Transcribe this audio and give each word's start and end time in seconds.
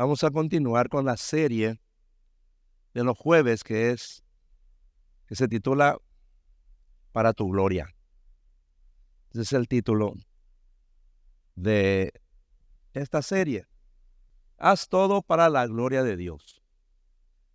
Vamos 0.00 0.24
a 0.24 0.30
continuar 0.30 0.88
con 0.88 1.04
la 1.04 1.18
serie 1.18 1.78
de 2.94 3.04
los 3.04 3.18
jueves 3.18 3.62
que 3.62 3.90
es 3.90 4.24
que 5.26 5.34
se 5.34 5.46
titula 5.46 5.98
Para 7.12 7.34
tu 7.34 7.50
gloria. 7.50 7.94
Ese 9.30 9.42
es 9.42 9.52
el 9.52 9.68
título 9.68 10.14
de 11.54 12.14
esta 12.94 13.20
serie. 13.20 13.66
Haz 14.56 14.88
todo 14.88 15.20
para 15.20 15.50
la 15.50 15.66
gloria 15.66 16.02
de 16.02 16.16
Dios. 16.16 16.62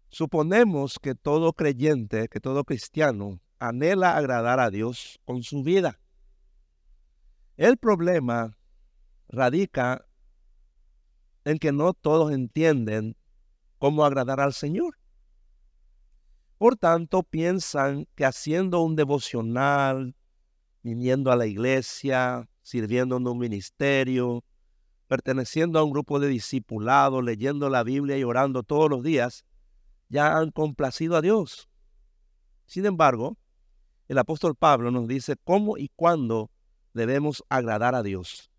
Suponemos 0.10 1.00
que 1.02 1.16
todo 1.16 1.52
creyente, 1.52 2.28
que 2.28 2.40
todo 2.40 2.64
cristiano 2.64 3.42
anhela 3.58 4.18
agradar 4.18 4.60
a 4.60 4.70
Dios 4.70 5.20
con 5.26 5.42
su 5.42 5.64
vida. 5.64 6.00
El 7.58 7.78
problema 7.78 8.56
radica 9.30 10.06
en 11.46 11.60
que 11.60 11.72
no 11.72 11.94
todos 11.94 12.32
entienden 12.32 13.16
cómo 13.78 14.04
agradar 14.04 14.40
al 14.42 14.54
Señor. 14.54 14.98
Por 16.58 16.76
tanto, 16.76 17.24
piensan 17.24 18.08
que 18.16 18.26
haciendo 18.26 18.82
un 18.82 18.96
devocional, 18.96 20.16
viniendo 20.82 21.32
a 21.32 21.36
la 21.36 21.46
iglesia, 21.46 22.50
sirviendo 22.62 23.18
en 23.18 23.28
un 23.28 23.38
ministerio, 23.38 24.44
perteneciendo 25.08 25.80
a 25.80 25.84
un 25.84 25.92
grupo 25.92 26.20
de 26.20 26.28
discipulados, 26.28 27.24
leyendo 27.24 27.70
la 27.70 27.84
Biblia 27.84 28.18
y 28.18 28.24
orando 28.24 28.64
todos 28.64 28.90
los 28.90 29.04
días, 29.04 29.46
ya 30.10 30.38
han 30.38 30.52
complacido 30.52 31.16
a 31.16 31.22
Dios. 31.22 31.70
Sin 32.66 32.86
embargo, 32.86 33.38
el 34.08 34.18
apóstol 34.18 34.56
Pablo 34.56 34.92
nos 34.92 35.08
dice 35.08 35.36
cómo 35.44 35.78
y 35.78 35.90
cuándo 35.96 36.50
debemos 36.94 37.44
agradar 37.50 37.94
a 37.94 38.02
Dios. 38.02 38.50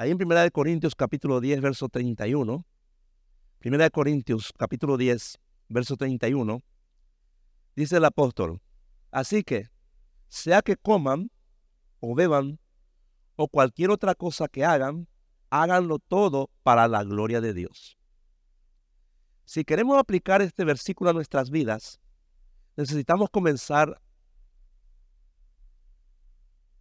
Ahí 0.00 0.12
en 0.12 0.16
1 0.18 0.50
Corintios 0.50 0.94
capítulo 0.94 1.42
10, 1.42 1.60
verso 1.60 1.90
31, 1.90 2.64
1 3.62 3.90
Corintios 3.90 4.50
capítulo 4.56 4.96
10, 4.96 5.38
verso 5.68 5.94
31, 5.98 6.62
dice 7.76 7.98
el 7.98 8.06
apóstol, 8.06 8.62
así 9.10 9.44
que, 9.44 9.68
sea 10.28 10.62
que 10.62 10.78
coman 10.78 11.30
o 12.00 12.14
beban 12.14 12.58
o 13.36 13.46
cualquier 13.46 13.90
otra 13.90 14.14
cosa 14.14 14.48
que 14.48 14.64
hagan, 14.64 15.06
háganlo 15.50 15.98
todo 15.98 16.48
para 16.62 16.88
la 16.88 17.04
gloria 17.04 17.42
de 17.42 17.52
Dios. 17.52 17.98
Si 19.44 19.64
queremos 19.64 19.98
aplicar 19.98 20.40
este 20.40 20.64
versículo 20.64 21.10
a 21.10 21.12
nuestras 21.12 21.50
vidas, 21.50 22.00
necesitamos 22.74 23.28
comenzar 23.28 24.00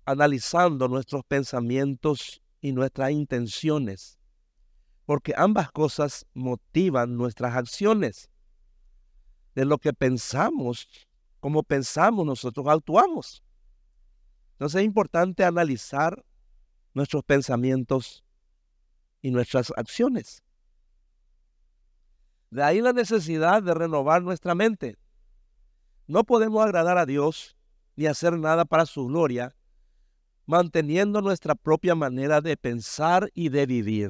analizando 0.06 0.88
nuestros 0.88 1.26
pensamientos 1.26 2.42
y 2.62 2.72
nuestras 2.72 3.12
intenciones, 3.12 4.20
porque 5.06 5.34
ambas 5.36 5.72
cosas 5.72 6.26
motivan 6.34 7.16
nuestras 7.16 7.56
acciones. 7.56 8.30
De 9.56 9.66
lo 9.66 9.78
que 9.78 9.94
pensamos, 9.94 10.88
como 11.40 11.64
pensamos 11.64 12.26
nosotros 12.26 12.68
actuamos. 12.68 13.44
Entonces 14.54 14.82
es 14.82 14.86
importante 14.86 15.44
analizar 15.44 16.24
nuestros 16.94 17.24
pensamientos 17.24 18.24
y 19.22 19.32
nuestras 19.32 19.72
acciones. 19.76 20.44
De 22.52 22.64
ahí 22.64 22.82
la 22.82 22.94
necesidad 22.94 23.62
de 23.62 23.74
renovar 23.74 24.22
nuestra 24.22 24.56
mente. 24.56 24.98
No 26.08 26.24
podemos 26.24 26.64
agradar 26.64 26.98
a 26.98 27.06
Dios 27.06 27.56
ni 27.96 28.08
hacer 28.08 28.38
nada 28.38 28.66
para 28.66 28.86
su 28.86 29.06
gloria 29.06 29.56
manteniendo 30.50 31.22
nuestra 31.22 31.54
propia 31.54 31.94
manera 31.94 32.42
de 32.42 32.58
pensar 32.58 33.30
y 33.36 33.50
de 33.50 33.68
vivir. 33.68 34.10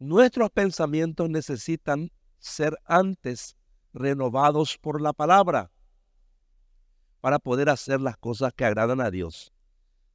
Nuestros 0.00 0.50
pensamientos 0.50 1.30
necesitan 1.30 2.10
ser 2.38 2.76
antes 2.84 3.56
renovados 3.92 4.76
por 4.76 5.00
la 5.00 5.12
palabra 5.12 5.70
para 7.20 7.38
poder 7.38 7.68
hacer 7.68 8.00
las 8.00 8.16
cosas 8.16 8.52
que 8.52 8.64
agradan 8.64 9.00
a 9.00 9.12
Dios. 9.12 9.52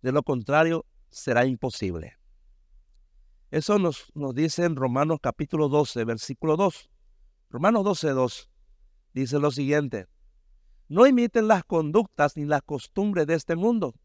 De 0.02 0.12
lo 0.12 0.24
contrario, 0.24 0.86
será 1.10 1.46
imposible. 1.46 2.18
Eso 3.50 3.80
nos, 3.80 4.12
nos 4.14 4.36
dice 4.36 4.66
en 4.66 4.76
Romanos 4.76 5.20
capítulo 5.22 5.70
12, 5.70 6.04
versículo 6.04 6.58
2. 6.58 6.90
Romanos 7.50 7.86
12, 7.86 8.10
2 8.10 8.50
dice 9.14 9.40
lo 9.40 9.52
siguiente. 9.52 10.08
No 10.90 11.08
imiten 11.08 11.48
las 11.48 11.64
conductas 11.64 12.36
ni 12.36 12.44
las 12.44 12.62
costumbres 12.62 13.26
de 13.26 13.36
este 13.36 13.56
mundo. 13.56 13.96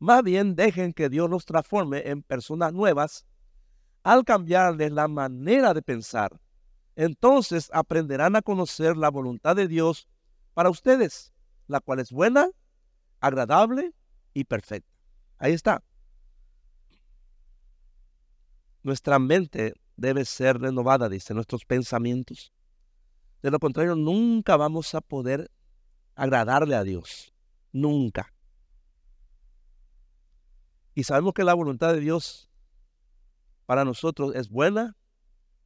Más 0.00 0.22
bien 0.22 0.56
dejen 0.56 0.94
que 0.94 1.10
Dios 1.10 1.28
los 1.28 1.44
transforme 1.44 2.08
en 2.08 2.22
personas 2.22 2.72
nuevas 2.72 3.26
al 4.02 4.24
cambiarles 4.24 4.90
la 4.92 5.08
manera 5.08 5.74
de 5.74 5.82
pensar. 5.82 6.40
Entonces 6.96 7.70
aprenderán 7.72 8.34
a 8.34 8.40
conocer 8.42 8.96
la 8.96 9.10
voluntad 9.10 9.54
de 9.54 9.68
Dios 9.68 10.08
para 10.54 10.70
ustedes, 10.70 11.34
la 11.66 11.80
cual 11.80 12.00
es 12.00 12.10
buena, 12.10 12.48
agradable 13.20 13.92
y 14.32 14.44
perfecta. 14.44 14.90
Ahí 15.36 15.52
está. 15.52 15.82
Nuestra 18.82 19.18
mente 19.18 19.74
debe 19.96 20.24
ser 20.24 20.58
renovada, 20.58 21.10
dice, 21.10 21.34
nuestros 21.34 21.66
pensamientos. 21.66 22.54
De 23.42 23.50
lo 23.50 23.58
contrario, 23.58 23.96
nunca 23.96 24.56
vamos 24.56 24.94
a 24.94 25.02
poder 25.02 25.50
agradarle 26.14 26.74
a 26.74 26.84
Dios. 26.84 27.34
Nunca. 27.70 28.32
Y 30.94 31.04
sabemos 31.04 31.34
que 31.34 31.44
la 31.44 31.54
voluntad 31.54 31.92
de 31.92 32.00
Dios 32.00 32.50
para 33.66 33.84
nosotros 33.84 34.34
es 34.34 34.48
buena, 34.48 34.96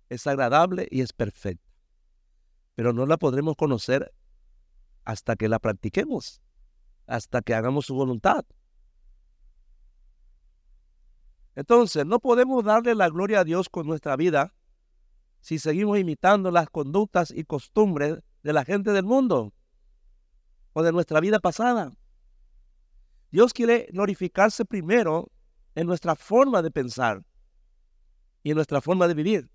es 0.08 0.26
agradable 0.26 0.86
y 0.90 1.00
es 1.00 1.12
perfecta. 1.12 1.72
Pero 2.74 2.92
no 2.92 3.06
la 3.06 3.16
podremos 3.16 3.56
conocer 3.56 4.12
hasta 5.04 5.36
que 5.36 5.48
la 5.48 5.58
practiquemos, 5.58 6.42
hasta 7.06 7.42
que 7.42 7.54
hagamos 7.54 7.86
su 7.86 7.94
voluntad. 7.94 8.44
Entonces, 11.54 12.04
no 12.04 12.18
podemos 12.18 12.64
darle 12.64 12.94
la 12.94 13.08
gloria 13.08 13.40
a 13.40 13.44
Dios 13.44 13.68
con 13.68 13.86
nuestra 13.86 14.16
vida 14.16 14.54
si 15.40 15.58
seguimos 15.58 15.98
imitando 15.98 16.50
las 16.50 16.68
conductas 16.68 17.30
y 17.30 17.44
costumbres 17.44 18.18
de 18.42 18.52
la 18.52 18.64
gente 18.64 18.92
del 18.92 19.04
mundo 19.04 19.52
o 20.72 20.82
de 20.82 20.90
nuestra 20.90 21.20
vida 21.20 21.38
pasada. 21.38 21.92
Dios 23.34 23.52
quiere 23.52 23.88
glorificarse 23.90 24.64
primero 24.64 25.28
en 25.74 25.88
nuestra 25.88 26.14
forma 26.14 26.62
de 26.62 26.70
pensar 26.70 27.24
y 28.44 28.50
en 28.50 28.54
nuestra 28.54 28.80
forma 28.80 29.08
de 29.08 29.14
vivir. 29.14 29.50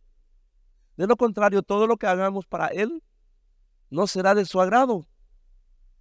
De 0.98 1.08
lo 1.08 1.16
contrario, 1.16 1.64
todo 1.64 1.88
lo 1.88 1.96
que 1.96 2.06
hagamos 2.06 2.46
para 2.46 2.68
Él 2.68 3.02
no 3.90 4.06
será 4.06 4.36
de 4.36 4.44
su 4.44 4.60
agrado. 4.60 5.08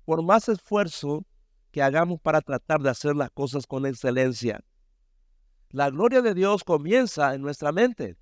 Por 0.04 0.24
más 0.24 0.48
esfuerzo 0.48 1.24
que 1.70 1.80
hagamos 1.80 2.20
para 2.20 2.40
tratar 2.40 2.80
de 2.80 2.90
hacer 2.90 3.14
las 3.14 3.30
cosas 3.30 3.64
con 3.64 3.86
excelencia. 3.86 4.64
La 5.70 5.88
gloria 5.88 6.20
de 6.20 6.34
Dios 6.34 6.64
comienza 6.64 7.32
en 7.32 7.42
nuestra 7.42 7.70
mente. 7.70 8.16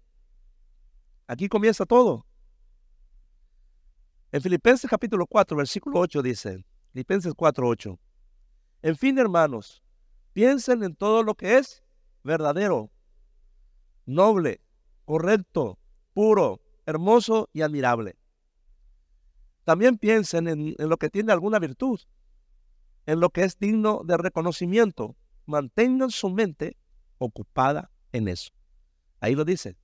Aquí 1.28 1.48
comienza 1.48 1.86
todo. 1.86 2.26
En 4.32 4.42
Filipenses 4.42 4.90
capítulo 4.90 5.26
4, 5.26 5.56
versículo 5.56 6.00
8 6.00 6.20
dice, 6.20 6.62
Filipenses 6.92 7.32
4, 7.34 7.66
8. 7.66 7.98
En 8.86 8.96
fin, 8.96 9.18
hermanos, 9.18 9.82
piensen 10.32 10.84
en 10.84 10.94
todo 10.94 11.24
lo 11.24 11.34
que 11.34 11.58
es 11.58 11.82
verdadero, 12.22 12.92
noble, 14.04 14.60
correcto, 15.04 15.80
puro, 16.14 16.60
hermoso 16.86 17.50
y 17.52 17.62
admirable. 17.62 18.16
También 19.64 19.98
piensen 19.98 20.46
en, 20.46 20.76
lo 20.78 20.98
que 20.98 21.10
tiene 21.10 21.32
alguna 21.32 21.58
virtud, 21.58 21.98
en 23.06 23.18
lo 23.18 23.30
que 23.30 23.42
es 23.42 23.58
digno 23.58 24.02
de 24.04 24.18
reconocimiento. 24.18 25.16
Mantengan 25.46 26.12
su 26.12 26.30
mente 26.30 26.76
ocupada 27.18 27.90
en 28.12 28.28
eso. 28.28 28.52
Ahí 29.18 29.34
lo 29.34 29.44
dice. 29.44 29.76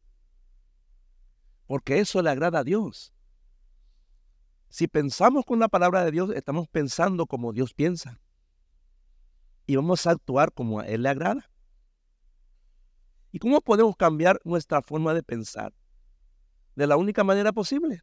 Porque 1.66 1.98
eso 1.98 2.22
le 2.22 2.30
agrada 2.30 2.60
a 2.60 2.64
Dios. 2.64 3.12
Si 4.68 4.86
pensamos 4.86 5.44
con 5.44 5.58
la 5.58 5.66
palabra 5.66 6.04
de 6.04 6.12
Dios, 6.12 6.30
estamos 6.30 6.68
pensando 6.68 7.26
como 7.26 7.52
Dios 7.52 7.74
piensa 7.74 8.20
y 9.66 9.76
vamos 9.76 10.06
a 10.06 10.10
actuar 10.10 10.52
como 10.52 10.80
a 10.80 10.86
Él 10.86 11.02
le 11.02 11.08
agrada. 11.08 11.50
¿Y 13.30 13.38
cómo 13.38 13.60
podemos 13.60 13.96
cambiar 13.96 14.40
nuestra 14.44 14.82
forma 14.82 15.14
de 15.14 15.22
pensar? 15.22 15.72
De 16.76 16.86
la 16.86 16.96
única 16.96 17.24
manera 17.24 17.52
posible, 17.52 18.02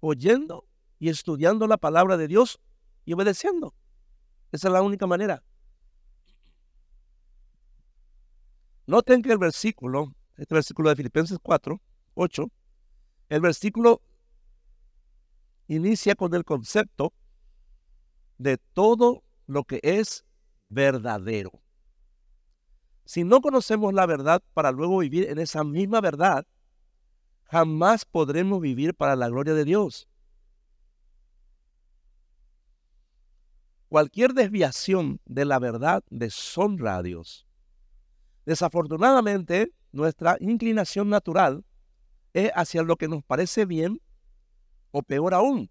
oyendo 0.00 0.66
y 0.98 1.08
estudiando 1.08 1.66
la 1.66 1.76
palabra 1.76 2.16
de 2.16 2.28
Dios 2.28 2.60
y 3.04 3.12
obedeciendo. 3.12 3.74
Esa 4.50 4.68
es 4.68 4.72
la 4.72 4.82
única 4.82 5.06
manera. 5.06 5.42
Noten 8.86 9.22
que 9.22 9.32
el 9.32 9.38
versículo, 9.38 10.14
este 10.36 10.54
versículo 10.54 10.88
de 10.88 10.96
Filipenses 10.96 11.38
4, 11.42 11.80
8, 12.14 12.50
el 13.28 13.40
versículo 13.40 14.00
inicia 15.66 16.14
con 16.14 16.34
el 16.34 16.44
concepto 16.44 17.12
de 18.38 18.56
todo 18.56 19.22
lo 19.46 19.64
que 19.64 19.80
es 19.82 20.24
verdadero. 20.68 21.62
Si 23.04 23.24
no 23.24 23.40
conocemos 23.40 23.94
la 23.94 24.06
verdad 24.06 24.42
para 24.52 24.70
luego 24.70 24.98
vivir 24.98 25.28
en 25.28 25.38
esa 25.38 25.64
misma 25.64 26.00
verdad, 26.00 26.46
jamás 27.44 28.04
podremos 28.04 28.60
vivir 28.60 28.94
para 28.94 29.16
la 29.16 29.28
gloria 29.28 29.54
de 29.54 29.64
Dios. 29.64 30.08
Cualquier 33.88 34.34
desviación 34.34 35.20
de 35.24 35.46
la 35.46 35.58
verdad 35.58 36.04
deshonra 36.10 36.96
a 36.96 37.02
Dios. 37.02 37.46
Desafortunadamente, 38.44 39.72
nuestra 39.92 40.36
inclinación 40.40 41.08
natural 41.08 41.64
es 42.34 42.50
hacia 42.54 42.82
lo 42.82 42.96
que 42.96 43.08
nos 43.08 43.24
parece 43.24 43.64
bien 43.64 44.02
o 44.90 45.02
peor 45.02 45.32
aún, 45.32 45.70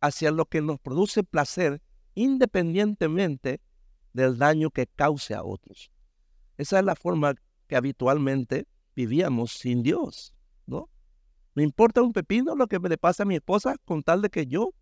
hacia 0.00 0.30
lo 0.30 0.44
que 0.44 0.60
nos 0.60 0.78
produce 0.78 1.24
placer 1.24 1.80
independientemente 2.14 3.62
del 4.18 4.36
daño 4.36 4.70
que 4.70 4.86
cause 4.86 5.34
a 5.34 5.44
otros. 5.44 5.90
Esa 6.56 6.80
es 6.80 6.84
la 6.84 6.96
forma 6.96 7.34
que 7.68 7.76
habitualmente 7.76 8.66
vivíamos 8.96 9.52
sin 9.52 9.82
Dios, 9.82 10.34
¿no? 10.66 10.90
Me 11.54 11.62
importa 11.62 12.02
un 12.02 12.12
pepino 12.12 12.54
lo 12.56 12.66
que 12.66 12.78
me 12.80 12.88
le 12.88 12.98
pasa 12.98 13.22
a 13.22 13.26
mi 13.26 13.36
esposa 13.36 13.76
con 13.84 14.02
tal 14.02 14.20
de 14.22 14.28
que 14.28 14.46
yo 14.46 14.74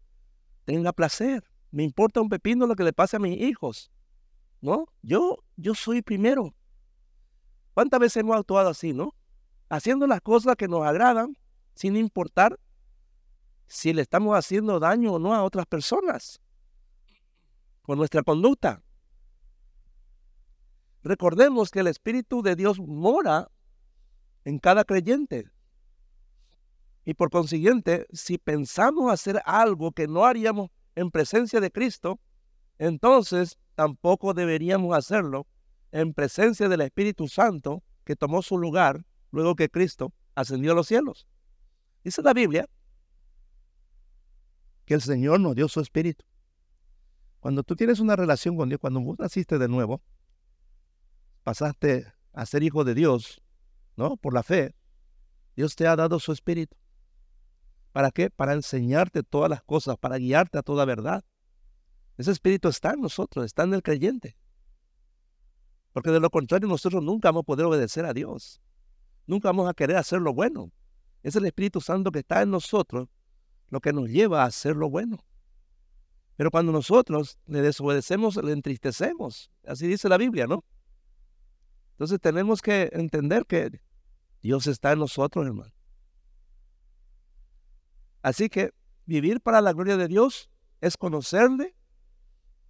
tenga 0.64 0.92
placer. 0.92 1.44
Me 1.70 1.82
importa 1.82 2.20
un 2.20 2.28
pepino 2.28 2.66
lo 2.66 2.74
que 2.74 2.84
le 2.84 2.92
pase 2.92 3.16
a 3.16 3.20
mis 3.20 3.38
hijos, 3.40 3.90
¿no? 4.60 4.86
Yo, 5.02 5.44
yo 5.56 5.74
soy 5.74 6.00
primero. 6.00 6.54
¿Cuántas 7.74 8.00
veces 8.00 8.16
hemos 8.18 8.36
actuado 8.36 8.70
así, 8.70 8.94
no? 8.94 9.14
Haciendo 9.68 10.06
las 10.06 10.22
cosas 10.22 10.56
que 10.56 10.68
nos 10.68 10.82
agradan 10.82 11.36
sin 11.74 11.96
importar 11.96 12.58
si 13.66 13.92
le 13.92 14.00
estamos 14.00 14.34
haciendo 14.34 14.78
daño 14.80 15.14
o 15.14 15.18
no 15.18 15.34
a 15.34 15.42
otras 15.42 15.66
personas 15.66 16.40
con 17.82 17.98
nuestra 17.98 18.22
conducta. 18.22 18.82
Recordemos 21.06 21.70
que 21.70 21.79
el 21.79 21.87
Espíritu 21.87 22.43
de 22.43 22.56
Dios 22.56 22.81
mora 22.81 23.49
en 24.44 24.58
cada 24.58 24.85
creyente. 24.85 25.49
Y 27.05 27.14
por 27.14 27.31
consiguiente, 27.31 28.08
si 28.12 28.38
pensamos 28.38 29.12
hacer 29.12 29.41
algo 29.44 29.93
que 29.93 30.08
no 30.08 30.25
haríamos 30.25 30.70
en 30.97 31.12
presencia 31.12 31.61
de 31.61 31.70
Cristo, 31.70 32.19
entonces 32.79 33.56
tampoco 33.76 34.35
deberíamos 34.35 34.97
hacerlo 34.97 35.47
en 35.93 36.12
presencia 36.12 36.69
del 36.69 36.81
Espíritu 36.81 37.29
Santo 37.29 37.85
que 38.03 38.17
tomó 38.17 38.43
su 38.43 38.58
lugar 38.58 39.06
luego 39.31 39.55
que 39.55 39.69
Cristo 39.69 40.12
ascendió 40.35 40.73
a 40.73 40.75
los 40.75 40.88
cielos. 40.88 41.29
Dice 42.03 42.20
la 42.20 42.32
Biblia 42.32 42.69
que 44.85 44.94
el 44.94 45.03
Señor 45.03 45.38
nos 45.38 45.55
dio 45.55 45.69
su 45.69 45.81
Espíritu. 45.81 46.25
Cuando 47.38 47.62
tú 47.62 47.76
tienes 47.76 48.00
una 48.00 48.17
relación 48.17 48.56
con 48.56 48.69
Dios, 48.69 48.81
cuando 48.81 49.00
vos 49.00 49.17
naciste 49.20 49.56
de 49.58 49.69
nuevo, 49.69 50.03
pasaste 51.46 52.12
a 52.32 52.44
ser 52.44 52.64
hijo 52.64 52.82
de 52.82 52.93
Dios, 52.93 53.40
¿no? 53.94 54.16
Por 54.16 54.34
la 54.34 54.43
fe, 54.43 54.75
Dios 55.54 55.76
te 55.76 55.87
ha 55.87 55.94
dado 55.94 56.19
su 56.19 56.32
espíritu. 56.32 56.76
¿Para 57.93 58.10
qué? 58.10 58.31
Para 58.31 58.54
enseñarte 58.54 59.22
todas 59.22 59.48
las 59.48 59.62
cosas, 59.62 59.96
para 59.96 60.19
guiarte 60.19 60.58
a 60.58 60.62
toda 60.62 60.84
verdad. 60.84 61.25
Ese 62.16 62.32
espíritu 62.32 62.66
está 62.66 62.94
en 62.94 63.00
nosotros, 63.00 63.44
está 63.44 63.62
en 63.62 63.75
el 63.75 63.84
creyente. 63.84 64.37
Porque 65.93 66.10
de 66.10 66.19
lo 66.19 66.31
contrario 66.31 66.66
nosotros 66.66 67.00
nunca 67.00 67.28
vamos 67.28 67.43
a 67.43 67.44
poder 67.44 67.66
obedecer 67.66 68.06
a 68.06 68.12
Dios. 68.12 68.60
Nunca 69.28 69.50
vamos 69.50 69.70
a 69.70 69.75
querer 69.75 69.98
hacer 69.98 70.20
lo 70.20 70.34
bueno. 70.34 70.72
Es 71.22 71.37
el 71.37 71.46
Espíritu 71.46 71.81
Santo 71.81 72.10
que 72.10 72.19
está 72.19 72.43
en 72.43 72.50
nosotros 72.50 73.08
lo 73.69 73.78
que 73.81 73.93
nos 73.93 74.10
lleva 74.10 74.43
a 74.43 74.46
hacer 74.46 74.75
lo 74.75 74.90
bueno. 74.90 75.25
Pero 76.34 76.50
cuando 76.50 76.72
nosotros 76.72 77.38
le 77.46 77.62
desobedecemos, 77.62 78.34
le 78.34 78.50
entristecemos. 78.50 79.48
Así 79.64 79.87
dice 79.87 80.08
la 80.08 80.19
Biblia, 80.19 80.48
¿no? 80.48 80.64
Entonces 81.96 82.20
tenemos 82.20 82.60
que 82.60 82.90
entender 82.93 83.46
que 83.46 83.81
Dios 84.43 84.66
está 84.66 84.93
en 84.93 84.98
nosotros, 84.98 85.46
hermano. 85.46 85.72
Así 88.20 88.50
que 88.50 88.75
vivir 89.06 89.40
para 89.40 89.62
la 89.62 89.72
gloria 89.72 89.96
de 89.96 90.06
Dios 90.06 90.50
es 90.82 90.98
conocerle 90.98 91.75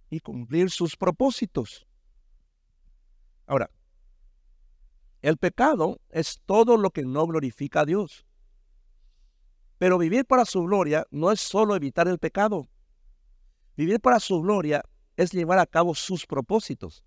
y 0.09 0.21
cumplir 0.21 0.71
sus 0.71 0.95
propósitos. 0.95 1.85
Ahora, 3.47 3.69
el 5.21 5.35
pecado 5.35 5.99
es 6.07 6.39
todo 6.45 6.77
lo 6.77 6.91
que 6.91 7.03
no 7.03 7.27
glorifica 7.27 7.81
a 7.81 7.85
Dios. 7.85 8.25
Pero 9.77 9.97
vivir 9.97 10.25
para 10.25 10.45
su 10.45 10.63
gloria 10.63 11.05
no 11.11 11.33
es 11.33 11.41
solo 11.41 11.75
evitar 11.75 12.07
el 12.07 12.17
pecado. 12.17 12.69
Vivir 13.75 13.99
para 13.99 14.21
su 14.21 14.41
gloria 14.41 14.85
es 15.17 15.33
llevar 15.33 15.59
a 15.59 15.65
cabo 15.65 15.95
sus 15.95 16.25
propósitos 16.25 17.03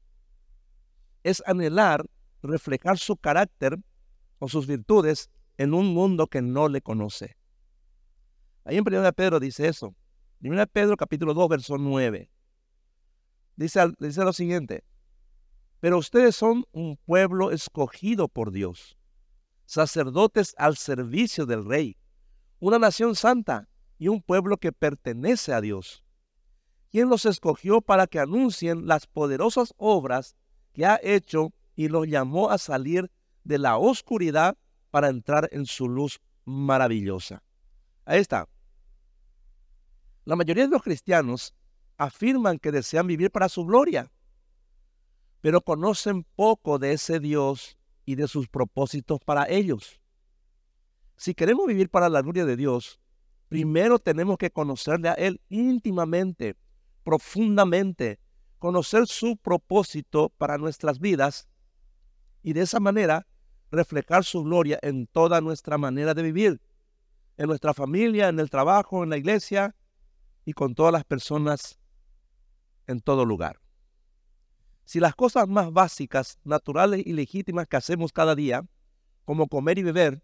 es 1.22 1.42
anhelar 1.46 2.06
reflejar 2.42 2.98
su 2.98 3.16
carácter 3.16 3.78
o 4.38 4.48
sus 4.48 4.66
virtudes 4.66 5.30
en 5.58 5.74
un 5.74 5.92
mundo 5.94 6.26
que 6.26 6.42
no 6.42 6.68
le 6.68 6.80
conoce. 6.80 7.36
Ahí 8.64 8.76
en 8.76 8.84
1 8.86 9.12
Pedro 9.12 9.40
dice 9.40 9.68
eso. 9.68 9.94
1 10.42 10.66
Pedro 10.68 10.96
capítulo 10.96 11.34
2, 11.34 11.48
verso 11.48 11.78
9. 11.78 12.30
Dice, 13.56 13.92
dice 13.98 14.24
lo 14.24 14.32
siguiente. 14.32 14.84
Pero 15.80 15.98
ustedes 15.98 16.36
son 16.36 16.64
un 16.72 16.96
pueblo 16.96 17.50
escogido 17.50 18.28
por 18.28 18.50
Dios, 18.50 18.96
sacerdotes 19.66 20.54
al 20.58 20.76
servicio 20.76 21.46
del 21.46 21.64
rey, 21.64 21.96
una 22.58 22.78
nación 22.78 23.14
santa 23.14 23.68
y 23.98 24.08
un 24.08 24.22
pueblo 24.22 24.56
que 24.56 24.72
pertenece 24.72 25.52
a 25.52 25.60
Dios, 25.60 26.04
quien 26.90 27.08
los 27.08 27.24
escogió 27.24 27.80
para 27.80 28.06
que 28.06 28.18
anuncien 28.18 28.86
las 28.86 29.06
poderosas 29.06 29.74
obras 29.76 30.36
ha 30.84 31.00
hecho 31.02 31.52
y 31.76 31.88
los 31.88 32.06
llamó 32.06 32.50
a 32.50 32.58
salir 32.58 33.10
de 33.44 33.58
la 33.58 33.78
oscuridad 33.78 34.56
para 34.90 35.08
entrar 35.08 35.48
en 35.52 35.66
su 35.66 35.88
luz 35.88 36.20
maravillosa. 36.44 37.42
Ahí 38.04 38.20
está. 38.20 38.48
La 40.24 40.36
mayoría 40.36 40.64
de 40.64 40.70
los 40.70 40.82
cristianos 40.82 41.54
afirman 41.96 42.58
que 42.58 42.72
desean 42.72 43.06
vivir 43.06 43.30
para 43.30 43.48
su 43.48 43.64
gloria, 43.64 44.10
pero 45.40 45.60
conocen 45.60 46.24
poco 46.36 46.78
de 46.78 46.92
ese 46.92 47.20
Dios 47.20 47.76
y 48.04 48.14
de 48.14 48.28
sus 48.28 48.48
propósitos 48.48 49.20
para 49.24 49.48
ellos. 49.48 50.00
Si 51.16 51.34
queremos 51.34 51.66
vivir 51.66 51.90
para 51.90 52.08
la 52.08 52.22
gloria 52.22 52.44
de 52.44 52.56
Dios, 52.56 53.00
primero 53.48 53.98
tenemos 53.98 54.38
que 54.38 54.50
conocerle 54.50 55.08
a 55.08 55.14
Él 55.14 55.40
íntimamente, 55.48 56.56
profundamente, 57.04 58.18
conocer 58.60 59.08
su 59.08 59.36
propósito 59.38 60.28
para 60.38 60.58
nuestras 60.58 61.00
vidas 61.00 61.48
y 62.42 62.52
de 62.52 62.60
esa 62.60 62.78
manera 62.78 63.26
reflejar 63.72 64.22
su 64.22 64.44
gloria 64.44 64.78
en 64.82 65.06
toda 65.06 65.40
nuestra 65.40 65.78
manera 65.78 66.14
de 66.14 66.22
vivir, 66.22 66.60
en 67.38 67.46
nuestra 67.46 67.72
familia, 67.74 68.28
en 68.28 68.38
el 68.38 68.50
trabajo, 68.50 69.02
en 69.02 69.10
la 69.10 69.16
iglesia 69.16 69.74
y 70.44 70.52
con 70.52 70.74
todas 70.74 70.92
las 70.92 71.04
personas 71.04 71.80
en 72.86 73.00
todo 73.00 73.24
lugar. 73.24 73.60
Si 74.84 75.00
las 75.00 75.14
cosas 75.14 75.48
más 75.48 75.72
básicas, 75.72 76.38
naturales 76.44 77.02
y 77.06 77.12
legítimas 77.14 77.66
que 77.66 77.76
hacemos 77.76 78.12
cada 78.12 78.34
día, 78.34 78.66
como 79.24 79.46
comer 79.46 79.78
y 79.78 79.84
beber, 79.84 80.22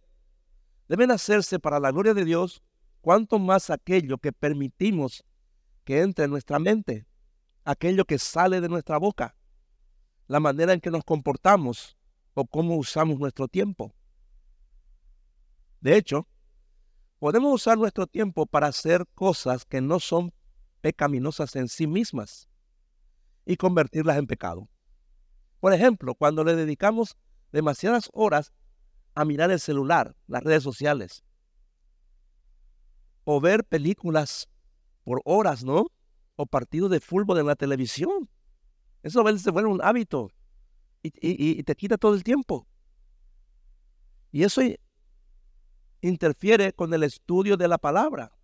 deben 0.88 1.11
hacerse 1.11 1.59
para 1.59 1.81
la 1.81 1.90
gloria 1.90 2.12
de 2.12 2.25
Dios, 2.25 2.62
cuanto 3.00 3.38
más 3.38 3.71
aquello 3.71 4.19
que 4.19 4.33
permitimos 4.33 5.25
que 5.85 6.02
entre 6.02 6.25
en 6.25 6.33
nuestra 6.33 6.59
mente, 6.59 7.07
aquello 7.67 8.05
que 8.05 8.19
sale 8.19 8.61
de 8.61 8.69
nuestra 8.69 8.97
boca, 8.97 9.37
la 10.29 10.41
manera 10.41 10.73
en 10.73 10.81
que 10.81 10.91
nos 10.91 11.05
comportamos 11.05 11.99
o 12.33 12.47
cómo 12.47 12.77
usamos 12.77 13.19
nuestro 13.19 13.49
tiempo. 13.49 13.95
De 15.81 15.97
hecho, 15.97 16.29
podemos 17.19 17.53
usar 17.53 17.77
nuestro 17.77 18.07
tiempo 18.07 18.47
para 18.47 18.69
hacer 18.69 19.05
cosas 19.15 19.65
que 19.65 19.81
no 19.81 20.01
son 20.01 20.33
pecaminosas 20.81 21.57
en 21.57 21.69
sí 21.69 21.87
mismas 21.87 22.49
y 23.45 23.57
convertirlas 23.57 24.17
en 24.17 24.27
pecado. 24.27 24.69
Por 25.59 25.73
ejemplo, 25.73 26.15
cuando 26.15 26.45
le 26.45 26.55
dedicamos 26.55 27.17
demasiadas 27.51 28.11
horas 28.13 28.53
a 29.15 29.25
mirar 29.25 29.51
el 29.51 29.59
celular, 29.59 30.15
las 30.29 30.45
redes 30.45 30.63
sociales, 30.63 31.25
o 33.25 33.41
ver 33.41 33.65
películas 33.65 34.49
por 35.03 35.21
horas, 35.25 35.65
¿no? 35.65 35.87
O 36.37 36.47
partidos 36.47 36.90
de 36.90 37.00
fútbol 37.00 37.38
en 37.38 37.47
la 37.47 37.57
televisión. 37.57 38.28
Eso 39.02 39.21
a 39.21 39.25
veces 39.25 39.43
se 39.43 39.50
vuelve 39.50 39.71
un 39.71 39.83
hábito 39.83 40.31
y, 41.02 41.62
te 41.62 41.75
quita 41.75 41.97
todo 41.97 42.14
el 42.14 42.23
tiempo. 42.23 42.66
Y 44.33 44.43
eso 44.43 44.61
interfiere 46.00 46.73
con 46.73 46.93
el 46.93 47.02
estudio 47.02 47.57
de 47.57 47.69
la 47.69 47.78
palabra, 47.78 48.37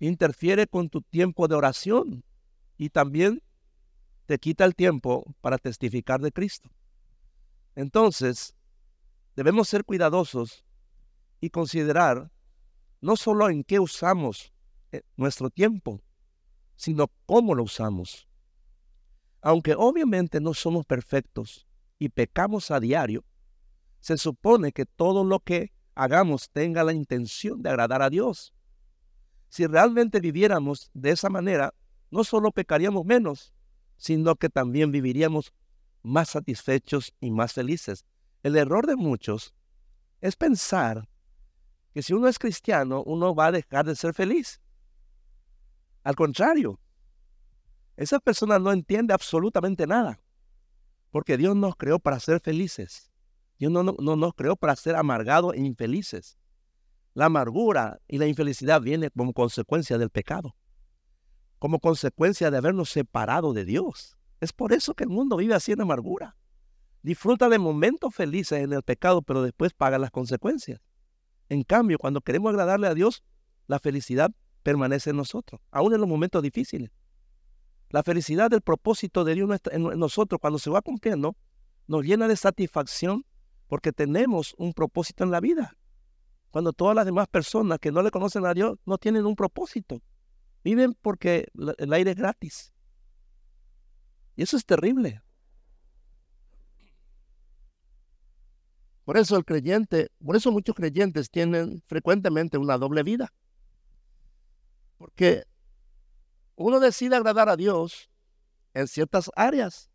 interfiere 0.00 0.66
con 0.66 0.88
tu 0.88 1.02
tiempo 1.02 1.46
de 1.46 1.54
oración 1.54 2.24
y 2.76 2.90
también 2.90 3.42
te 4.26 4.38
quita 4.38 4.64
el 4.64 4.74
tiempo 4.74 5.34
para 5.40 5.58
testificar 5.58 6.20
de 6.20 6.32
Cristo. 6.32 6.70
Entonces, 7.74 8.56
debemos 9.36 9.68
ser 9.68 9.84
cuidadosos 9.84 10.64
y 11.40 11.50
considerar 11.50 12.30
no 13.00 13.16
solo 13.16 13.48
en 13.48 13.64
qué 13.64 13.80
usamos 13.80 14.52
eh, 14.92 15.02
nuestro 15.16 15.50
tiempo, 15.50 16.00
sino 16.80 17.12
cómo 17.26 17.54
lo 17.54 17.64
usamos. 17.64 18.26
Aunque 19.42 19.74
obviamente 19.76 20.40
no 20.40 20.54
somos 20.54 20.86
perfectos 20.86 21.66
y 21.98 22.08
pecamos 22.08 22.70
a 22.70 22.80
diario, 22.80 23.22
se 23.98 24.16
supone 24.16 24.72
que 24.72 24.86
todo 24.86 25.22
lo 25.22 25.40
que 25.40 25.74
hagamos 25.94 26.48
tenga 26.48 26.82
la 26.82 26.94
intención 26.94 27.60
de 27.60 27.68
agradar 27.68 28.00
a 28.00 28.08
Dios. 28.08 28.54
Si 29.50 29.66
realmente 29.66 30.20
viviéramos 30.20 30.90
de 30.94 31.10
esa 31.10 31.28
manera, 31.28 31.74
no 32.10 32.24
solo 32.24 32.50
pecaríamos 32.50 33.04
menos, 33.04 33.52
sino 33.98 34.36
que 34.36 34.48
también 34.48 34.90
viviríamos 34.90 35.52
más 36.02 36.30
satisfechos 36.30 37.12
y 37.20 37.30
más 37.30 37.52
felices. 37.52 38.06
El 38.42 38.56
error 38.56 38.86
de 38.86 38.96
muchos 38.96 39.54
es 40.22 40.34
pensar 40.34 41.06
que 41.92 42.02
si 42.02 42.14
uno 42.14 42.26
es 42.26 42.38
cristiano, 42.38 43.02
uno 43.02 43.34
va 43.34 43.48
a 43.48 43.52
dejar 43.52 43.84
de 43.84 43.96
ser 43.96 44.14
feliz. 44.14 44.62
Al 46.02 46.16
contrario, 46.16 46.80
esa 47.96 48.18
persona 48.18 48.58
no 48.58 48.72
entiende 48.72 49.12
absolutamente 49.12 49.86
nada, 49.86 50.20
porque 51.10 51.36
Dios 51.36 51.54
nos 51.54 51.76
creó 51.76 51.98
para 51.98 52.18
ser 52.20 52.40
felices. 52.40 53.10
Dios 53.58 53.70
no, 53.70 53.82
no, 53.82 54.16
nos 54.16 54.34
creó 54.34 54.56
para 54.56 54.74
ser 54.74 54.96
amargados 54.96 55.54
e 55.54 55.60
infelices. 55.60 56.38
La 57.12 57.26
amargura 57.26 58.00
y 58.08 58.16
la 58.16 58.26
infelicidad 58.26 58.80
viene 58.80 59.10
como 59.10 59.34
consecuencia 59.34 59.98
del 59.98 60.08
pecado, 60.08 60.56
como 61.58 61.78
consecuencia 61.78 62.50
de 62.50 62.56
habernos 62.56 62.88
separado 62.88 63.52
de 63.52 63.66
Dios. 63.66 64.16
Es 64.40 64.54
por 64.54 64.72
eso 64.72 64.94
que 64.94 65.04
el 65.04 65.10
mundo 65.10 65.36
vive 65.36 65.54
así 65.54 65.72
en 65.72 65.82
amargura. 65.82 66.36
Disfruta 67.02 67.50
de 67.50 67.58
momentos 67.58 68.14
felices 68.14 68.62
en 68.62 68.72
el 68.72 68.82
pecado, 68.82 69.20
pero 69.20 69.42
después 69.42 69.74
paga 69.74 69.98
las 69.98 70.10
consecuencias. 70.10 70.80
En 71.50 71.62
cambio, 71.64 71.98
cuando 71.98 72.22
queremos 72.22 72.50
agradarle 72.50 72.86
a 72.86 72.94
Dios, 72.94 73.22
la 73.66 73.78
felicidad 73.78 74.30
permanece 74.62 75.10
en 75.10 75.16
nosotros, 75.16 75.60
aún 75.70 75.94
en 75.94 76.00
los 76.00 76.08
momentos 76.08 76.42
difíciles. 76.42 76.90
La 77.90 78.02
felicidad 78.02 78.50
del 78.50 78.60
propósito 78.60 79.24
de 79.24 79.34
Dios 79.34 79.60
en 79.72 79.82
nosotros, 79.98 80.40
cuando 80.40 80.58
se 80.58 80.70
va 80.70 80.80
cumpliendo, 80.80 81.36
nos 81.86 82.04
llena 82.04 82.28
de 82.28 82.36
satisfacción 82.36 83.24
porque 83.66 83.92
tenemos 83.92 84.54
un 84.58 84.72
propósito 84.72 85.24
en 85.24 85.30
la 85.30 85.40
vida. 85.40 85.76
Cuando 86.50 86.72
todas 86.72 86.94
las 86.96 87.04
demás 87.04 87.28
personas 87.28 87.78
que 87.78 87.92
no 87.92 88.02
le 88.02 88.10
conocen 88.10 88.44
a 88.46 88.54
Dios 88.54 88.78
no 88.84 88.98
tienen 88.98 89.26
un 89.26 89.36
propósito, 89.36 90.00
viven 90.64 90.94
porque 91.00 91.48
el 91.78 91.92
aire 91.92 92.12
es 92.12 92.16
gratis. 92.16 92.72
Y 94.36 94.42
eso 94.42 94.56
es 94.56 94.64
terrible. 94.64 95.22
Por 99.04 99.16
eso 99.16 99.36
el 99.36 99.44
creyente, 99.44 100.10
por 100.24 100.36
eso 100.36 100.52
muchos 100.52 100.74
creyentes 100.74 101.30
tienen 101.30 101.82
frecuentemente 101.86 102.58
una 102.58 102.78
doble 102.78 103.02
vida. 103.02 103.32
Porque 105.00 105.44
uno 106.56 106.78
decide 106.78 107.16
agradar 107.16 107.48
a 107.48 107.56
Dios 107.56 108.10
en 108.74 108.86
ciertas 108.86 109.30
áreas, 109.34 109.90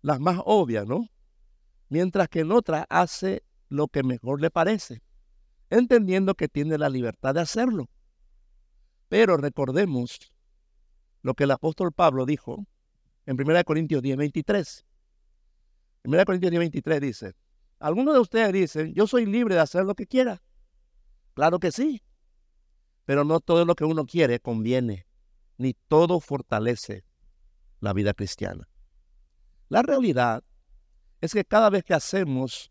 las 0.00 0.20
más 0.20 0.40
obvias, 0.46 0.86
¿no? 0.86 1.10
Mientras 1.90 2.26
que 2.30 2.40
en 2.40 2.50
otras 2.50 2.86
hace 2.88 3.44
lo 3.68 3.88
que 3.88 4.02
mejor 4.02 4.40
le 4.40 4.50
parece, 4.50 5.02
entendiendo 5.68 6.34
que 6.34 6.48
tiene 6.48 6.78
la 6.78 6.88
libertad 6.88 7.34
de 7.34 7.42
hacerlo. 7.42 7.90
Pero 9.10 9.36
recordemos 9.36 10.32
lo 11.20 11.34
que 11.34 11.44
el 11.44 11.50
apóstol 11.50 11.92
Pablo 11.92 12.24
dijo 12.24 12.64
en 13.26 13.38
1 13.38 13.64
Corintios 13.64 14.00
10, 14.00 14.16
23. 14.16 14.86
1 16.04 16.24
Corintios 16.24 16.50
10, 16.52 16.60
23 16.60 17.00
dice, 17.02 17.32
algunos 17.78 18.14
de 18.14 18.20
ustedes 18.20 18.50
dicen, 18.50 18.94
yo 18.94 19.06
soy 19.06 19.26
libre 19.26 19.56
de 19.56 19.60
hacer 19.60 19.84
lo 19.84 19.94
que 19.94 20.06
quiera. 20.06 20.42
Claro 21.34 21.58
que 21.58 21.70
sí, 21.70 22.02
pero 23.06 23.24
no 23.24 23.40
todo 23.40 23.64
lo 23.64 23.74
que 23.74 23.84
uno 23.84 24.04
quiere 24.04 24.40
conviene, 24.40 25.06
ni 25.56 25.72
todo 25.72 26.20
fortalece 26.20 27.04
la 27.80 27.92
vida 27.92 28.12
cristiana. 28.12 28.68
La 29.68 29.82
realidad 29.82 30.44
es 31.20 31.32
que 31.32 31.44
cada 31.44 31.70
vez 31.70 31.84
que 31.84 31.94
hacemos 31.94 32.70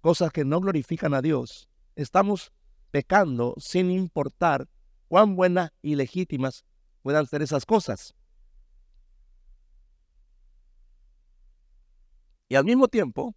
cosas 0.00 0.32
que 0.32 0.44
no 0.44 0.60
glorifican 0.60 1.14
a 1.14 1.22
Dios, 1.22 1.68
estamos 1.96 2.50
pecando 2.90 3.54
sin 3.58 3.90
importar 3.90 4.68
cuán 5.06 5.36
buenas 5.36 5.70
y 5.82 5.94
legítimas 5.94 6.64
puedan 7.02 7.26
ser 7.26 7.42
esas 7.42 7.66
cosas. 7.66 8.14
Y 12.48 12.54
al 12.54 12.64
mismo 12.64 12.88
tiempo, 12.88 13.36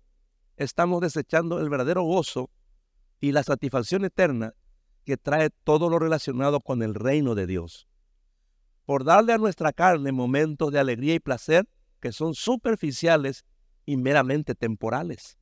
estamos 0.56 1.02
desechando 1.02 1.60
el 1.60 1.70
verdadero 1.70 2.04
gozo 2.04 2.50
y 3.20 3.34
la 3.34 3.44
satisfacción 3.44 4.06
eterna 4.06 4.54
que 5.04 5.18
trae 5.18 5.50
todo 5.64 5.90
lo 5.90 6.00
relacionado 6.00 6.62
con 6.62 6.84
el 6.84 6.96
reino 6.96 7.36
de 7.36 7.48
Dios. 7.48 7.88
Por 8.86 9.04
darle 9.04 9.34
a 9.34 9.38
nuestra 9.38 9.74
carne 9.74 10.12
momentos 10.12 10.72
de 10.72 10.80
alegría 10.80 11.16
y 11.16 11.20
placer 11.20 11.68
que 12.00 12.12
son 12.12 12.34
superficiales 12.34 13.46
y 13.86 13.98
meramente 13.98 14.56
temporales. 14.56 15.38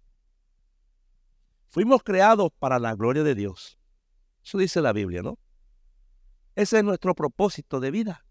Fuimos 1.68 2.04
creados 2.04 2.52
para 2.60 2.80
la 2.80 2.96
gloria 2.96 3.24
de 3.24 3.36
Dios. 3.36 3.78
Eso 4.44 4.58
dice 4.58 4.82
la 4.82 4.94
Biblia, 4.94 5.22
¿no? 5.22 5.38
Ese 6.56 6.80
es 6.80 6.84
nuestro 6.84 7.14
propósito 7.16 7.80
de 7.80 7.92
vida. 7.92 8.26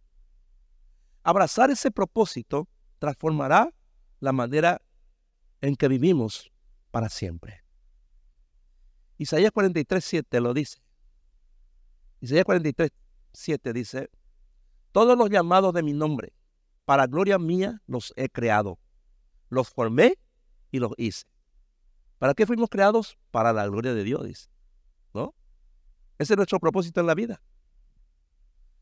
Abrazar 1.23 1.71
ese 1.71 1.91
propósito 1.91 2.69
transformará 2.99 3.73
la 4.21 4.33
manera 4.33 4.83
en 5.61 5.77
que 5.77 5.89
vivimos 5.89 6.51
para 6.91 7.09
siempre. 7.09 7.63
Isaías 9.19 9.51
43, 9.53 10.05
7 10.05 10.41
lo 10.41 10.55
dice. 10.55 10.81
Isaías 12.21 12.45
43, 12.45 12.91
7 13.33 13.73
dice, 13.73 14.11
todos 14.93 15.17
los 15.17 15.31
llamados 15.31 15.73
de 15.73 15.83
mi 15.83 15.93
nombre, 15.93 16.33
para 16.85 17.07
gloria 17.07 17.39
mía 17.39 17.83
los 17.87 18.13
he 18.17 18.29
creado. 18.29 18.79
Los 19.49 19.69
formé 19.69 20.19
y 20.71 20.79
los 20.79 20.93
hice. 20.97 21.27
¿Para 22.19 22.35
qué 22.35 22.47
fuimos 22.47 22.69
creados? 22.69 23.17
Para 23.31 23.53
la 23.53 23.67
gloria 23.67 23.95
de 23.95 24.03
Dios, 24.03 24.51
¿no? 25.15 25.35
Ese 26.19 26.33
es 26.33 26.37
nuestro 26.37 26.59
propósito 26.59 27.01
en 27.01 27.07
la 27.07 27.15
vida. 27.15 27.41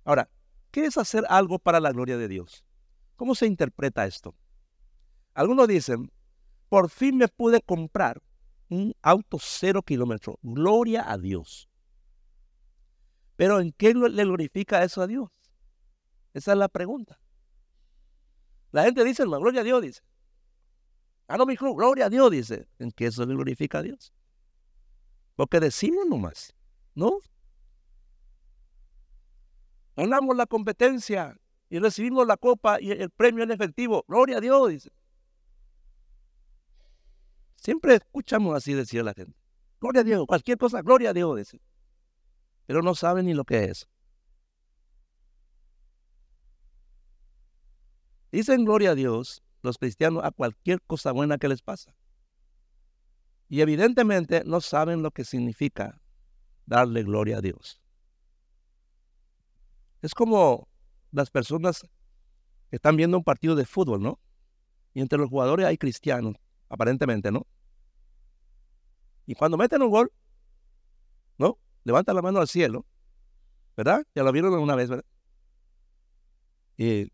Ahora, 0.04 0.30
¿qué 0.70 0.86
es 0.86 0.96
hacer 0.96 1.24
algo 1.28 1.58
para 1.58 1.80
la 1.80 1.92
gloria 1.92 2.16
de 2.16 2.28
Dios? 2.28 2.64
¿Cómo 3.16 3.34
se 3.34 3.46
interpreta 3.46 4.06
esto? 4.06 4.34
Algunos 5.34 5.68
dicen, 5.68 6.10
por 6.68 6.88
fin 6.88 7.16
me 7.16 7.28
pude 7.28 7.60
comprar 7.60 8.22
un 8.68 8.94
auto 9.02 9.38
cero 9.40 9.82
kilómetros. 9.82 10.36
Gloria 10.42 11.10
a 11.10 11.18
Dios. 11.18 11.68
Pero 13.36 13.60
¿en 13.60 13.72
qué 13.72 13.92
le 13.94 14.24
glorifica 14.24 14.82
eso 14.82 15.02
a 15.02 15.06
Dios? 15.06 15.30
Esa 16.32 16.52
es 16.52 16.58
la 16.58 16.68
pregunta. 16.68 17.18
La 18.72 18.84
gente 18.84 19.04
dice, 19.04 19.24
gloria 19.24 19.60
a 19.60 19.64
Dios, 19.64 19.82
dice. 19.82 20.02
Ah, 21.28 21.36
no, 21.36 21.46
mi 21.46 21.56
gloria 21.56 22.06
a 22.06 22.10
Dios, 22.10 22.30
dice. 22.30 22.68
¿En 22.78 22.90
qué 22.90 23.06
eso 23.06 23.24
le 23.24 23.34
glorifica 23.34 23.78
a 23.78 23.82
Dios? 23.82 24.12
Porque 25.34 25.60
decimos 25.60 26.06
nomás, 26.06 26.54
¿no? 26.94 27.18
Ganamos 29.96 30.36
la 30.36 30.46
competencia 30.46 31.38
y 31.68 31.78
recibimos 31.78 32.26
la 32.26 32.36
copa 32.36 32.80
y 32.80 32.90
el 32.90 33.10
premio 33.10 33.44
en 33.44 33.50
efectivo. 33.50 34.04
Gloria 34.06 34.38
a 34.38 34.40
Dios, 34.40 34.68
dice. 34.70 34.90
Siempre 37.56 37.94
escuchamos 37.94 38.54
así 38.54 38.74
decir 38.74 39.02
la 39.02 39.14
gente. 39.14 39.36
Gloria 39.80 40.02
a 40.02 40.04
Dios, 40.04 40.26
cualquier 40.26 40.58
cosa, 40.58 40.82
gloria 40.82 41.10
a 41.10 41.12
Dios, 41.12 41.36
dice. 41.36 41.60
Pero 42.66 42.82
no 42.82 42.94
saben 42.94 43.26
ni 43.26 43.34
lo 43.34 43.44
que 43.44 43.64
es. 43.64 43.88
Dicen 48.32 48.64
gloria 48.64 48.90
a 48.90 48.94
Dios 48.94 49.42
los 49.62 49.78
cristianos 49.78 50.22
a 50.24 50.30
cualquier 50.30 50.82
cosa 50.82 51.12
buena 51.12 51.38
que 51.38 51.48
les 51.48 51.62
pasa. 51.62 51.94
Y 53.48 53.60
evidentemente 53.60 54.42
no 54.44 54.60
saben 54.60 55.02
lo 55.02 55.10
que 55.10 55.24
significa 55.24 56.00
darle 56.66 57.04
gloria 57.04 57.38
a 57.38 57.40
Dios. 57.40 57.80
Es 60.02 60.14
como 60.14 60.68
las 61.12 61.30
personas 61.30 61.82
que 62.70 62.76
están 62.76 62.96
viendo 62.96 63.16
un 63.16 63.24
partido 63.24 63.54
de 63.54 63.64
fútbol, 63.64 64.02
¿no? 64.02 64.20
Y 64.92 65.00
entre 65.00 65.18
los 65.18 65.30
jugadores 65.30 65.66
hay 65.66 65.78
cristianos, 65.78 66.34
aparentemente, 66.68 67.30
¿no? 67.30 67.46
Y 69.26 69.34
cuando 69.34 69.56
meten 69.56 69.82
un 69.82 69.90
gol, 69.90 70.12
¿no? 71.38 71.58
Levanta 71.86 72.12
la 72.12 72.20
mano 72.20 72.40
al 72.40 72.48
cielo, 72.48 72.84
¿verdad? 73.76 74.04
Ya 74.12 74.24
lo 74.24 74.32
vieron 74.32 74.52
una 74.54 74.74
vez, 74.74 74.90
¿verdad? 74.90 75.04
Y 76.76 77.12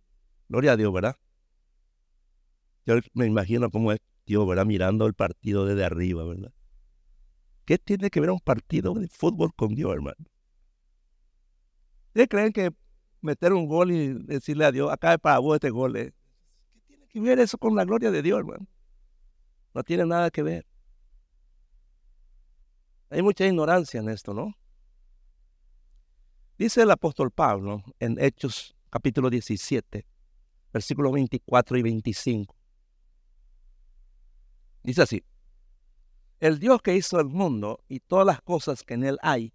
gloria 0.48 0.72
a 0.72 0.76
Dios, 0.78 0.90
¿verdad? 0.90 1.14
Yo 2.86 2.94
me 3.12 3.26
imagino 3.26 3.70
cómo 3.70 3.92
es 3.92 4.00
Dios, 4.24 4.48
¿verdad? 4.48 4.64
Mirando 4.64 5.04
el 5.06 5.12
partido 5.12 5.66
desde 5.66 5.84
arriba, 5.84 6.24
¿verdad? 6.24 6.54
¿Qué 7.66 7.76
tiene 7.76 8.08
que 8.08 8.18
ver 8.20 8.30
un 8.30 8.40
partido 8.40 8.94
de 8.94 9.08
fútbol 9.08 9.54
con 9.54 9.74
Dios, 9.74 9.92
hermano? 9.92 10.24
¿Ustedes 12.06 12.28
creen 12.30 12.52
que 12.54 12.70
meter 13.20 13.52
un 13.52 13.66
gol 13.66 13.90
y 13.90 14.14
decirle 14.24 14.64
a 14.64 14.72
Dios, 14.72 14.90
acá 14.90 15.18
para 15.18 15.38
vos 15.38 15.56
este 15.56 15.68
gol? 15.68 15.96
Eh? 15.96 16.14
¿Qué 16.72 16.80
tiene 16.86 17.06
que 17.08 17.20
ver 17.20 17.40
eso 17.40 17.58
con 17.58 17.76
la 17.76 17.84
gloria 17.84 18.10
de 18.10 18.22
Dios, 18.22 18.38
hermano? 18.38 18.66
No 19.74 19.82
tiene 19.84 20.06
nada 20.06 20.30
que 20.30 20.42
ver. 20.42 20.66
Hay 23.10 23.20
mucha 23.20 23.46
ignorancia 23.46 24.00
en 24.00 24.08
esto, 24.08 24.32
¿no? 24.32 24.54
Dice 26.62 26.82
el 26.82 26.92
apóstol 26.92 27.32
Pablo 27.32 27.82
en 27.98 28.16
Hechos 28.20 28.76
capítulo 28.88 29.28
17, 29.30 30.06
versículos 30.72 31.10
24 31.10 31.76
y 31.76 31.82
25. 31.82 32.56
Dice 34.84 35.02
así, 35.02 35.24
El 36.38 36.60
Dios 36.60 36.80
que 36.80 36.94
hizo 36.94 37.18
el 37.18 37.26
mundo 37.26 37.82
y 37.88 37.98
todas 37.98 38.24
las 38.24 38.40
cosas 38.42 38.84
que 38.84 38.94
en 38.94 39.02
él 39.02 39.18
hay, 39.22 39.52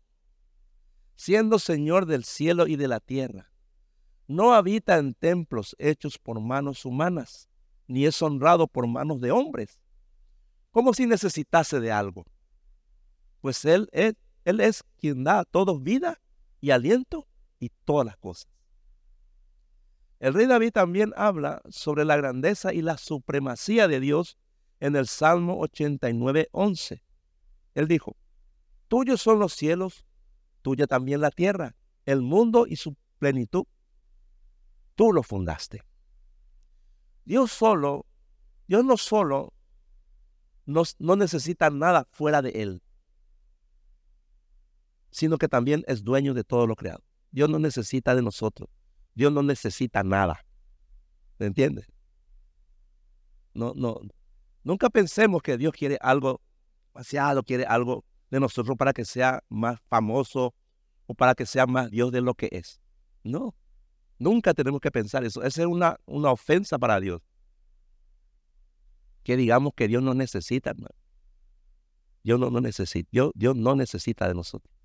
siendo 1.15 1.59
Señor 1.59 2.07
del 2.07 2.25
cielo 2.25 2.67
y 2.67 2.75
de 2.75 2.89
la 2.89 2.99
tierra, 2.99 3.53
no 4.27 4.51
habita 4.51 4.97
en 4.97 5.13
templos 5.13 5.77
hechos 5.79 6.17
por 6.17 6.41
manos 6.41 6.83
humanas, 6.83 7.47
ni 7.87 8.05
es 8.05 8.21
honrado 8.21 8.67
por 8.67 8.85
manos 8.85 9.21
de 9.21 9.31
hombres, 9.31 9.79
como 10.71 10.93
si 10.93 11.05
necesitase 11.05 11.79
de 11.79 11.89
algo. 11.89 12.25
Pues 13.39 13.63
Él 13.63 13.87
es, 13.93 14.15
él 14.43 14.59
es 14.59 14.83
quien 14.97 15.23
da 15.23 15.39
a 15.39 15.45
todos 15.45 15.81
vida 15.81 16.19
y 16.61 16.71
aliento 16.71 17.27
y 17.59 17.69
todas 17.85 18.05
las 18.05 18.17
cosas. 18.17 18.49
El 20.19 20.33
rey 20.33 20.47
David 20.47 20.71
también 20.71 21.13
habla 21.15 21.61
sobre 21.69 22.03
la 22.03 22.17
grandeza 22.17 22.73
y 22.73 22.81
la 22.81 22.97
supremacía 22.97 23.87
de 23.87 23.99
Dios 23.99 24.37
en 24.79 24.95
el 24.95 25.07
Salmo 25.07 25.59
89, 25.59 26.49
11. 26.51 27.03
Él 27.75 27.87
dijo, 27.87 28.15
Tuyos 28.87 29.21
son 29.21 29.39
los 29.39 29.53
cielos, 29.53 30.05
tuya 30.61 30.87
también 30.87 31.21
la 31.21 31.29
tierra, 31.29 31.75
el 32.05 32.21
mundo 32.21 32.65
y 32.67 32.77
su 32.77 32.95
plenitud. 33.19 33.65
Tú 34.95 35.13
lo 35.13 35.21
fundaste. 35.21 35.83
Dios 37.25 37.51
solo, 37.51 38.05
Dios 38.67 38.83
no 38.83 38.97
solo 38.97 39.53
no, 40.67 40.83
no 40.99 41.15
necesita 41.15 41.69
nada 41.69 42.05
fuera 42.11 42.41
de 42.41 42.49
Él, 42.61 42.83
sino 45.17 45.39
que 45.39 45.47
también 45.47 45.83
es 45.87 46.03
dueño 46.03 46.35
de 46.35 46.43
todo 46.43 46.67
lo 46.67 46.75
creado. 46.75 47.03
Dios 47.31 47.49
no 47.49 47.57
necesita 47.57 48.13
de 48.13 48.21
nosotros. 48.21 48.69
Dios 49.15 49.33
no 49.33 49.41
necesita 49.41 50.03
nada. 50.03 50.45
¿Me 51.39 51.47
entiendes? 51.47 51.87
No, 53.55 53.73
no. 53.75 53.99
Nunca 54.63 54.91
pensemos 54.91 55.41
que 55.41 55.57
Dios 55.57 55.73
quiere 55.73 55.97
algo 56.01 56.39
demasiado, 56.93 57.41
quiere 57.41 57.65
algo 57.65 58.05
de 58.29 58.39
nosotros 58.39 58.77
para 58.77 58.93
que 58.93 59.05
sea 59.05 59.43
más 59.49 59.79
famoso 59.89 60.53
o 61.07 61.15
para 61.15 61.33
que 61.33 61.47
sea 61.47 61.65
más 61.65 61.89
Dios 61.89 62.11
de 62.11 62.21
lo 62.21 62.35
que 62.35 62.49
es. 62.51 62.79
No. 63.23 63.55
Nunca 64.19 64.53
tenemos 64.53 64.81
que 64.81 64.91
pensar 64.91 65.23
eso. 65.23 65.41
Esa 65.41 65.61
es 65.61 65.67
una, 65.67 65.97
una 66.05 66.29
ofensa 66.29 66.77
para 66.77 66.99
Dios. 66.99 67.23
Que 69.23 69.35
digamos 69.35 69.73
que 69.75 69.87
Dios 69.87 70.03
no 70.03 70.13
necesita. 70.13 70.75
Dios 72.21 72.39
no, 72.39 72.51
no 72.51 72.61
necesita. 72.61 73.09
Dios 73.33 73.55
no 73.55 73.75
necesita 73.75 74.27
de 74.27 74.35
nosotros. 74.35 74.76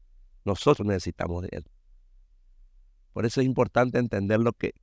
Nosotros 0.44 0.86
necesitamos 0.86 1.42
de 1.42 1.48
Él. 1.52 1.64
Por 3.12 3.26
eso 3.26 3.40
es 3.40 3.46
importante 3.46 3.98
entender 3.98 4.40
lo 4.40 4.52
que, 4.52 4.74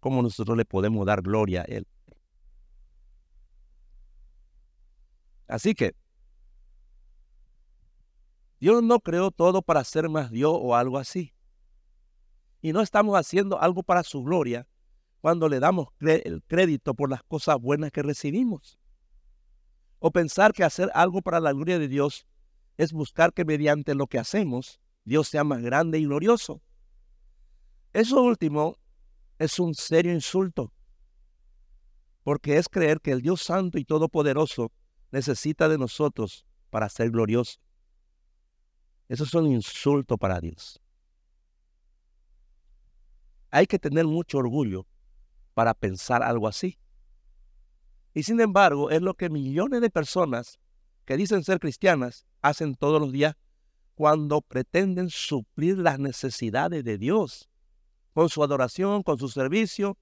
cómo 0.00 0.22
nosotros 0.22 0.56
le 0.56 0.64
podemos 0.64 1.04
dar 1.06 1.22
gloria 1.22 1.62
a 1.62 1.64
Él. 1.64 1.86
Así 5.48 5.74
que, 5.74 5.94
Dios 8.60 8.82
no 8.82 9.00
creó 9.00 9.32
todo 9.32 9.60
para 9.60 9.82
ser 9.82 10.08
más 10.08 10.30
Dios 10.30 10.52
o 10.54 10.76
algo 10.76 10.96
así. 10.96 11.34
Y 12.60 12.72
no 12.72 12.80
estamos 12.80 13.18
haciendo 13.18 13.60
algo 13.60 13.82
para 13.82 14.04
su 14.04 14.22
gloria 14.22 14.68
cuando 15.20 15.48
le 15.48 15.58
damos 15.58 15.88
el 16.00 16.42
crédito 16.44 16.94
por 16.94 17.10
las 17.10 17.22
cosas 17.24 17.58
buenas 17.60 17.90
que 17.90 18.02
recibimos. 18.02 18.78
O 19.98 20.10
pensar 20.12 20.52
que 20.52 20.62
hacer 20.62 20.90
algo 20.94 21.22
para 21.22 21.40
la 21.40 21.52
gloria 21.52 21.78
de 21.78 21.88
Dios 21.88 22.26
es 22.76 22.92
buscar 22.92 23.32
que 23.32 23.44
mediante 23.44 23.94
lo 23.94 24.06
que 24.06 24.18
hacemos 24.18 24.80
Dios 25.04 25.28
sea 25.28 25.44
más 25.44 25.62
grande 25.62 25.98
y 25.98 26.04
glorioso. 26.04 26.62
Eso 27.92 28.22
último 28.22 28.78
es 29.38 29.58
un 29.58 29.74
serio 29.74 30.12
insulto, 30.12 30.72
porque 32.22 32.56
es 32.56 32.68
creer 32.68 33.00
que 33.00 33.10
el 33.10 33.22
Dios 33.22 33.42
Santo 33.42 33.78
y 33.78 33.84
Todopoderoso 33.84 34.72
necesita 35.10 35.68
de 35.68 35.78
nosotros 35.78 36.46
para 36.70 36.88
ser 36.88 37.10
glorioso. 37.10 37.60
Eso 39.08 39.24
es 39.24 39.34
un 39.34 39.46
insulto 39.52 40.16
para 40.16 40.40
Dios. 40.40 40.80
Hay 43.50 43.66
que 43.66 43.78
tener 43.78 44.06
mucho 44.06 44.38
orgullo 44.38 44.86
para 45.52 45.74
pensar 45.74 46.22
algo 46.22 46.48
así. 46.48 46.78
Y 48.14 48.22
sin 48.22 48.40
embargo, 48.40 48.90
es 48.90 49.02
lo 49.02 49.14
que 49.14 49.28
millones 49.28 49.80
de 49.80 49.90
personas 49.90 50.58
que 51.04 51.16
dicen 51.16 51.44
ser 51.44 51.58
cristianas 51.58 52.26
hacen 52.40 52.74
todos 52.74 53.00
los 53.00 53.12
días 53.12 53.36
cuando 54.02 54.40
pretenden 54.40 55.10
suplir 55.10 55.78
las 55.78 55.96
necesidades 56.00 56.82
de 56.82 56.98
Dios 56.98 57.48
con 58.12 58.28
su 58.28 58.42
adoración, 58.42 59.04
con 59.04 59.16
su 59.16 59.28
servicio 59.28 59.96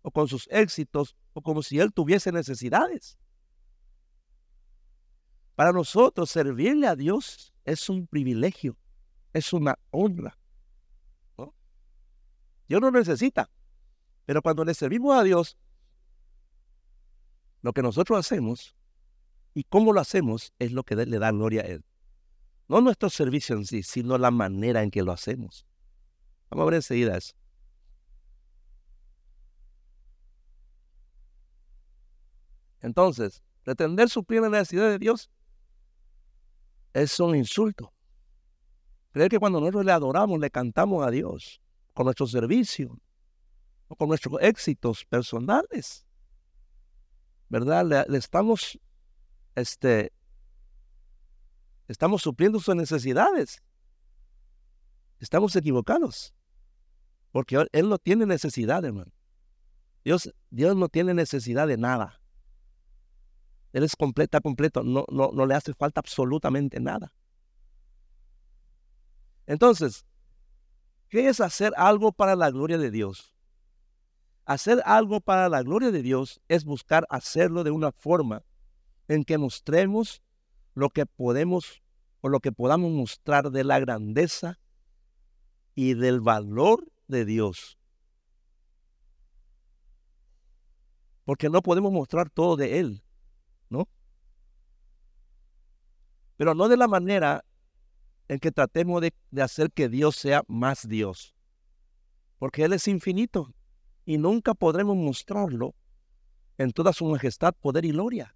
o 0.00 0.10
con 0.10 0.26
sus 0.26 0.48
éxitos 0.50 1.14
o 1.34 1.42
como 1.42 1.62
si 1.62 1.78
Él 1.78 1.92
tuviese 1.92 2.32
necesidades. 2.32 3.18
Para 5.54 5.70
nosotros 5.70 6.30
servirle 6.30 6.86
a 6.86 6.96
Dios 6.96 7.52
es 7.66 7.90
un 7.90 8.06
privilegio, 8.06 8.78
es 9.34 9.52
una 9.52 9.78
honra. 9.90 10.38
Dios 12.68 12.80
no 12.80 12.90
necesita, 12.90 13.50
pero 14.24 14.40
cuando 14.40 14.64
le 14.64 14.72
servimos 14.72 15.14
a 15.14 15.24
Dios, 15.24 15.58
lo 17.60 17.74
que 17.74 17.82
nosotros 17.82 18.18
hacemos 18.18 18.74
y 19.52 19.64
cómo 19.64 19.92
lo 19.92 20.00
hacemos 20.00 20.54
es 20.58 20.72
lo 20.72 20.84
que 20.84 20.96
le 20.96 21.18
da 21.18 21.30
gloria 21.32 21.60
a 21.60 21.66
Él. 21.66 21.84
No 22.68 22.80
nuestro 22.80 23.10
servicio 23.10 23.56
en 23.56 23.64
sí, 23.64 23.82
sino 23.82 24.16
la 24.18 24.30
manera 24.30 24.82
en 24.82 24.90
que 24.90 25.02
lo 25.02 25.12
hacemos. 25.12 25.66
Vamos 26.50 26.62
a 26.62 26.66
ver 26.66 26.74
enseguida 26.74 27.16
eso. 27.16 27.34
Entonces, 32.80 33.42
pretender 33.62 34.08
suplir 34.08 34.42
la 34.42 34.48
necesidad 34.48 34.90
de 34.90 34.98
Dios 34.98 35.30
es 36.92 37.18
un 37.20 37.36
insulto. 37.36 37.92
Creer 39.12 39.28
que 39.28 39.38
cuando 39.38 39.60
nosotros 39.60 39.84
le 39.84 39.92
adoramos, 39.92 40.40
le 40.40 40.50
cantamos 40.50 41.06
a 41.06 41.10
Dios 41.10 41.60
con 41.92 42.04
nuestro 42.04 42.26
servicio 42.26 42.98
o 43.88 43.96
con 43.96 44.08
nuestros 44.08 44.40
éxitos 44.40 45.04
personales, 45.04 46.06
¿verdad? 47.48 48.06
Le, 48.08 48.16
estamos, 48.16 48.78
este, 49.54 50.12
estamos 51.92 52.22
supliendo 52.22 52.58
sus 52.58 52.74
necesidades. 52.74 53.62
Estamos 55.20 55.54
equivocados. 55.54 56.34
Porque 57.30 57.64
Él 57.72 57.88
no 57.88 57.98
tiene 57.98 58.26
necesidad, 58.26 58.84
hermano. 58.84 59.12
Dios, 60.02 60.32
Dios 60.50 60.74
no 60.74 60.88
tiene 60.88 61.14
necesidad 61.14 61.68
de 61.68 61.76
nada. 61.76 62.20
Él 63.72 63.84
es 63.84 63.94
completa, 63.94 64.40
completo, 64.40 64.82
no, 64.82 65.04
no, 65.10 65.30
no 65.32 65.46
le 65.46 65.54
hace 65.54 65.74
falta 65.74 66.00
absolutamente 66.00 66.80
nada. 66.80 67.14
Entonces, 69.46 70.04
¿qué 71.08 71.28
es 71.28 71.40
hacer 71.40 71.72
algo 71.76 72.12
para 72.12 72.36
la 72.36 72.50
gloria 72.50 72.78
de 72.78 72.90
Dios? 72.90 73.34
Hacer 74.44 74.82
algo 74.84 75.20
para 75.20 75.48
la 75.48 75.62
gloria 75.62 75.90
de 75.90 76.02
Dios 76.02 76.40
es 76.48 76.64
buscar 76.64 77.06
hacerlo 77.10 77.64
de 77.64 77.70
una 77.70 77.92
forma 77.92 78.42
en 79.08 79.24
que 79.24 79.38
mostremos 79.38 80.22
lo 80.74 80.90
que 80.90 81.06
podemos 81.06 81.81
o 82.22 82.28
lo 82.28 82.40
que 82.40 82.52
podamos 82.52 82.90
mostrar 82.90 83.50
de 83.50 83.64
la 83.64 83.78
grandeza 83.78 84.58
y 85.74 85.94
del 85.94 86.20
valor 86.20 86.90
de 87.08 87.24
Dios. 87.24 87.78
Porque 91.24 91.50
no 91.50 91.62
podemos 91.62 91.92
mostrar 91.92 92.30
todo 92.30 92.56
de 92.56 92.78
Él. 92.78 93.04
¿no? 93.68 93.88
Pero 96.36 96.54
no 96.54 96.68
de 96.68 96.76
la 96.76 96.88
manera 96.88 97.44
en 98.28 98.38
que 98.38 98.52
tratemos 98.52 99.00
de, 99.00 99.12
de 99.30 99.42
hacer 99.42 99.70
que 99.72 99.88
Dios 99.88 100.16
sea 100.16 100.42
más 100.46 100.88
Dios, 100.88 101.34
porque 102.38 102.64
Él 102.64 102.72
es 102.72 102.86
infinito 102.88 103.52
y 104.04 104.18
nunca 104.18 104.54
podremos 104.54 104.96
mostrarlo 104.96 105.74
en 106.56 106.70
toda 106.70 106.92
su 106.92 107.04
majestad, 107.06 107.54
poder 107.54 107.84
y 107.84 107.90
gloria. 107.90 108.34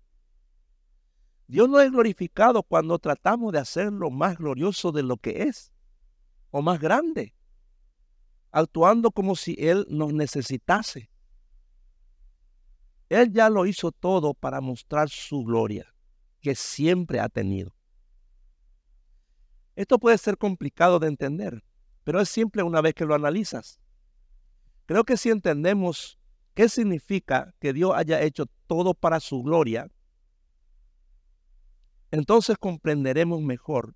Dios 1.49 1.69
no 1.69 1.81
es 1.81 1.91
glorificado 1.91 2.63
cuando 2.63 2.99
tratamos 2.99 3.53
de 3.53 3.61
hacerlo 3.61 4.11
más 4.11 4.37
glorioso 4.37 4.91
de 4.91 5.03
lo 5.03 5.17
que 5.17 5.45
es, 5.45 5.73
o 6.51 6.61
más 6.61 6.81
grande, 6.81 7.35
actuando 8.51 9.11
como 9.11 9.37
si 9.37 9.55
Él 9.59 9.87
nos 9.89 10.13
necesitase. 10.13 11.11
Él 13.09 13.33
ya 13.33 13.49
lo 13.49 13.67
hizo 13.67 13.93
todo 13.93 14.35
para 14.35 14.61
mostrar 14.61 15.09
su 15.09 15.45
gloria, 15.45 15.95
que 16.41 16.55
siempre 16.55 17.21
ha 17.21 17.29
tenido. 17.29 17.77
Esto 19.77 19.99
puede 19.99 20.19
ser 20.19 20.39
complicado 20.39 20.99
de 20.99 21.09
entender, 21.09 21.63
pero 22.03 22.21
es 22.21 22.29
simple 22.29 22.63
una 22.63 22.81
vez 22.81 22.95
que 22.95 23.05
lo 23.05 23.15
analizas. 23.15 23.79
Creo 24.87 25.05
que 25.05 25.17
si 25.17 25.31
entendemos 25.31 26.19
qué 26.55 26.69
significa 26.69 27.55
que 27.61 27.73
Dios 27.73 27.93
haya 27.95 28.23
hecho 28.23 28.47
todo 28.67 28.95
para 28.95 29.21
su 29.21 29.43
gloria, 29.43 29.91
entonces 32.11 32.57
comprenderemos 32.59 33.41
mejor 33.43 33.95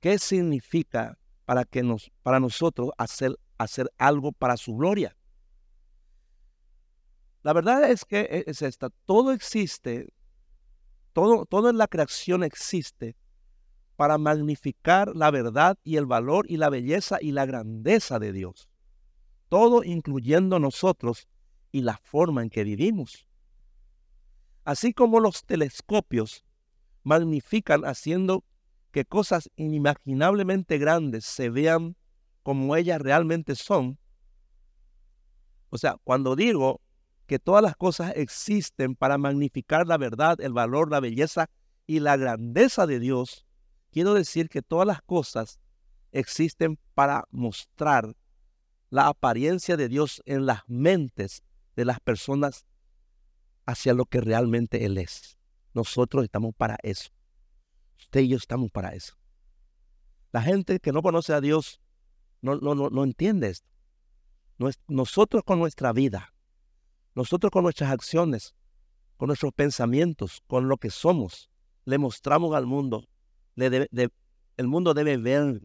qué 0.00 0.18
significa 0.18 1.18
para, 1.44 1.64
que 1.64 1.82
nos, 1.82 2.10
para 2.22 2.40
nosotros 2.40 2.90
hacer, 2.96 3.38
hacer 3.58 3.90
algo 3.98 4.32
para 4.32 4.56
su 4.56 4.76
gloria. 4.76 5.16
La 7.42 7.52
verdad 7.52 7.90
es 7.90 8.04
que 8.04 8.20
e, 8.20 8.44
es 8.46 8.62
esta, 8.62 8.90
todo 9.06 9.32
existe, 9.32 10.12
todo, 11.12 11.68
en 11.68 11.78
la 11.78 11.88
creación 11.88 12.44
existe 12.44 13.16
para 13.96 14.16
magnificar 14.16 15.14
la 15.14 15.30
verdad 15.30 15.78
y 15.84 15.96
el 15.96 16.06
valor 16.06 16.46
y 16.48 16.56
la 16.56 16.70
belleza 16.70 17.18
y 17.20 17.32
la 17.32 17.46
grandeza 17.46 18.18
de 18.18 18.32
Dios. 18.32 18.68
Todo 19.48 19.84
incluyendo 19.84 20.58
nosotros 20.58 21.28
y 21.72 21.82
la 21.82 21.98
forma 21.98 22.42
en 22.42 22.50
que 22.50 22.64
vivimos. 22.64 23.26
Así 24.64 24.92
como 24.92 25.20
los 25.20 25.44
telescopios 25.44 26.44
magnifican 27.02 27.84
haciendo 27.84 28.44
que 28.90 29.04
cosas 29.04 29.50
inimaginablemente 29.56 30.78
grandes 30.78 31.24
se 31.24 31.48
vean 31.48 31.96
como 32.42 32.74
ellas 32.76 33.00
realmente 33.00 33.54
son. 33.54 33.98
O 35.70 35.78
sea, 35.78 35.96
cuando 36.02 36.34
digo 36.34 36.80
que 37.26 37.38
todas 37.38 37.62
las 37.62 37.76
cosas 37.76 38.12
existen 38.16 38.96
para 38.96 39.16
magnificar 39.16 39.86
la 39.86 39.96
verdad, 39.96 40.40
el 40.40 40.52
valor, 40.52 40.90
la 40.90 41.00
belleza 41.00 41.48
y 41.86 42.00
la 42.00 42.16
grandeza 42.16 42.86
de 42.86 42.98
Dios, 42.98 43.46
quiero 43.92 44.14
decir 44.14 44.48
que 44.48 44.62
todas 44.62 44.86
las 44.86 45.00
cosas 45.02 45.60
existen 46.12 46.78
para 46.94 47.24
mostrar 47.30 48.16
la 48.90 49.06
apariencia 49.06 49.76
de 49.76 49.88
Dios 49.88 50.20
en 50.26 50.46
las 50.46 50.62
mentes 50.66 51.42
de 51.76 51.84
las 51.84 52.00
personas 52.00 52.66
hacia 53.64 53.94
lo 53.94 54.06
que 54.06 54.20
realmente 54.20 54.84
Él 54.84 54.98
es. 54.98 55.39
Nosotros 55.74 56.24
estamos 56.24 56.54
para 56.54 56.76
eso. 56.82 57.10
Usted 57.98 58.20
y 58.20 58.28
yo 58.28 58.36
estamos 58.36 58.70
para 58.70 58.90
eso. 58.90 59.14
La 60.32 60.42
gente 60.42 60.80
que 60.80 60.92
no 60.92 61.02
conoce 61.02 61.32
a 61.32 61.40
Dios 61.40 61.80
no, 62.40 62.56
no, 62.56 62.74
no, 62.74 62.90
no 62.90 63.04
entiende 63.04 63.48
esto. 63.48 63.68
Nosotros 64.88 65.42
con 65.44 65.58
nuestra 65.58 65.92
vida, 65.92 66.34
nosotros 67.14 67.50
con 67.50 67.64
nuestras 67.64 67.90
acciones, 67.90 68.54
con 69.16 69.28
nuestros 69.28 69.52
pensamientos, 69.52 70.42
con 70.46 70.68
lo 70.68 70.76
que 70.76 70.90
somos, 70.90 71.50
le 71.84 71.98
mostramos 71.98 72.54
al 72.54 72.66
mundo. 72.66 73.08
Le 73.54 73.88
el 74.56 74.66
mundo 74.68 74.92
debe 74.92 75.16
ver, 75.16 75.62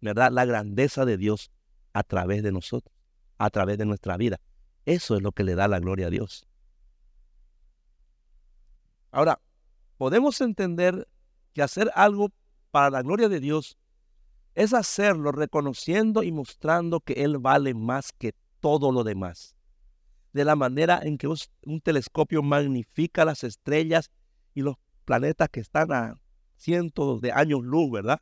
¿verdad?, 0.00 0.32
la 0.32 0.46
grandeza 0.46 1.04
de 1.04 1.18
Dios 1.18 1.50
a 1.92 2.02
través 2.02 2.42
de 2.42 2.52
nosotros, 2.52 2.94
a 3.36 3.50
través 3.50 3.76
de 3.76 3.84
nuestra 3.84 4.16
vida. 4.16 4.40
Eso 4.86 5.16
es 5.16 5.22
lo 5.22 5.32
que 5.32 5.44
le 5.44 5.54
da 5.54 5.68
la 5.68 5.78
gloria 5.78 6.06
a 6.06 6.10
Dios. 6.10 6.46
Ahora, 9.14 9.40
podemos 9.96 10.40
entender 10.40 11.06
que 11.52 11.62
hacer 11.62 11.88
algo 11.94 12.32
para 12.72 12.90
la 12.90 13.02
gloria 13.02 13.28
de 13.28 13.38
Dios 13.38 13.78
es 14.56 14.74
hacerlo 14.74 15.30
reconociendo 15.30 16.24
y 16.24 16.32
mostrando 16.32 16.98
que 16.98 17.12
Él 17.12 17.38
vale 17.38 17.74
más 17.74 18.10
que 18.10 18.34
todo 18.58 18.90
lo 18.90 19.04
demás. 19.04 19.54
De 20.32 20.44
la 20.44 20.56
manera 20.56 20.98
en 21.00 21.16
que 21.16 21.28
un 21.28 21.80
telescopio 21.80 22.42
magnifica 22.42 23.24
las 23.24 23.44
estrellas 23.44 24.10
y 24.52 24.62
los 24.62 24.74
planetas 25.04 25.48
que 25.48 25.60
están 25.60 25.92
a 25.92 26.14
cientos 26.56 27.20
de 27.20 27.30
años 27.30 27.60
luz, 27.62 27.92
¿verdad? 27.92 28.20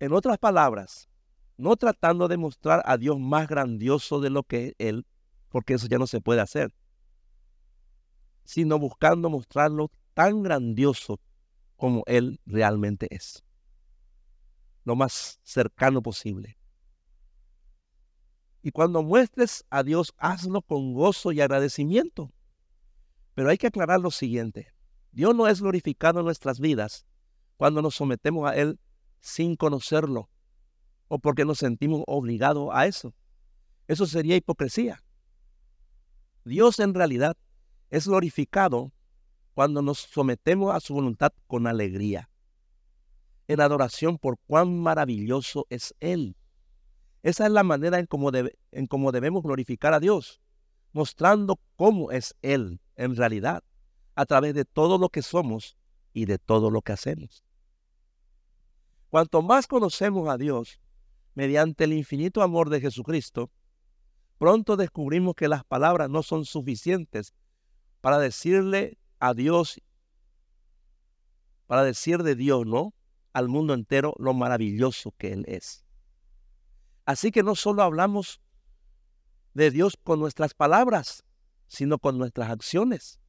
En 0.00 0.14
otras 0.14 0.38
palabras, 0.38 1.10
no 1.58 1.76
tratando 1.76 2.26
de 2.26 2.38
mostrar 2.38 2.82
a 2.86 2.96
Dios 2.96 3.20
más 3.20 3.48
grandioso 3.48 4.18
de 4.20 4.30
lo 4.30 4.44
que 4.44 4.74
Él, 4.78 5.04
porque 5.50 5.74
eso 5.74 5.88
ya 5.88 5.98
no 5.98 6.06
se 6.06 6.22
puede 6.22 6.40
hacer, 6.40 6.72
sino 8.48 8.78
buscando 8.78 9.28
mostrarlo 9.28 9.90
tan 10.14 10.42
grandioso 10.42 11.20
como 11.76 12.02
Él 12.06 12.40
realmente 12.46 13.06
es. 13.10 13.44
Lo 14.84 14.96
más 14.96 15.38
cercano 15.42 16.00
posible. 16.00 16.56
Y 18.62 18.70
cuando 18.70 19.02
muestres 19.02 19.66
a 19.68 19.82
Dios, 19.82 20.14
hazlo 20.16 20.62
con 20.62 20.94
gozo 20.94 21.30
y 21.30 21.42
agradecimiento. 21.42 22.32
Pero 23.34 23.50
hay 23.50 23.58
que 23.58 23.66
aclarar 23.66 24.00
lo 24.00 24.10
siguiente. 24.10 24.72
Dios 25.12 25.34
no 25.34 25.46
es 25.46 25.60
glorificado 25.60 26.20
en 26.20 26.24
nuestras 26.24 26.58
vidas 26.58 27.04
cuando 27.58 27.82
nos 27.82 27.96
sometemos 27.96 28.50
a 28.50 28.56
Él 28.56 28.80
sin 29.20 29.56
conocerlo 29.56 30.30
o 31.08 31.18
porque 31.18 31.44
nos 31.44 31.58
sentimos 31.58 32.02
obligados 32.06 32.70
a 32.72 32.86
eso. 32.86 33.14
Eso 33.88 34.06
sería 34.06 34.36
hipocresía. 34.36 35.04
Dios 36.46 36.78
en 36.78 36.94
realidad 36.94 37.36
es 37.90 38.06
glorificado 38.06 38.92
cuando 39.54 39.82
nos 39.82 39.98
sometemos 39.98 40.74
a 40.74 40.80
su 40.80 40.94
voluntad 40.94 41.32
con 41.46 41.66
alegría, 41.66 42.30
en 43.48 43.60
adoración 43.60 44.18
por 44.18 44.38
cuán 44.46 44.78
maravilloso 44.78 45.66
es 45.70 45.94
Él. 46.00 46.36
Esa 47.22 47.46
es 47.46 47.52
la 47.52 47.64
manera 47.64 47.98
en 47.98 48.06
cómo, 48.06 48.30
en 48.32 48.86
cómo 48.86 49.10
debemos 49.10 49.42
glorificar 49.42 49.94
a 49.94 50.00
Dios, 50.00 50.40
mostrando 50.92 51.58
cómo 51.76 52.12
es 52.12 52.36
Él 52.42 52.80
en 52.96 53.16
realidad, 53.16 53.64
a 54.14 54.26
través 54.26 54.54
de 54.54 54.64
todo 54.64 54.98
lo 54.98 55.08
que 55.08 55.22
somos 55.22 55.76
y 56.12 56.26
de 56.26 56.38
todo 56.38 56.70
lo 56.70 56.82
que 56.82 56.92
hacemos. 56.92 57.44
Cuanto 59.10 59.42
más 59.42 59.66
conocemos 59.66 60.28
a 60.28 60.36
Dios 60.36 60.80
mediante 61.34 61.84
el 61.84 61.92
infinito 61.92 62.42
amor 62.42 62.68
de 62.68 62.80
Jesucristo, 62.80 63.50
pronto 64.38 64.76
descubrimos 64.76 65.34
que 65.34 65.48
las 65.48 65.64
palabras 65.64 66.10
no 66.10 66.22
son 66.22 66.44
suficientes 66.44 67.34
para 68.00 68.18
decirle 68.18 68.98
a 69.18 69.34
Dios, 69.34 69.80
para 71.66 71.84
decir 71.84 72.22
de 72.22 72.34
Dios, 72.34 72.66
¿no? 72.66 72.94
Al 73.32 73.48
mundo 73.48 73.74
entero 73.74 74.14
lo 74.18 74.34
maravilloso 74.34 75.12
que 75.18 75.32
Él 75.32 75.44
es. 75.48 75.84
Así 77.04 77.30
que 77.30 77.42
no 77.42 77.54
solo 77.54 77.82
hablamos 77.82 78.40
de 79.54 79.70
Dios 79.70 79.98
con 80.02 80.20
nuestras 80.20 80.54
palabras, 80.54 81.24
sino 81.66 81.98
con 81.98 82.18
nuestras 82.18 82.50
acciones. 82.50 83.20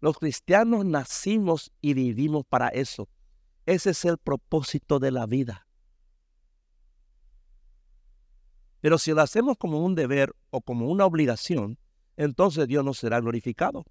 Los 0.00 0.18
cristianos 0.18 0.84
nacimos 0.84 1.72
y 1.80 1.94
vivimos 1.94 2.44
para 2.48 2.68
eso. 2.68 3.08
Ese 3.66 3.90
es 3.90 4.04
el 4.04 4.16
propósito 4.16 4.98
de 4.98 5.10
la 5.10 5.26
vida. 5.26 5.66
Pero 8.80 8.96
si 8.96 9.12
lo 9.12 9.20
hacemos 9.20 9.56
como 9.58 9.84
un 9.84 9.94
deber 9.94 10.34
o 10.50 10.62
como 10.62 10.88
una 10.88 11.04
obligación, 11.04 11.78
entonces 12.24 12.68
Dios 12.68 12.84
no 12.84 12.92
será 12.92 13.18
glorificado. 13.18 13.86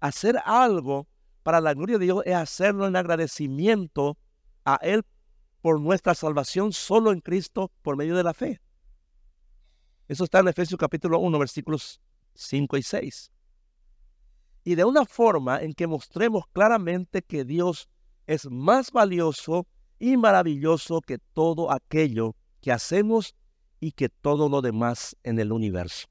Hacer 0.00 0.36
algo 0.44 1.06
para 1.44 1.60
la 1.60 1.74
gloria 1.74 1.96
de 1.96 2.06
Dios 2.06 2.22
es 2.26 2.34
hacerlo 2.34 2.88
en 2.88 2.96
agradecimiento 2.96 4.18
a 4.64 4.80
Él 4.82 5.04
por 5.62 5.80
nuestra 5.80 6.16
salvación 6.16 6.72
solo 6.72 7.12
en 7.12 7.20
Cristo 7.20 7.70
por 7.82 7.96
medio 7.96 8.16
de 8.16 8.24
la 8.24 8.34
fe. 8.34 8.60
Eso 10.08 10.24
está 10.24 10.40
en 10.40 10.48
Efesios 10.48 10.76
capítulo 10.76 11.20
1, 11.20 11.38
versículos 11.38 12.00
5 12.34 12.78
y 12.78 12.82
6. 12.82 13.30
Y 14.64 14.74
de 14.74 14.84
una 14.84 15.04
forma 15.04 15.62
en 15.62 15.72
que 15.72 15.86
mostremos 15.86 16.48
claramente 16.52 17.22
que 17.22 17.44
Dios 17.44 17.88
es 18.26 18.50
más 18.50 18.90
valioso 18.90 19.68
y 20.00 20.16
maravilloso 20.16 21.00
que 21.00 21.18
todo 21.32 21.70
aquello 21.70 22.34
que 22.60 22.72
hacemos 22.72 23.36
y 23.78 23.92
que 23.92 24.08
todo 24.08 24.48
lo 24.48 24.62
demás 24.62 25.16
en 25.22 25.38
el 25.38 25.52
universo. 25.52 26.08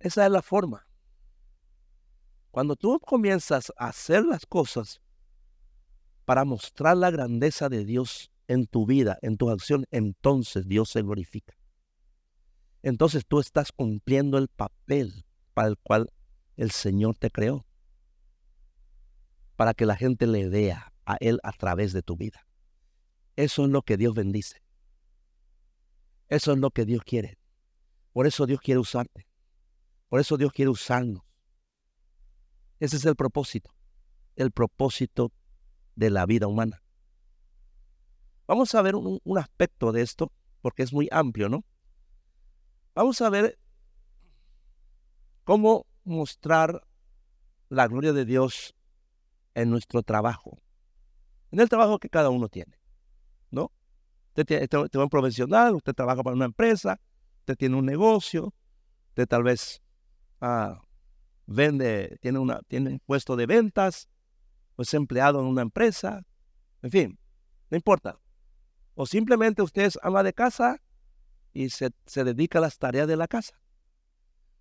Esa 0.00 0.24
es 0.24 0.32
la 0.32 0.42
forma. 0.42 0.86
Cuando 2.50 2.74
tú 2.74 2.98
comienzas 2.98 3.72
a 3.76 3.88
hacer 3.88 4.24
las 4.24 4.46
cosas 4.46 5.00
para 6.24 6.44
mostrar 6.44 6.96
la 6.96 7.10
grandeza 7.10 7.68
de 7.68 7.84
Dios 7.84 8.32
en 8.48 8.66
tu 8.66 8.86
vida, 8.86 9.18
en 9.22 9.36
tu 9.36 9.50
acción, 9.50 9.84
entonces 9.90 10.66
Dios 10.66 10.90
se 10.90 11.02
glorifica. 11.02 11.54
Entonces 12.82 13.24
tú 13.26 13.40
estás 13.40 13.72
cumpliendo 13.72 14.38
el 14.38 14.48
papel 14.48 15.26
para 15.54 15.68
el 15.68 15.76
cual 15.78 16.10
el 16.56 16.70
Señor 16.70 17.16
te 17.16 17.30
creó. 17.30 17.66
Para 19.54 19.74
que 19.74 19.84
la 19.84 19.96
gente 19.96 20.26
le 20.26 20.48
vea 20.48 20.92
a 21.04 21.16
Él 21.20 21.38
a 21.42 21.52
través 21.52 21.92
de 21.92 22.02
tu 22.02 22.16
vida. 22.16 22.46
Eso 23.36 23.64
es 23.64 23.70
lo 23.70 23.82
que 23.82 23.98
Dios 23.98 24.14
bendice. 24.14 24.62
Eso 26.28 26.52
es 26.52 26.58
lo 26.58 26.70
que 26.70 26.86
Dios 26.86 27.02
quiere. 27.04 27.38
Por 28.12 28.26
eso 28.26 28.46
Dios 28.46 28.60
quiere 28.60 28.80
usarte. 28.80 29.29
Por 30.10 30.18
eso 30.20 30.36
Dios 30.36 30.52
quiere 30.52 30.68
usarnos. 30.68 31.22
Ese 32.80 32.96
es 32.96 33.04
el 33.04 33.14
propósito, 33.14 33.72
el 34.34 34.50
propósito 34.50 35.32
de 35.94 36.10
la 36.10 36.26
vida 36.26 36.48
humana. 36.48 36.82
Vamos 38.48 38.74
a 38.74 38.82
ver 38.82 38.96
un, 38.96 39.20
aspecto 39.38 39.92
de 39.92 40.02
esto, 40.02 40.32
porque 40.62 40.82
es 40.82 40.92
muy 40.92 41.08
amplio, 41.12 41.48
¿no? 41.48 41.64
Vamos 42.92 43.20
a 43.20 43.30
ver 43.30 43.56
cómo 45.44 45.86
mostrar 46.02 46.84
la 47.68 47.86
gloria 47.86 48.12
de 48.12 48.24
Dios 48.24 48.74
en 49.54 49.70
nuestro 49.70 50.02
trabajo, 50.02 50.58
en 51.52 51.60
el 51.60 51.68
trabajo 51.68 52.00
que 52.00 52.08
cada 52.08 52.30
uno 52.30 52.48
tiene, 52.48 52.80
¿no? 53.52 53.70
Usted 54.30 54.44
tiene, 54.44 55.04
un 55.04 55.08
profesional, 55.08 55.76
usted 55.76 55.94
trabaja 55.94 56.24
para 56.24 56.34
una 56.34 56.46
empresa, 56.46 57.00
usted 57.40 57.56
tiene 57.56 57.76
un 57.76 57.86
negocio, 57.86 58.52
usted 59.10 59.28
tal 59.28 59.44
vez 59.44 59.80
Ah, 60.40 60.80
vende, 61.46 62.18
tiene, 62.20 62.38
una, 62.38 62.60
tiene 62.68 62.90
un 62.90 63.00
puesto 63.00 63.36
de 63.36 63.46
ventas, 63.46 64.08
o 64.76 64.82
es 64.82 64.94
empleado 64.94 65.40
en 65.40 65.46
una 65.46 65.62
empresa, 65.62 66.24
en 66.82 66.90
fin, 66.90 67.18
no 67.70 67.76
importa. 67.76 68.18
O 68.94 69.06
simplemente 69.06 69.62
usted 69.62 69.82
es 69.82 69.98
ama 70.02 70.22
de 70.22 70.32
casa 70.32 70.80
y 71.52 71.70
se, 71.70 71.90
se 72.06 72.24
dedica 72.24 72.58
a 72.58 72.62
las 72.62 72.78
tareas 72.78 73.08
de 73.08 73.16
la 73.16 73.28
casa. 73.28 73.60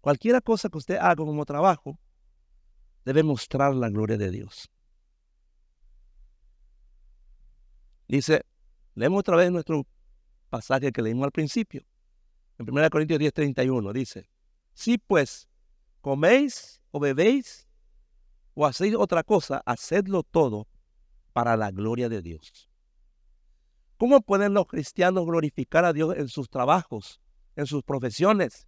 cualquier 0.01 0.41
cosa 0.43 0.69
que 0.69 0.77
usted 0.77 0.95
haga 0.95 1.17
como 1.17 1.45
trabajo 1.45 1.99
debe 3.03 3.23
mostrar 3.23 3.73
la 3.75 3.89
gloria 3.89 4.17
de 4.17 4.31
Dios. 4.31 4.69
Dice, 8.07 8.45
leemos 8.95 9.19
otra 9.19 9.35
vez 9.35 9.51
nuestro 9.51 9.85
pasaje 10.49 10.91
que 10.91 11.01
leímos 11.01 11.25
al 11.25 11.31
principio. 11.31 11.85
En 12.57 12.69
1 12.69 12.89
Corintios 12.89 13.19
10, 13.19 13.33
31 13.33 13.93
dice, 13.93 14.29
si 14.73 14.97
pues 14.97 15.48
coméis 16.01 16.81
o 16.91 16.99
bebéis 16.99 17.67
o 18.53 18.65
hacéis 18.65 18.95
otra 18.95 19.23
cosa, 19.23 19.61
hacedlo 19.65 20.23
todo 20.23 20.67
para 21.33 21.55
la 21.55 21.71
gloria 21.71 22.09
de 22.09 22.21
Dios. 22.21 22.69
¿Cómo 23.97 24.21
pueden 24.21 24.53
los 24.53 24.67
cristianos 24.67 25.25
glorificar 25.25 25.85
a 25.85 25.93
Dios 25.93 26.15
en 26.17 26.27
sus 26.27 26.49
trabajos, 26.49 27.21
en 27.55 27.65
sus 27.65 27.83
profesiones, 27.83 28.67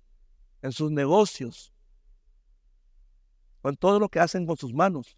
en 0.62 0.72
sus 0.72 0.92
negocios, 0.92 1.74
con 3.62 3.76
todo 3.76 4.00
lo 4.00 4.10
que 4.10 4.20
hacen 4.20 4.46
con 4.46 4.58
sus 4.58 4.74
manos? 4.74 5.18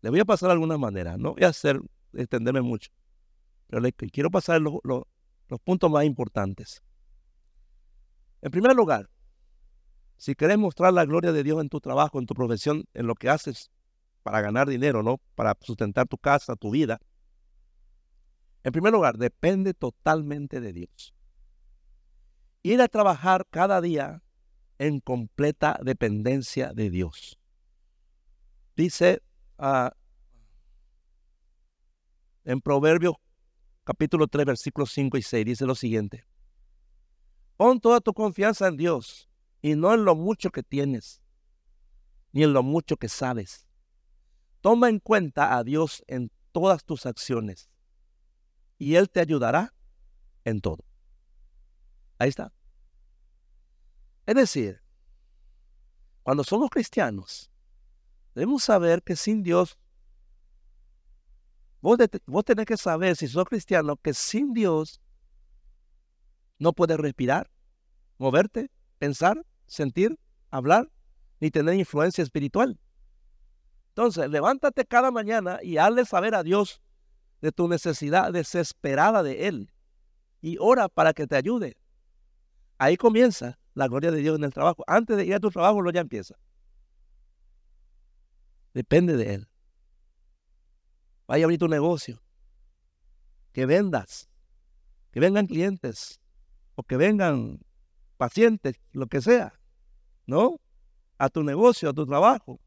Le 0.00 0.10
voy 0.10 0.20
a 0.20 0.24
pasar 0.24 0.48
de 0.48 0.52
alguna 0.52 0.78
manera, 0.78 1.16
no 1.16 1.34
voy 1.34 1.44
a 1.44 1.48
hacer 1.48 1.80
extenderme 2.12 2.60
mucho, 2.60 2.90
pero 3.66 3.80
le 3.80 3.92
quiero 3.92 4.30
pasar 4.30 4.60
los 4.60 5.04
puntos 5.64 5.90
más 5.90 6.04
importantes. 6.04 6.82
En 8.40 8.50
primer 8.50 8.76
lugar, 8.76 9.10
si 10.18 10.34
quieres 10.34 10.58
mostrar 10.58 10.92
la 10.92 11.06
gloria 11.06 11.32
de 11.32 11.42
Dios 11.42 11.60
en 11.60 11.68
tu 11.68 11.80
trabajo, 11.80 12.18
en 12.18 12.26
tu 12.26 12.34
profesión, 12.34 12.84
en 12.92 13.06
lo 13.06 13.14
que 13.14 13.30
haces 13.30 13.70
para 14.22 14.40
ganar 14.40 14.68
dinero, 14.68 15.02
¿no? 15.02 15.20
Para 15.34 15.56
sustentar 15.60 16.06
tu 16.06 16.18
casa, 16.18 16.56
tu 16.56 16.70
vida, 16.70 17.00
en 18.64 18.72
primer 18.72 18.92
lugar, 18.92 19.16
depende 19.16 19.72
totalmente 19.72 20.60
de 20.60 20.72
Dios. 20.72 21.14
Ir 22.62 22.82
a 22.82 22.88
trabajar 22.88 23.46
cada 23.48 23.80
día 23.80 24.22
en 24.78 25.00
completa 25.00 25.78
dependencia 25.82 26.72
de 26.72 26.90
Dios. 26.90 27.38
Dice 28.76 29.22
ah, 29.58 29.92
en 32.44 32.60
Proverbios 32.60 33.14
capítulo 33.84 34.26
3, 34.26 34.44
versículos 34.44 34.90
5 34.92 35.16
y 35.16 35.22
6, 35.22 35.46
dice 35.46 35.64
lo 35.64 35.74
siguiente. 35.74 36.24
Pon 37.56 37.80
toda 37.80 38.00
tu 38.00 38.12
confianza 38.12 38.68
en 38.68 38.76
Dios 38.76 39.27
y 39.60 39.74
no 39.74 39.92
en 39.94 40.04
lo 40.04 40.14
mucho 40.14 40.50
que 40.50 40.62
tienes, 40.62 41.22
ni 42.32 42.44
en 42.44 42.52
lo 42.52 42.62
mucho 42.62 42.96
que 42.96 43.08
sabes. 43.08 43.66
Toma 44.60 44.88
en 44.88 44.98
cuenta 44.98 45.56
a 45.56 45.64
Dios 45.64 46.04
en 46.06 46.30
todas 46.52 46.84
tus 46.84 47.06
acciones 47.06 47.68
y 48.78 48.94
Él 48.94 49.10
te 49.10 49.20
ayudará 49.20 49.74
en 50.44 50.60
todo. 50.60 50.84
Ahí 52.18 52.28
está. 52.28 52.52
Es 54.26 54.34
decir, 54.34 54.82
cuando 56.22 56.44
somos 56.44 56.70
cristianos, 56.70 57.50
debemos 58.34 58.62
saber 58.62 59.02
que 59.02 59.16
sin 59.16 59.42
Dios, 59.42 59.78
vos, 61.80 61.98
vos 62.26 62.44
tenés 62.44 62.66
que 62.66 62.76
saber, 62.76 63.16
si 63.16 63.26
sos 63.28 63.46
cristiano, 63.46 63.96
que 63.96 64.14
sin 64.14 64.52
Dios 64.52 65.00
no 66.58 66.72
puedes 66.72 66.98
respirar, 66.98 67.50
moverte, 68.18 68.70
pensar, 68.98 69.44
sentir, 69.66 70.18
hablar, 70.50 70.90
ni 71.40 71.50
tener 71.50 71.74
influencia 71.74 72.22
espiritual. 72.22 72.78
Entonces, 73.90 74.30
levántate 74.30 74.84
cada 74.84 75.10
mañana 75.10 75.58
y 75.62 75.78
hazle 75.78 76.04
saber 76.04 76.34
a 76.34 76.42
Dios 76.42 76.80
de 77.40 77.52
tu 77.52 77.68
necesidad 77.68 78.32
desesperada 78.32 79.22
de 79.22 79.48
Él 79.48 79.72
y 80.40 80.56
ora 80.60 80.88
para 80.88 81.12
que 81.12 81.26
te 81.26 81.36
ayude. 81.36 81.76
Ahí 82.78 82.96
comienza 82.96 83.58
la 83.74 83.88
gloria 83.88 84.10
de 84.10 84.18
Dios 84.18 84.38
en 84.38 84.44
el 84.44 84.52
trabajo. 84.52 84.84
Antes 84.86 85.16
de 85.16 85.24
ir 85.24 85.34
a 85.34 85.40
tu 85.40 85.50
trabajo, 85.50 85.80
lo 85.80 85.90
ya 85.90 86.00
empieza. 86.00 86.36
Depende 88.72 89.16
de 89.16 89.34
Él. 89.34 89.48
Vaya 91.26 91.44
a 91.44 91.46
abrir 91.46 91.58
tu 91.58 91.68
negocio. 91.68 92.22
Que 93.52 93.66
vendas. 93.66 94.28
Que 95.10 95.20
vengan 95.20 95.46
clientes. 95.46 96.20
O 96.76 96.84
que 96.84 96.96
vengan 96.96 97.60
pacientes, 98.18 98.78
lo 98.92 99.06
que 99.06 99.22
sea. 99.22 99.58
¿No? 100.26 100.60
A 101.16 101.30
tu 101.30 101.42
negocio, 101.42 101.88
a 101.88 101.94
tu 101.94 102.04
trabajo. 102.04 102.60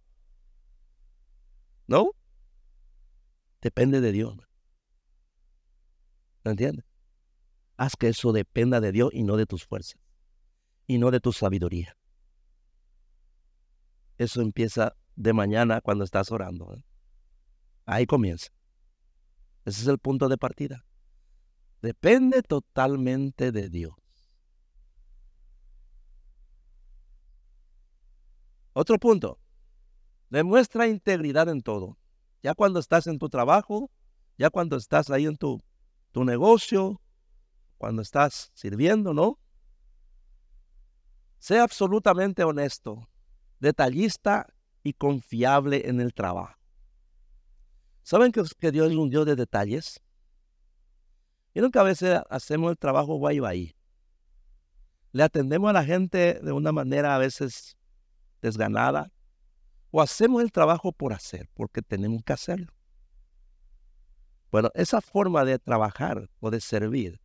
¿No? 1.85 2.11
Depende 3.61 4.01
de 4.01 4.11
Dios. 4.11 4.35
¿Me 6.43 6.51
entiendes? 6.51 6.85
Haz 7.77 7.95
que 7.95 8.07
eso 8.07 8.31
dependa 8.31 8.79
de 8.81 8.91
Dios 8.91 9.11
y 9.13 9.23
no 9.23 9.37
de 9.37 9.45
tus 9.45 9.65
fuerzas. 9.65 9.99
Y 10.87 10.97
no 10.97 11.11
de 11.11 11.19
tu 11.19 11.31
sabiduría. 11.31 11.95
Eso 14.17 14.41
empieza 14.41 14.95
de 15.15 15.33
mañana 15.33 15.81
cuando 15.81 16.03
estás 16.03 16.31
orando. 16.31 16.73
¿eh? 16.75 16.83
Ahí 17.85 18.05
comienza. 18.05 18.51
Ese 19.65 19.81
es 19.81 19.87
el 19.87 19.99
punto 19.99 20.29
de 20.29 20.37
partida. 20.37 20.85
Depende 21.81 22.41
totalmente 22.41 23.51
de 23.51 23.69
Dios. 23.69 23.93
Otro 28.73 28.97
punto. 28.97 29.39
Demuestra 30.29 30.87
integridad 30.87 31.49
en 31.49 31.61
todo. 31.61 31.97
Ya 32.41 32.53
cuando 32.55 32.79
estás 32.79 33.07
en 33.07 33.19
tu 33.19 33.29
trabajo, 33.29 33.91
ya 34.37 34.49
cuando 34.49 34.77
estás 34.77 35.09
ahí 35.09 35.25
en 35.25 35.37
tu 35.37 35.61
tu 36.11 36.25
negocio, 36.25 37.01
cuando 37.77 38.01
estás 38.01 38.51
sirviendo, 38.53 39.13
¿no? 39.13 39.39
Sea 41.39 41.63
absolutamente 41.63 42.43
honesto, 42.43 43.09
detallista 43.59 44.47
y 44.83 44.93
confiable 44.93 45.89
en 45.89 45.99
el 45.99 46.13
trabajo. 46.13 46.55
¿Saben 48.03 48.31
que, 48.31 48.71
Dios 48.71 48.91
es 48.91 48.97
un 48.97 49.09
Dios 49.09 49.25
de 49.25 49.35
detalles? 49.35 50.01
Vieron 51.53 51.71
que 51.71 51.79
a 51.79 51.83
veces 51.83 52.19
hacemos 52.29 52.71
el 52.71 52.77
trabajo 52.77 53.15
guay 53.15 53.39
guay. 53.39 53.75
Le 55.11 55.23
atendemos 55.23 55.69
a 55.69 55.73
la 55.73 55.83
gente 55.83 56.39
de 56.41 56.51
una 56.51 56.71
manera 56.71 57.15
a 57.15 57.19
veces 57.19 57.77
desganada. 58.41 59.11
O 59.91 60.01
hacemos 60.01 60.41
el 60.41 60.51
trabajo 60.51 60.91
por 60.91 61.13
hacer, 61.13 61.49
porque 61.53 61.81
tenemos 61.81 62.23
que 62.23 62.33
hacerlo. 62.33 62.73
Bueno, 64.51 64.69
esa 64.73 65.01
forma 65.01 65.45
de 65.45 65.59
trabajar 65.59 66.29
o 66.39 66.49
de 66.49 66.61
servir 66.61 67.21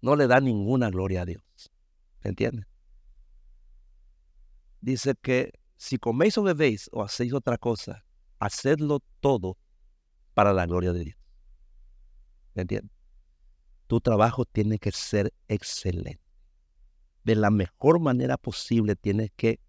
no 0.00 0.16
le 0.16 0.26
da 0.26 0.40
ninguna 0.40 0.90
gloria 0.90 1.22
a 1.22 1.24
Dios. 1.24 1.42
¿Me 2.22 2.30
entiendes? 2.30 2.66
Dice 4.80 5.14
que 5.20 5.52
si 5.76 5.98
coméis 5.98 6.36
o 6.38 6.42
bebéis 6.42 6.90
o 6.92 7.02
hacéis 7.02 7.32
otra 7.32 7.56
cosa, 7.56 8.04
hacedlo 8.38 9.00
todo 9.20 9.56
para 10.34 10.52
la 10.52 10.66
gloria 10.66 10.92
de 10.92 11.04
Dios. 11.04 11.18
¿Me 12.54 12.62
entiendes? 12.62 12.94
Tu 13.86 14.00
trabajo 14.00 14.44
tiene 14.44 14.78
que 14.78 14.92
ser 14.92 15.32
excelente. 15.48 16.20
De 17.22 17.34
la 17.34 17.50
mejor 17.50 18.00
manera 18.00 18.36
posible 18.36 18.96
tienes 18.96 19.30
que 19.36 19.60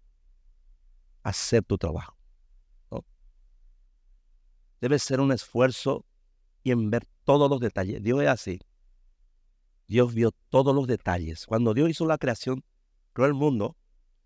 hacer 1.26 1.64
tu 1.64 1.76
trabajo. 1.76 2.16
Debe 4.80 4.98
ser 4.98 5.20
un 5.20 5.32
esfuerzo 5.32 6.04
y 6.62 6.70
en 6.70 6.90
ver 6.90 7.04
todos 7.24 7.50
los 7.50 7.58
detalles. 7.58 8.02
Dios 8.02 8.22
es 8.22 8.28
así. 8.28 8.60
Dios 9.88 10.14
vio 10.14 10.30
todos 10.50 10.74
los 10.74 10.86
detalles. 10.86 11.46
Cuando 11.46 11.74
Dios 11.74 11.90
hizo 11.90 12.06
la 12.06 12.18
creación, 12.18 12.62
creó 13.12 13.26
el 13.26 13.34
mundo, 13.34 13.76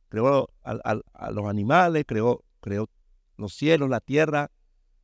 creó 0.09 0.51
a, 0.63 1.31
los 1.31 1.47
animales, 1.47 2.05
creó, 2.07 2.45
creó 2.61 2.91
los 3.37 3.55
cielos, 3.55 3.89
la 3.89 4.01
tierra, 4.01 4.51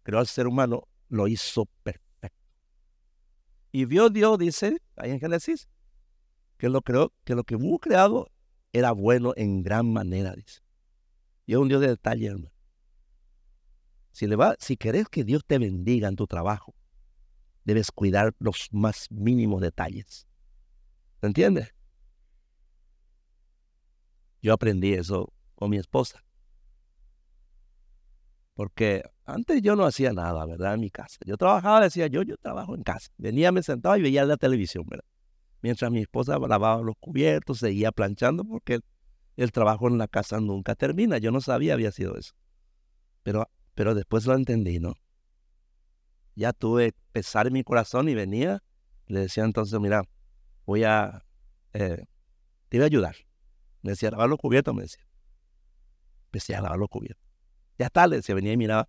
creó 0.02 0.18
al 0.18 0.26
ser 0.26 0.46
humano, 0.46 0.88
lo 1.08 1.28
hizo 1.28 1.66
perfecto. 1.82 2.36
Y 3.72 3.86
vio 3.86 4.10
Dios, 4.10 4.38
dice 4.38 4.82
ahí 4.96 5.12
en 5.12 5.20
Génesis, 5.20 5.68
que 6.58 6.68
lo 6.68 6.82
creó, 6.82 7.12
que 7.24 7.34
lo 7.34 7.44
que 7.44 7.56
hubo 7.56 7.78
creado 7.78 8.30
era 8.72 8.92
bueno 8.92 9.32
en 9.36 9.62
gran 9.62 9.90
manera, 9.90 10.34
dice. 10.34 10.65
Y 11.46 11.52
es 11.52 11.58
un 11.58 11.68
Dios 11.68 11.80
de 11.80 11.88
detalle, 11.88 12.26
hermano. 12.26 12.52
Si, 14.10 14.26
le 14.26 14.36
va, 14.36 14.56
si 14.58 14.76
querés 14.76 15.08
que 15.08 15.24
Dios 15.24 15.44
te 15.46 15.58
bendiga 15.58 16.08
en 16.08 16.16
tu 16.16 16.26
trabajo, 16.26 16.74
debes 17.64 17.90
cuidar 17.90 18.34
los 18.38 18.68
más 18.72 19.06
mínimos 19.10 19.60
detalles. 19.60 20.26
¿Se 21.20 21.26
entiende? 21.26 21.68
Yo 24.42 24.52
aprendí 24.52 24.92
eso 24.94 25.32
con 25.54 25.70
mi 25.70 25.76
esposa. 25.76 26.24
Porque 28.54 29.02
antes 29.24 29.60
yo 29.60 29.76
no 29.76 29.84
hacía 29.84 30.12
nada, 30.12 30.46
¿verdad? 30.46 30.74
En 30.74 30.80
mi 30.80 30.90
casa. 30.90 31.18
Yo 31.26 31.36
trabajaba, 31.36 31.82
decía 31.82 32.06
yo, 32.06 32.22
yo 32.22 32.36
trabajo 32.38 32.74
en 32.74 32.82
casa. 32.82 33.10
Venía, 33.18 33.52
me 33.52 33.62
sentaba 33.62 33.98
y 33.98 34.02
veía 34.02 34.24
la 34.24 34.36
televisión, 34.36 34.84
¿verdad? 34.88 35.04
Mientras 35.60 35.90
mi 35.90 36.00
esposa 36.00 36.38
lavaba 36.38 36.80
los 36.82 36.96
cubiertos, 36.98 37.58
seguía 37.58 37.92
planchando 37.92 38.44
porque 38.44 38.80
el 39.36 39.52
trabajo 39.52 39.88
en 39.88 39.98
la 39.98 40.08
casa 40.08 40.40
nunca 40.40 40.74
termina. 40.74 41.18
Yo 41.18 41.30
no 41.30 41.40
sabía 41.40 41.74
había 41.74 41.92
sido 41.92 42.16
eso. 42.16 42.34
Pero, 43.22 43.48
pero 43.74 43.94
después 43.94 44.26
lo 44.26 44.34
entendí, 44.34 44.78
¿no? 44.78 44.94
ya 46.36 46.52
tuve 46.52 46.94
pesar 47.12 47.48
en 47.48 47.54
mi 47.54 47.64
corazón 47.64 48.08
y 48.08 48.14
venía. 48.14 48.62
Le 49.06 49.20
decía 49.20 49.44
entonces, 49.44 49.80
mira, 49.80 50.02
voy 50.66 50.84
a, 50.84 51.24
eh, 51.72 52.04
te 52.68 52.76
voy 52.76 52.82
a 52.82 52.86
ayudar. 52.86 53.16
Me 53.82 53.92
decía, 53.92 54.10
lavar 54.10 54.28
los 54.28 54.38
cubiertos, 54.38 54.74
me 54.74 54.82
decía. 54.82 55.04
Empecé 56.26 56.54
a 56.54 56.60
lavar 56.60 56.78
los 56.78 56.88
cubiertos. 56.88 57.24
Ya 57.78 57.86
está, 57.86 58.06
le 58.06 58.16
decía, 58.16 58.34
venía 58.34 58.52
y 58.52 58.56
miraba. 58.56 58.88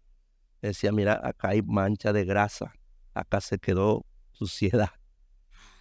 Le 0.61 0.69
decía, 0.69 0.91
mira, 0.91 1.21
acá 1.23 1.49
hay 1.49 1.61
mancha 1.61 2.11
de 2.11 2.25
grasa. 2.25 2.73
Acá 3.13 3.41
se 3.41 3.57
quedó 3.57 4.05
suciedad. 4.31 4.89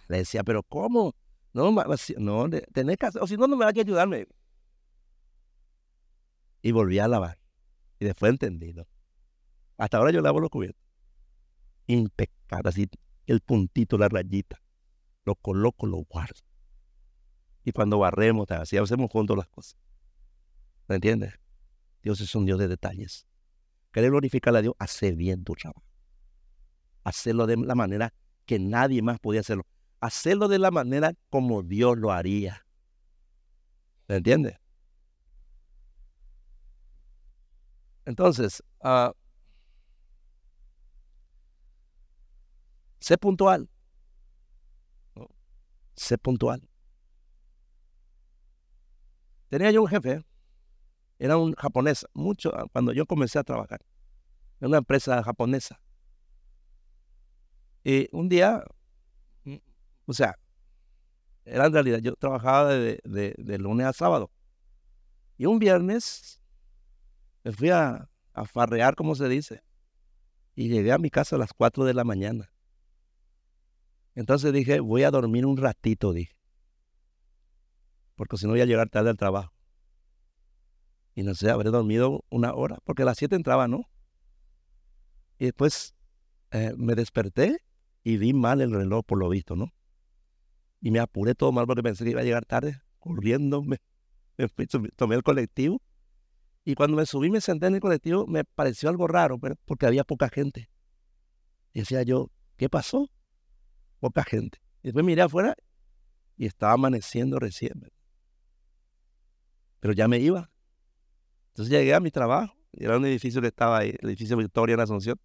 Le 0.07 0.19
decía, 0.19 0.43
pero 0.43 0.63
¿cómo? 0.63 1.15
No, 1.53 1.71
no, 2.17 2.49
tenés 2.73 2.97
que 2.97 3.05
hacer, 3.05 3.21
o 3.21 3.27
si 3.27 3.35
no, 3.35 3.47
no 3.47 3.57
me 3.57 3.65
va 3.65 3.71
a 3.71 3.73
ayudarme. 3.81 4.27
Y 6.61 6.71
volví 6.71 6.99
a 6.99 7.07
lavar. 7.07 7.39
Y 7.99 8.05
después 8.05 8.31
entendido. 8.31 8.87
Hasta 9.77 9.97
ahora 9.97 10.11
yo 10.11 10.21
lavo 10.21 10.39
los 10.39 10.49
cubiertos. 10.49 10.83
Impecable, 11.87 12.69
así 12.69 12.89
el 13.27 13.41
puntito, 13.41 13.97
la 13.97 14.09
rayita. 14.09 14.61
Lo 15.25 15.35
coloco, 15.35 15.85
lo 15.85 15.97
guardo. 15.97 16.41
Y 17.63 17.71
cuando 17.73 17.99
barremos, 17.99 18.49
así 18.51 18.77
hacemos 18.77 19.11
juntos 19.11 19.37
las 19.37 19.47
cosas. 19.49 19.77
¿Me 20.87 20.95
entiendes? 20.95 21.33
Dios 22.01 22.21
es 22.21 22.33
un 22.33 22.45
Dios 22.45 22.59
de 22.59 22.67
detalles. 22.67 23.27
Querer 23.91 24.11
glorificar 24.11 24.55
a 24.55 24.61
Dios, 24.61 24.73
hacer 24.79 25.15
bien 25.15 25.43
tu 25.43 25.53
trabajo. 25.53 25.83
Hacerlo 27.03 27.45
de 27.45 27.57
la 27.57 27.75
manera 27.75 28.13
que 28.45 28.59
nadie 28.59 29.01
más 29.01 29.19
podía 29.19 29.41
hacerlo. 29.41 29.65
Hacerlo 29.99 30.47
de 30.47 30.59
la 30.59 30.71
manera 30.71 31.13
como 31.29 31.63
Dios 31.63 31.97
lo 31.97 32.11
haría. 32.11 32.65
¿Me 34.07 34.17
entiendes? 34.17 34.57
Entonces, 38.07 38.63
uh, 38.85 39.11
sé 42.99 43.17
puntual. 43.17 43.69
Sé 45.93 46.17
puntual. 46.17 46.61
Tenía 49.49 49.71
yo 49.71 49.81
un 49.81 49.89
jefe, 49.89 50.23
era 51.19 51.35
un 51.35 51.53
japonés, 51.55 52.05
mucho, 52.13 52.55
ah, 52.55 52.65
cuando 52.71 52.93
yo 52.93 53.05
comencé 53.05 53.39
a 53.39 53.43
trabajar, 53.43 53.81
en 54.61 54.69
una 54.69 54.77
empresa 54.77 55.21
japonesa. 55.21 55.77
Y 57.83 58.07
un 58.13 58.29
día, 58.29 58.63
mm, 59.43 59.57
o 60.05 60.13
sea, 60.13 60.39
era 61.43 61.65
en 61.65 61.73
realidad, 61.73 61.99
yo 61.99 62.15
trabajaba 62.15 62.69
de, 62.69 63.01
de 63.03 63.57
lunes 63.57 63.85
a 63.85 63.91
sábado. 63.91 64.31
Y 65.37 65.45
un 65.45 65.59
viernes 65.59 66.36
me 67.47 67.53
fui 67.53 67.69
a, 67.69 68.09
farrear, 68.51 68.95
como 68.95 69.15
se 69.15 69.29
dice. 69.29 69.63
Y 70.53 70.67
llegué 70.67 70.91
a 70.91 70.97
mi 70.97 71.09
casa 71.09 71.37
a 71.37 71.39
las 71.39 71.53
4 71.53 71.85
de 71.85 71.93
la 71.93 72.03
mañana. 72.03 72.51
Entonces 74.15 74.51
dije, 74.51 74.81
voy 74.81 75.03
a 75.03 75.11
dormir 75.11 75.45
un 75.45 75.55
ratito, 75.55 76.11
dije. 76.11 76.35
Porque 78.15 78.35
si 78.35 78.45
no 78.45 78.51
voy 78.51 78.59
a 78.59 78.65
llegar 78.65 78.89
tarde 78.89 79.11
al 79.11 79.15
trabajo. 79.15 79.53
Y 81.15 81.23
no 81.23 81.35
sé, 81.35 81.49
habré 81.49 81.69
dormido 81.69 82.25
una 82.29 82.53
hora, 82.53 82.79
porque 82.83 83.03
a 83.03 83.05
las 83.05 83.17
7 83.17 83.37
entraba, 83.37 83.69
¿no? 83.69 83.89
Y 85.39 85.45
después 85.45 85.95
eh, 86.51 86.73
me 86.75 86.95
desperté 86.95 87.59
y 88.03 88.17
vi 88.17 88.33
mal 88.33 88.59
el 88.59 88.71
reloj, 88.71 89.05
por 89.05 89.19
lo 89.19 89.29
visto, 89.29 89.55
¿no? 89.55 89.73
Y 90.81 90.91
me 90.91 90.99
apuré 90.99 91.33
todo 91.33 91.53
mal 91.53 91.65
porque 91.65 91.81
pensé 91.81 92.03
que 92.03 92.11
iba 92.11 92.21
a 92.21 92.25
llegar 92.25 92.45
tarde, 92.45 92.81
corriendo, 92.99 93.63
me 93.63 93.77
tomé 94.97 95.15
el 95.15 95.23
colectivo 95.23 95.81
y 96.67 96.75
cuando 96.75 96.97
me 96.97 97.05
subí, 97.05 97.29
me 97.29 97.39
senté 97.39 97.67
en 97.67 97.75
el 97.75 97.79
colectivo, 97.79 98.27
me 98.27 98.43
pareció 98.43 98.89
algo 98.89 99.07
raro, 99.07 99.39
pero 99.39 99.55
porque 99.63 99.85
había 99.85 100.03
poca 100.03 100.27
gente. 100.27 100.69
Y 101.71 101.79
decía 101.79 102.03
yo, 102.03 102.29
¿qué 102.57 102.67
pasó? 102.67 103.09
Poca 104.01 104.25
gente. 104.25 104.57
Y 104.81 104.87
después 104.87 105.05
miré 105.05 105.21
afuera 105.21 105.55
y 106.35 106.45
estaba 106.45 106.73
amaneciendo 106.73 107.39
recién. 107.39 107.89
Pero 109.79 109.93
ya 109.93 110.09
me 110.09 110.19
iba. 110.19 110.51
Entonces 111.51 111.71
llegué 111.71 111.93
a 111.93 112.01
mi 112.01 112.11
trabajo. 112.11 112.53
Era 112.73 112.97
un 112.97 113.05
edificio 113.05 113.39
que 113.39 113.47
estaba 113.47 113.77
ahí, 113.77 113.95
el 114.01 114.09
edificio 114.09 114.35
Victoria 114.35 114.73
en 114.73 114.81
Asunción. 114.81 115.17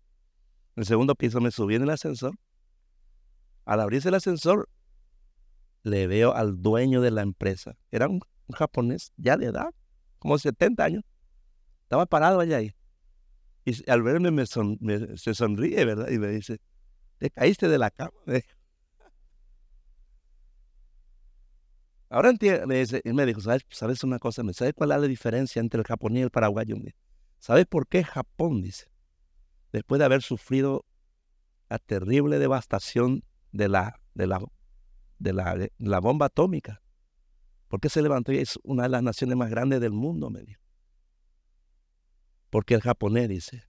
En 0.76 0.82
el 0.82 0.86
segundo 0.86 1.16
piso 1.16 1.40
me 1.40 1.50
subí 1.50 1.74
en 1.74 1.82
el 1.82 1.90
ascensor. 1.90 2.38
Al 3.64 3.80
abrirse 3.80 4.10
el 4.10 4.14
ascensor, 4.14 4.68
le 5.82 6.06
veo 6.06 6.34
al 6.36 6.62
dueño 6.62 7.00
de 7.00 7.10
la 7.10 7.22
empresa. 7.22 7.76
Era 7.90 8.06
un, 8.06 8.20
un 8.46 8.54
japonés 8.54 9.12
ya 9.16 9.36
de 9.36 9.46
edad, 9.46 9.74
como 10.20 10.38
70 10.38 10.84
años. 10.84 11.02
Estaba 11.92 12.06
parado 12.06 12.40
allá 12.40 12.56
ahí. 12.56 12.72
Y 13.66 13.90
al 13.90 14.02
verme 14.02 14.30
me, 14.30 14.46
se 14.46 15.34
sonríe, 15.34 15.84
¿verdad? 15.84 16.08
Y 16.08 16.18
me 16.18 16.28
dice, 16.28 16.58
te 17.18 17.28
caíste 17.28 17.68
de 17.68 17.76
la 17.76 17.90
cama. 17.90 18.12
Ahora 22.08 22.30
entiende, 22.30 22.66
me 22.66 22.78
dice, 22.78 23.02
me 23.04 23.26
dijo, 23.26 23.42
¿sabes, 23.42 23.66
¿sabes 23.68 24.02
una 24.04 24.18
cosa? 24.18 24.42
¿Sabes 24.54 24.72
cuál 24.72 24.92
es 24.92 25.00
la 25.02 25.06
diferencia 25.06 25.60
entre 25.60 25.80
el 25.80 25.86
japonés 25.86 26.20
y 26.20 26.22
el 26.22 26.30
paraguayo? 26.30 26.76
¿Sabes 27.38 27.66
por 27.66 27.86
qué 27.86 28.02
Japón, 28.04 28.62
dice, 28.62 28.86
después 29.70 29.98
de 29.98 30.06
haber 30.06 30.22
sufrido 30.22 30.86
la 31.68 31.78
terrible 31.78 32.38
devastación 32.38 33.22
de 33.50 33.68
la, 33.68 34.00
de 34.14 34.28
la, 34.28 34.42
de 35.18 35.32
la, 35.34 35.56
de 35.56 35.70
la 35.76 36.00
bomba 36.00 36.24
atómica? 36.24 36.80
¿Por 37.68 37.80
qué 37.80 37.90
se 37.90 38.00
levantó 38.00 38.32
y 38.32 38.38
es 38.38 38.58
una 38.62 38.84
de 38.84 38.88
las 38.88 39.02
naciones 39.02 39.36
más 39.36 39.50
grandes 39.50 39.82
del 39.82 39.92
mundo? 39.92 40.30
Me 40.30 40.40
dijo. 40.40 40.61
Porque 42.52 42.74
el 42.74 42.82
japonés 42.82 43.30
dice, 43.30 43.64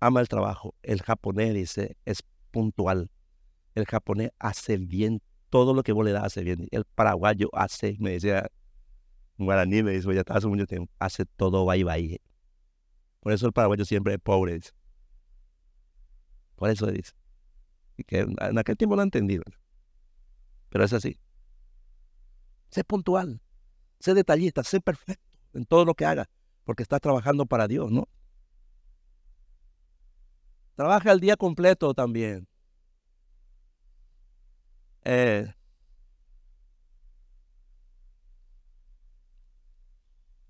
ama 0.00 0.20
el 0.20 0.26
trabajo. 0.26 0.74
El 0.82 1.00
japonés 1.00 1.54
dice, 1.54 1.96
es 2.04 2.24
puntual. 2.50 3.08
El 3.76 3.86
japonés 3.86 4.32
hace 4.40 4.78
bien 4.78 5.22
todo 5.48 5.74
lo 5.74 5.84
que 5.84 5.92
vos 5.92 6.04
le 6.04 6.10
das, 6.10 6.24
hace 6.24 6.42
bien. 6.42 6.66
El 6.72 6.84
paraguayo 6.84 7.48
hace, 7.52 7.96
me 8.00 8.10
decía, 8.10 8.50
guaraní 9.36 9.84
me 9.84 9.92
dice, 9.92 10.12
ya 10.12 10.22
está 10.22 10.34
hace 10.34 10.48
mucho 10.48 10.66
tiempo, 10.66 10.92
hace 10.98 11.24
todo 11.24 11.64
bye 11.64 11.84
bye. 11.84 12.20
Por 13.20 13.32
eso 13.32 13.46
el 13.46 13.52
paraguayo 13.52 13.84
siempre 13.84 14.14
es 14.14 14.18
pobre. 14.18 14.58
Por 16.56 16.70
eso 16.70 16.88
dice. 16.88 17.12
Y 17.96 18.02
que 18.02 18.26
en 18.26 18.58
aquel 18.58 18.76
tiempo 18.76 18.96
no 18.96 19.02
entendí, 19.02 19.38
pero 20.68 20.82
es 20.82 20.92
así. 20.92 21.20
Sé 22.70 22.82
puntual, 22.82 23.40
sé 24.00 24.14
detallista, 24.14 24.64
sé 24.64 24.80
perfecto 24.80 25.22
en 25.54 25.64
todo 25.64 25.84
lo 25.84 25.94
que 25.94 26.06
haga 26.06 26.28
porque 26.68 26.82
estás 26.82 27.00
trabajando 27.00 27.46
para 27.46 27.66
Dios, 27.66 27.90
¿no? 27.90 28.06
Trabaja 30.74 31.12
el 31.12 31.18
día 31.18 31.34
completo 31.34 31.94
también. 31.94 32.46
Eh, 35.02 35.50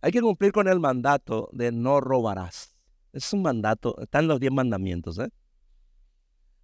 hay 0.00 0.10
que 0.10 0.20
cumplir 0.20 0.50
con 0.50 0.66
el 0.66 0.80
mandato 0.80 1.48
de 1.52 1.70
no 1.70 2.00
robarás. 2.00 2.76
Es 3.12 3.32
un 3.32 3.42
mandato, 3.42 3.94
están 4.00 4.26
los 4.26 4.40
diez 4.40 4.50
mandamientos, 4.52 5.20
¿eh? 5.20 5.28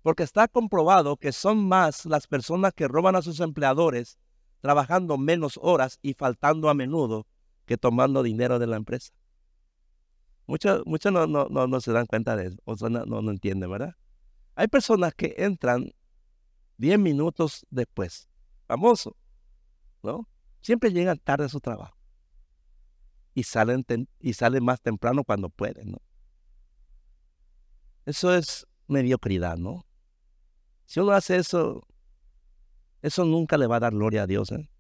Porque 0.03 0.25
está 0.25 0.49
comprobado 0.49 1.17
que 1.17 1.31
son 1.31 1.65
más 1.69 2.07
las 2.07 2.27
personas 2.27 2.73
que 2.73 2.89
roban 2.89 3.15
a 3.15 3.23
sus 3.23 3.39
empleadores 3.39 4.19
trabajando 4.63 5.17
menos 5.17 5.61
horas 5.63 6.01
y 6.03 6.15
faltando 6.15 6.69
a 6.69 6.75
menudo 6.75 7.29
que 7.67 7.77
tomando 7.77 8.25
dinero 8.25 8.59
de 8.59 8.67
la 8.67 8.75
empresa. 8.75 9.13
Muchos, 10.47 10.83
muchos 10.87 11.13
no, 11.13 11.27
no, 11.27 11.49
no, 11.49 11.81
se 11.81 11.93
dan 11.93 12.07
cuenta 12.07 12.37
de 12.37 12.49
eso, 12.49 12.59
o 12.65 12.75
no, 12.89 13.05
no, 13.07 13.31
entienden, 13.31 13.71
¿verdad? 13.71 13.97
Hay 14.55 14.69
personas 14.69 15.15
que 15.15 15.35
entran 15.39 15.93
10 16.77 16.99
minutos 16.99 17.67
después, 17.71 18.29
famoso, 18.67 19.17
¿no? 20.03 20.29
Siempre 20.61 20.93
llegan 20.93 21.19
tarde 21.19 21.47
a 21.47 21.49
su 21.49 21.61
trabajo 21.61 21.97
y 23.35 23.43
salen, 23.43 23.85
y 24.21 24.35
salen 24.35 24.65
más 24.65 24.81
temprano 24.81 25.25
cuando 25.25 25.49
pueden, 25.49 25.93
¿no? 25.93 25.99
Eso 28.05 28.35
es 28.35 28.67
mediocridad, 28.87 29.57
¿no? 29.57 29.87
Si 30.85 31.01
uno 31.01 31.13
hace 31.13 31.37
eso, 31.37 31.87
eso 33.01 33.25
nunca 33.25 33.57
le 33.57 33.67
va 33.67 33.77
a 33.77 33.81
dar 33.81 33.93
gloria 33.93 34.25
a 34.25 34.27
Dios, 34.27 34.53
¿eh? 34.53 34.71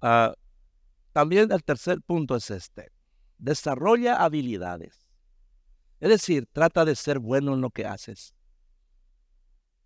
Ah, 0.00 0.34
también 1.18 1.50
el 1.50 1.64
tercer 1.64 2.00
punto 2.00 2.36
es 2.36 2.48
este. 2.48 2.92
Desarrolla 3.38 4.22
habilidades. 4.22 5.04
Es 5.98 6.10
decir, 6.10 6.46
trata 6.52 6.84
de 6.84 6.94
ser 6.94 7.18
bueno 7.18 7.54
en 7.54 7.60
lo 7.60 7.70
que 7.70 7.86
haces. 7.86 8.36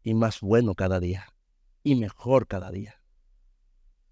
Y 0.02 0.12
más 0.12 0.40
bueno 0.40 0.74
cada 0.74 1.00
día. 1.00 1.24
Y 1.82 1.94
mejor 1.94 2.46
cada 2.46 2.70
día. 2.70 3.02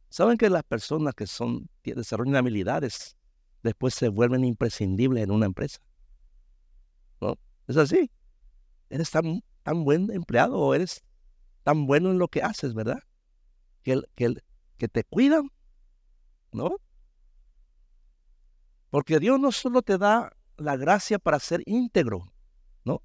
¿Saben 0.08 0.38
que 0.38 0.48
las 0.48 0.62
personas 0.62 1.12
que 1.12 1.26
son, 1.26 1.68
desarrollan 1.84 2.36
habilidades 2.36 3.18
después 3.62 3.92
se 3.92 4.08
vuelven 4.08 4.42
imprescindibles 4.42 5.22
en 5.22 5.30
una 5.30 5.44
empresa? 5.44 5.82
¿No? 7.20 7.36
Es 7.66 7.76
así. 7.76 8.10
Eres 8.88 9.10
tan, 9.10 9.44
tan 9.62 9.84
buen 9.84 10.10
empleado 10.10 10.58
o 10.58 10.72
eres 10.72 11.04
tan 11.64 11.86
bueno 11.86 12.12
en 12.12 12.18
lo 12.18 12.28
que 12.28 12.42
haces, 12.42 12.72
¿verdad? 12.72 13.02
Que, 13.82 14.00
que, 14.14 14.42
que 14.78 14.88
te 14.88 15.04
cuidan, 15.04 15.50
¿no? 16.52 16.78
Porque 18.90 19.20
Dios 19.20 19.38
no 19.38 19.52
solo 19.52 19.82
te 19.82 19.98
da 19.98 20.36
la 20.56 20.76
gracia 20.76 21.18
para 21.18 21.38
ser 21.38 21.62
íntegro, 21.64 22.32
¿no? 22.84 23.02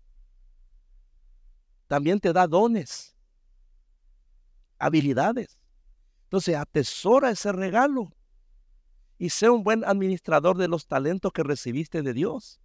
También 1.87 2.19
te 2.19 2.33
da 2.33 2.47
dones, 2.47 3.15
habilidades. 4.79 5.57
Entonces, 6.23 6.55
atesora 6.55 7.29
ese 7.29 7.51
regalo 7.51 8.11
y 9.17 9.29
sea 9.29 9.51
un 9.51 9.63
buen 9.63 9.85
administrador 9.85 10.57
de 10.57 10.67
los 10.67 10.87
talentos 10.87 11.31
que 11.31 11.43
recibiste 11.43 12.01
de 12.01 12.13
Dios. 12.13 12.59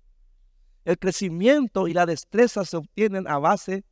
El 0.84 0.98
crecimiento 0.98 1.86
y 1.86 1.92
la 1.92 2.06
destreza 2.06 2.64
se 2.64 2.78
obtienen 2.78 3.28
a 3.28 3.38
base, 3.38 3.84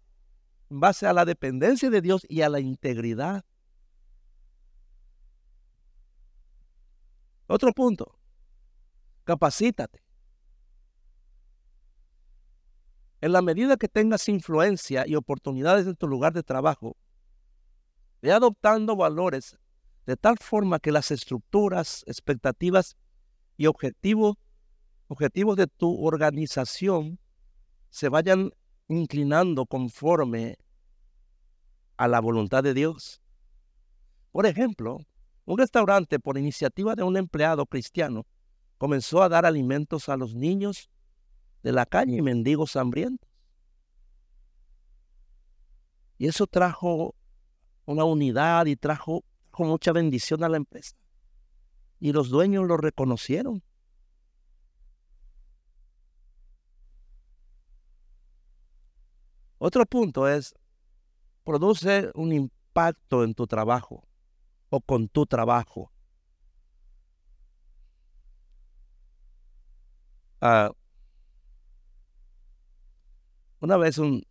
en 0.70 0.80
base 0.80 1.06
a 1.06 1.12
la 1.12 1.26
dependencia 1.26 1.90
de 1.90 2.00
Dios 2.00 2.26
y 2.28 2.40
a 2.40 2.48
la 2.48 2.60
integridad. 2.60 3.44
Otro 7.46 7.72
punto, 7.72 8.17
capacítate. 9.28 10.02
En 13.20 13.32
la 13.32 13.42
medida 13.42 13.76
que 13.76 13.86
tengas 13.86 14.26
influencia 14.30 15.06
y 15.06 15.16
oportunidades 15.16 15.86
en 15.86 15.96
tu 15.96 16.08
lugar 16.08 16.32
de 16.32 16.42
trabajo, 16.42 16.96
ve 18.22 18.32
adoptando 18.32 18.96
valores 18.96 19.58
de 20.06 20.16
tal 20.16 20.38
forma 20.38 20.78
que 20.78 20.92
las 20.92 21.10
estructuras, 21.10 22.04
expectativas 22.06 22.96
y 23.58 23.66
objetivos, 23.66 24.36
objetivos 25.08 25.56
de 25.56 25.66
tu 25.66 26.02
organización 26.06 27.18
se 27.90 28.08
vayan 28.08 28.52
inclinando 28.88 29.66
conforme 29.66 30.56
a 31.98 32.08
la 32.08 32.20
voluntad 32.20 32.62
de 32.62 32.72
Dios. 32.72 33.20
Por 34.32 34.46
ejemplo, 34.46 35.00
un 35.44 35.58
restaurante 35.58 36.18
por 36.18 36.38
iniciativa 36.38 36.94
de 36.94 37.02
un 37.02 37.18
empleado 37.18 37.66
cristiano 37.66 38.24
comenzó 38.78 39.22
a 39.22 39.28
dar 39.28 39.44
alimentos 39.44 40.08
a 40.08 40.16
los 40.16 40.34
niños 40.34 40.88
de 41.62 41.72
la 41.72 41.84
calle 41.84 42.16
y 42.16 42.22
mendigos 42.22 42.76
hambrientos. 42.76 43.28
Y 46.16 46.26
eso 46.26 46.46
trajo 46.46 47.14
una 47.84 48.04
unidad 48.04 48.66
y 48.66 48.76
trajo 48.76 49.24
con 49.50 49.68
mucha 49.68 49.92
bendición 49.92 50.42
a 50.44 50.48
la 50.48 50.56
empresa. 50.56 50.96
Y 52.00 52.12
los 52.12 52.28
dueños 52.28 52.66
lo 52.66 52.76
reconocieron. 52.76 53.62
Otro 59.58 59.84
punto 59.86 60.28
es, 60.28 60.54
produce 61.42 62.10
un 62.14 62.32
impacto 62.32 63.24
en 63.24 63.34
tu 63.34 63.46
trabajo 63.46 64.06
o 64.70 64.80
con 64.80 65.08
tu 65.08 65.26
trabajo. 65.26 65.90
Ah, 70.40 70.70
una 73.60 73.76
vez 73.76 73.98
un, 73.98 74.24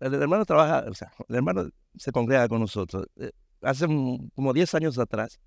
el 0.00 0.14
hermano 0.14 0.44
trabaja, 0.44 0.84
o 0.88 0.94
sea, 0.94 1.12
el 1.28 1.36
hermano 1.36 1.68
se 1.96 2.12
congrega 2.12 2.48
con 2.48 2.60
nosotros. 2.60 3.06
Eh, 3.16 3.32
hace 3.62 3.86
como 3.86 4.52
10 4.52 4.74
años 4.74 4.98
atrás, 4.98 5.40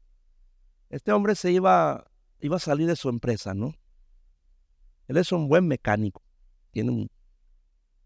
este 0.90 1.12
hombre 1.12 1.36
se 1.36 1.52
iba, 1.52 2.06
iba 2.40 2.56
a 2.56 2.60
salir 2.60 2.88
de 2.88 2.96
su 2.96 3.10
empresa, 3.10 3.54
¿no? 3.54 3.76
Él 5.08 5.18
es 5.18 5.32
un 5.32 5.48
buen 5.48 5.68
mecánico, 5.68 6.24
tiene 6.72 7.08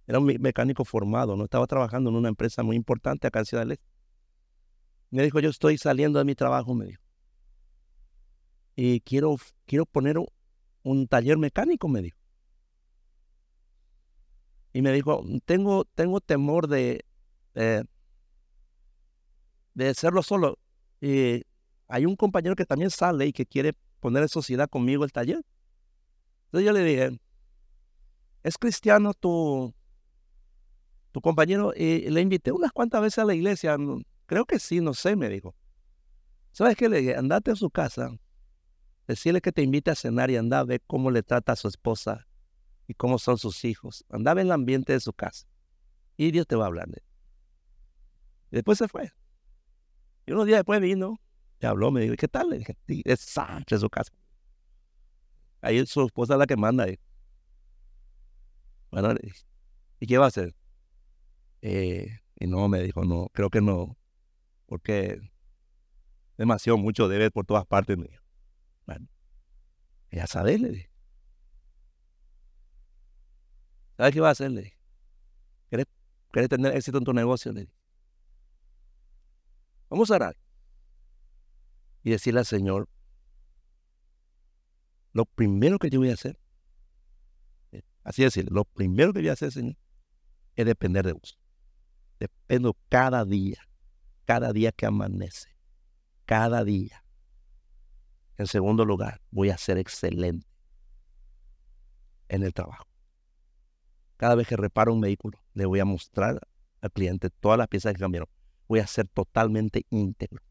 era 0.10 0.18
un 0.18 0.26
mecánico 0.26 0.84
formado, 0.86 1.38
¿no? 1.38 1.44
Estaba 1.44 1.68
trabajando 1.68 2.10
en 2.10 2.16
una 2.16 2.30
empresa 2.30 2.64
muy 2.64 2.76
importante 2.76 3.28
acá 3.28 3.40
en 3.40 3.46
Ciudad 3.46 3.62
del 3.62 3.74
Este. 3.74 3.86
Me 5.12 5.22
dijo, 5.22 5.40
yo 5.40 5.52
estoy 5.52 5.78
saliendo 5.78 6.18
de 6.18 6.26
mi 6.26 6.34
trabajo, 6.34 6.74
me 6.74 6.86
dijo. 6.86 7.04
Y 8.76 9.02
quiero, 9.02 9.36
quiero 9.68 9.86
poner 9.86 10.18
un 10.84 11.08
taller 11.08 11.38
mecánico, 11.38 11.88
me 11.88 12.02
dijo 12.02 12.20
y 14.74 14.82
me 14.82 14.92
dijo, 14.92 15.24
tengo, 15.46 15.86
tengo 15.86 16.22
temor 16.22 16.68
de, 16.68 17.04
de, 17.54 17.86
solo. 19.94 20.60
Y 21.02 21.44
hay 21.88 22.06
un 22.06 22.16
compañero 22.16 22.56
que 22.56 22.66
también 22.66 22.92
sale 22.92 23.26
y 23.28 23.34
que 23.34 23.46
quiere 23.46 23.74
poner 24.00 24.24
en 24.24 24.30
sociedad 24.30 24.70
conmigo 24.70 25.04
el 25.04 25.12
taller. 25.12 25.42
Entonces 26.46 26.66
yo 26.66 26.74
le 26.74 26.84
dije, 26.84 27.20
¿es 28.44 28.58
cristiano 28.58 29.14
tu, 29.14 29.74
tu 31.12 31.22
compañero? 31.22 31.74
Y 31.76 32.10
le 32.10 32.22
invité 32.22 32.52
unas 32.52 32.72
cuantas 32.72 33.02
veces 33.02 33.20
a 33.20 33.26
la 33.26 33.34
iglesia. 33.34 33.76
Creo 34.28 34.46
que 34.46 34.60
sí, 34.60 34.82
no 34.82 34.94
sé, 34.94 35.16
me 35.16 35.30
dijo. 35.30 35.56
¿Sabes 36.52 36.76
qué? 36.76 36.90
Le 36.90 37.00
dije, 37.00 37.16
andate 37.16 37.52
a 37.52 37.56
su 37.56 37.70
casa, 37.70 38.12
decirle 39.10 39.42
que 39.42 39.52
te 39.52 39.64
invite 39.64 39.90
a 39.90 39.96
cenar 39.96 40.30
y 40.30 40.38
anda 40.38 40.60
a 40.60 40.64
ver 40.64 40.84
cómo 40.86 41.10
le 41.10 41.24
trata 41.24 41.54
a 41.54 41.56
su 41.56 41.68
esposa 41.68 42.28
y 42.88 42.94
cómo 42.94 43.18
son 43.18 43.40
sus 43.40 43.66
hijos. 43.66 44.06
Andaba 44.10 44.40
en 44.42 44.48
el 44.48 44.54
ambiente 44.54 44.94
de 44.94 45.00
su 45.00 45.14
casa. 45.14 45.48
Y 46.16 46.30
Dios 46.30 46.46
te 46.46 46.56
va 46.56 46.66
a 46.66 46.68
hablar 46.68 46.90
de 46.90 47.02
Y 48.52 48.56
después 48.58 48.78
se 48.78 48.88
fue. 48.88 49.12
Y 50.28 50.32
unos 50.32 50.46
días 50.46 50.60
después 50.60 50.80
vino, 50.80 51.20
y 51.60 51.66
habló, 51.66 51.90
me 51.90 52.02
dijo, 52.02 52.16
¿qué 52.18 52.28
tal? 52.28 52.52
Dije, 52.52 52.78
es 53.04 53.20
Sánchez 53.22 53.82
su 53.82 53.90
casa. 53.90 54.14
Ahí 55.62 55.84
su 55.88 56.06
esposa 56.06 56.34
es 56.34 56.40
la 56.40 56.46
que 56.46 56.56
manda. 56.56 56.84
Ahí. 56.84 57.00
Bueno, 58.92 59.16
¿y 60.00 60.06
qué 60.06 60.20
va 60.20 60.26
a 60.26 60.28
hacer? 60.28 60.56
Eh, 61.64 62.20
y 62.36 62.46
no, 62.46 62.68
me 62.70 62.84
dijo, 62.84 63.04
no, 63.06 63.30
creo 63.34 63.50
que 63.50 63.60
no, 63.60 63.98
porque 64.68 65.20
demasiado 66.38 66.78
mucho 66.78 67.08
debe 67.08 67.32
por 67.32 67.48
todas 67.48 67.66
partes. 67.66 67.98
Me 67.98 68.06
dijo. 68.08 68.29
Bueno, 68.90 69.08
ya 70.12 70.26
sabes, 70.26 70.60
le 70.60 70.70
dije. 70.70 70.90
¿Sabes 73.98 74.14
qué 74.16 74.20
va 74.20 74.30
a 74.30 74.32
hacer? 74.32 74.50
Le 74.50 74.76
¿Quieres, 75.70 76.50
tener 76.50 76.76
éxito 76.76 76.98
en 76.98 77.04
tu 77.04 77.14
negocio? 77.14 77.54
Le 77.54 77.70
Vamos 79.92 80.10
a 80.10 80.16
orar. 80.16 80.36
Y 82.02 82.10
decirle 82.10 82.40
al 82.40 82.48
Señor, 82.48 82.90
lo 85.14 85.26
primero 85.26 85.78
que 85.78 85.92
yo 85.92 86.00
voy 86.00 86.10
a 86.10 86.16
hacer, 86.16 86.40
eh, 87.72 87.84
así 88.04 88.24
decirle, 88.24 88.50
lo 88.52 88.66
primero 88.66 89.14
que 89.14 89.20
voy 89.20 89.30
a 89.30 89.34
hacer, 89.34 89.52
Señor, 89.52 89.78
es 90.56 90.66
depender 90.66 91.06
de 91.06 91.14
vos. 91.14 91.38
Dependo 92.18 92.76
cada 92.90 93.24
día, 93.24 93.62
cada 94.26 94.52
día 94.52 94.72
que 94.72 94.88
amanece, 94.88 95.56
cada 96.26 96.64
día. 96.64 97.04
En 98.40 98.48
segundo 98.48 98.86
lugar, 98.86 99.22
voy 99.32 99.50
a 99.50 99.58
ser 99.58 99.78
excelente 99.78 100.48
en 102.30 102.44
el 102.44 102.54
trabajo. 102.54 102.88
Cada 104.16 104.36
vez 104.36 104.48
que 104.48 104.56
reparo 104.56 104.94
un 104.94 105.02
vehículo, 105.02 105.44
le 105.54 105.66
voy 105.66 105.82
a 105.82 105.86
mostrar 105.86 106.40
al 106.80 106.92
cliente 106.92 107.30
todas 107.32 107.58
las 107.58 107.68
piezas 107.68 107.92
que 107.94 108.00
cambiaron. 108.00 108.30
Voy 108.70 108.80
a 108.80 108.88
ser 108.88 109.10
totalmente 109.10 109.86
íntegro, 109.90 110.42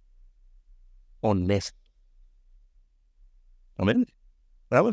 honesto. 1.20 1.78
Amén. 3.76 4.05
Bravo. 4.68 4.91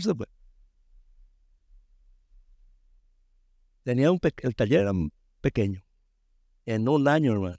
Tenía 3.84 4.10
un 4.10 4.22
el 4.38 4.56
taller 4.56 4.80
era 4.84 4.94
pequeño. 5.42 5.84
En 6.66 6.88
un 6.88 7.10
año, 7.10 7.34
hermano, 7.34 7.58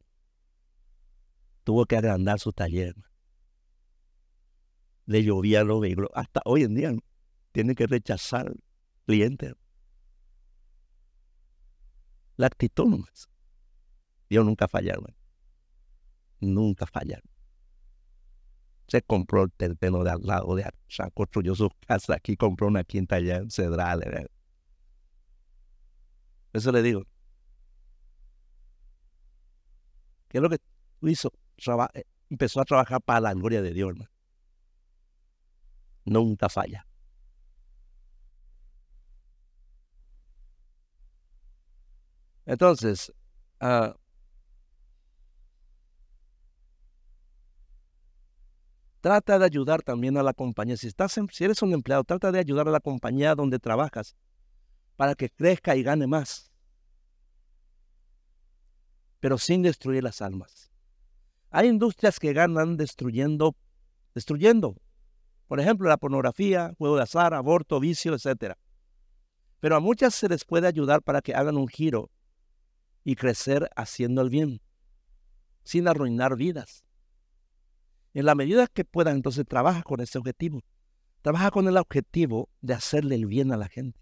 tuvo 1.62 1.84
que 1.84 1.98
agrandar 1.98 2.40
su 2.40 2.54
taller. 2.54 2.94
Le 5.06 5.22
llovía 5.22 5.64
los 5.64 5.80
vehículos. 5.80 6.10
Hasta 6.14 6.42
hoy 6.44 6.64
en 6.64 6.74
día 6.74 6.92
tiene 7.52 7.74
que 7.74 7.86
rechazar 7.86 8.52
clientes. 9.06 9.54
La 12.36 12.48
actitud 12.48 12.86
nomás. 12.86 13.28
Dios 14.28 14.44
nunca 14.44 14.68
falla, 14.68 14.92
hermano. 14.92 15.16
Nunca 16.40 16.86
falla. 16.86 17.20
Se 18.88 19.02
compró 19.02 19.44
el 19.44 19.52
terreno 19.52 20.04
de 20.04 20.10
al 20.10 20.20
lado 20.22 20.54
de 20.54 20.64
allá, 20.64 21.10
construyó 21.12 21.54
su 21.54 21.70
casa 21.86 22.14
aquí, 22.14 22.36
compró 22.36 22.68
una 22.68 22.84
quinta 22.84 23.16
allá 23.16 23.36
en 23.38 23.50
Cedral. 23.50 24.30
Eso 26.52 26.72
le 26.72 26.82
digo. 26.82 27.04
¿Qué 30.28 30.38
es 30.38 30.42
lo 30.42 30.50
que 30.50 30.58
hizo? 31.02 31.32
Eh, 31.94 32.04
empezó 32.30 32.60
a 32.60 32.64
trabajar 32.64 33.00
para 33.00 33.20
la 33.20 33.34
gloria 33.34 33.62
de 33.62 33.72
Dios, 33.72 33.90
hermano. 33.90 34.10
Nunca 36.06 36.48
falla. 36.48 36.86
Entonces, 42.46 43.12
ah, 43.60 43.96
trata 49.00 49.38
de 49.38 49.44
ayudar 49.44 49.82
también 49.82 50.16
a 50.16 50.22
la 50.22 50.32
compañía. 50.32 50.76
Si, 50.76 50.86
estás 50.86 51.18
si 51.32 51.44
eres 51.44 51.62
un 51.62 51.72
empleado, 51.74 52.04
trata 52.04 52.30
de 52.32 52.38
ayudar 52.38 52.68
a 52.68 52.70
la 52.70 52.80
compañía 52.80 53.34
donde 53.34 53.58
trabajas 53.58 54.16
para 54.96 55.14
que 55.14 55.28
crezca 55.30 55.76
y 55.76 55.82
gane 55.82 56.06
más, 56.06 56.52
pero 59.20 59.38
sin 59.38 59.62
destruir 59.62 60.04
las 60.04 60.22
almas. 60.22 60.70
Hay 61.50 61.68
industrias 61.68 62.18
que 62.20 62.32
ganan 62.32 62.76
destruyendo, 62.76 63.56
destruyendo. 64.14 64.76
Por 65.46 65.60
ejemplo, 65.60 65.88
la 65.88 65.96
pornografía, 65.96 66.74
juego 66.78 66.96
de 66.96 67.02
azar, 67.02 67.34
aborto, 67.34 67.78
vicio, 67.78 68.14
etc. 68.14 68.54
Pero 69.60 69.76
a 69.76 69.80
muchas 69.80 70.14
se 70.14 70.28
les 70.28 70.44
puede 70.44 70.66
ayudar 70.66 71.02
para 71.02 71.22
que 71.22 71.34
hagan 71.34 71.56
un 71.56 71.68
giro 71.68 72.10
y 73.04 73.14
crecer 73.14 73.70
haciendo 73.76 74.22
el 74.22 74.30
bien, 74.30 74.60
sin 75.62 75.86
arruinar 75.86 76.36
vidas. 76.36 76.84
En 78.14 78.24
la 78.24 78.34
medida 78.34 78.66
que 78.66 78.84
puedas, 78.84 79.14
entonces 79.14 79.44
trabaja 79.46 79.82
con 79.82 80.00
ese 80.00 80.18
objetivo. 80.18 80.62
Trabaja 81.22 81.50
con 81.50 81.68
el 81.68 81.76
objetivo 81.76 82.48
de 82.60 82.74
hacerle 82.74 83.14
el 83.14 83.26
bien 83.26 83.52
a 83.52 83.56
la 83.56 83.68
gente. 83.68 84.00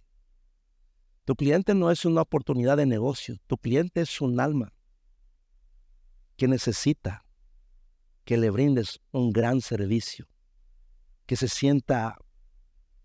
Tu 1.25 1.35
cliente 1.37 1.75
no 1.75 1.91
es 1.91 2.05
una 2.05 2.21
oportunidad 2.21 2.77
de 2.77 2.87
negocio, 2.87 3.37
tu 3.47 3.57
cliente 3.57 4.03
es 4.03 4.21
un 4.21 4.41
alma 4.41 4.75
que 6.37 6.49
necesita 6.49 7.25
que 8.25 8.37
le 8.37 8.51
brindes 8.51 9.01
un 9.11 9.33
gran 9.33 9.61
servicio, 9.61 10.27
que 11.27 11.37
se 11.37 11.49
sienta 11.49 12.19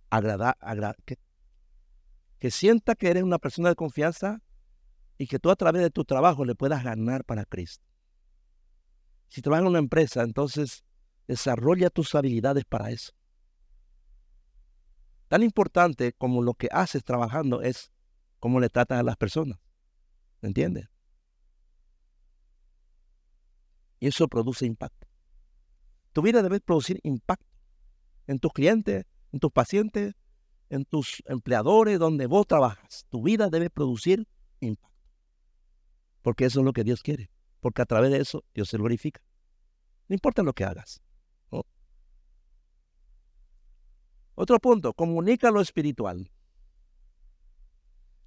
agradable, 0.09 0.95
que, 2.39 2.51
sienta 2.51 2.95
que 2.95 3.09
eres 3.09 3.23
una 3.23 3.39
persona 3.39 3.69
de 3.69 3.75
confianza 3.75 4.41
y 5.17 5.27
que 5.27 5.39
tú 5.39 5.49
a 5.49 5.55
través 5.55 5.81
de 5.81 5.89
tu 5.89 6.05
trabajo 6.05 6.45
le 6.45 6.55
puedas 6.55 6.83
ganar 6.83 7.23
para 7.23 7.45
Cristo. 7.45 7.85
Si 9.27 9.41
trabajas 9.41 9.63
en 9.63 9.69
una 9.69 9.79
empresa, 9.79 10.23
entonces 10.23 10.83
desarrolla 11.27 11.89
tus 11.89 12.15
habilidades 12.15 12.65
para 12.65 12.89
eso. 12.89 13.11
Tan 15.27 15.43
importante 15.43 16.13
como 16.13 16.41
lo 16.41 16.55
que 16.55 16.69
haces 16.71 17.03
trabajando 17.03 17.61
es 17.61 17.91
cómo 18.39 18.59
le 18.59 18.69
tratas 18.69 18.99
a 18.99 19.03
las 19.03 19.15
personas. 19.15 19.59
¿Me 20.41 20.47
entiendes? 20.47 20.89
Y 23.99 24.07
eso 24.07 24.27
produce 24.27 24.65
impacto. 24.65 25.07
Tu 26.13 26.21
vida 26.21 26.41
debe 26.41 26.59
producir 26.61 26.99
impacto 27.03 27.48
en 28.29 28.37
tus 28.37 28.53
clientes, 28.53 29.07
en 29.31 29.39
tus 29.39 29.51
pacientes, 29.51 30.13
en 30.69 30.85
tus 30.85 31.23
empleadores, 31.25 31.97
donde 31.97 32.27
vos 32.27 32.45
trabajas. 32.45 33.07
Tu 33.09 33.23
vida 33.23 33.49
debe 33.49 33.71
producir 33.71 34.27
impacto. 34.59 34.95
Porque 36.21 36.45
eso 36.45 36.59
es 36.59 36.65
lo 36.65 36.71
que 36.71 36.83
Dios 36.83 37.01
quiere. 37.01 37.31
Porque 37.59 37.81
a 37.81 37.85
través 37.85 38.11
de 38.11 38.19
eso 38.19 38.45
Dios 38.53 38.69
se 38.69 38.77
glorifica. 38.77 39.19
No 40.07 40.13
importa 40.13 40.43
lo 40.43 40.53
que 40.53 40.63
hagas. 40.63 41.01
Otro 44.35 44.59
punto, 44.59 44.93
comunica 44.93 45.49
lo 45.49 45.59
espiritual. 45.59 46.31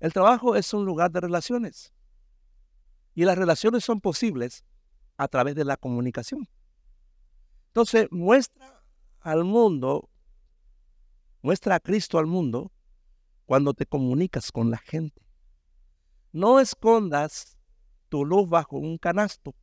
El 0.00 0.12
trabajo 0.12 0.56
es 0.56 0.74
un 0.74 0.84
lugar 0.84 1.12
de 1.12 1.20
relaciones. 1.20 1.94
Y 3.14 3.24
las 3.24 3.38
relaciones 3.38 3.84
son 3.84 4.00
posibles 4.00 4.64
a 5.16 5.28
través 5.28 5.54
de 5.54 5.64
la 5.64 5.76
comunicación. 5.76 6.48
Entonces, 7.68 8.08
muestra 8.10 8.81
al 9.22 9.44
mundo, 9.44 10.10
muestra 11.40 11.76
a 11.76 11.80
Cristo 11.80 12.18
al 12.18 12.26
mundo 12.26 12.72
cuando 13.46 13.74
te 13.74 13.86
comunicas 13.86 14.52
con 14.52 14.70
la 14.70 14.78
gente. 14.78 15.22
No 16.32 16.60
escondas 16.60 17.58
tu 18.08 18.24
luz 18.24 18.48
bajo 18.48 18.78
un 18.78 18.98
canasto. 18.98 19.54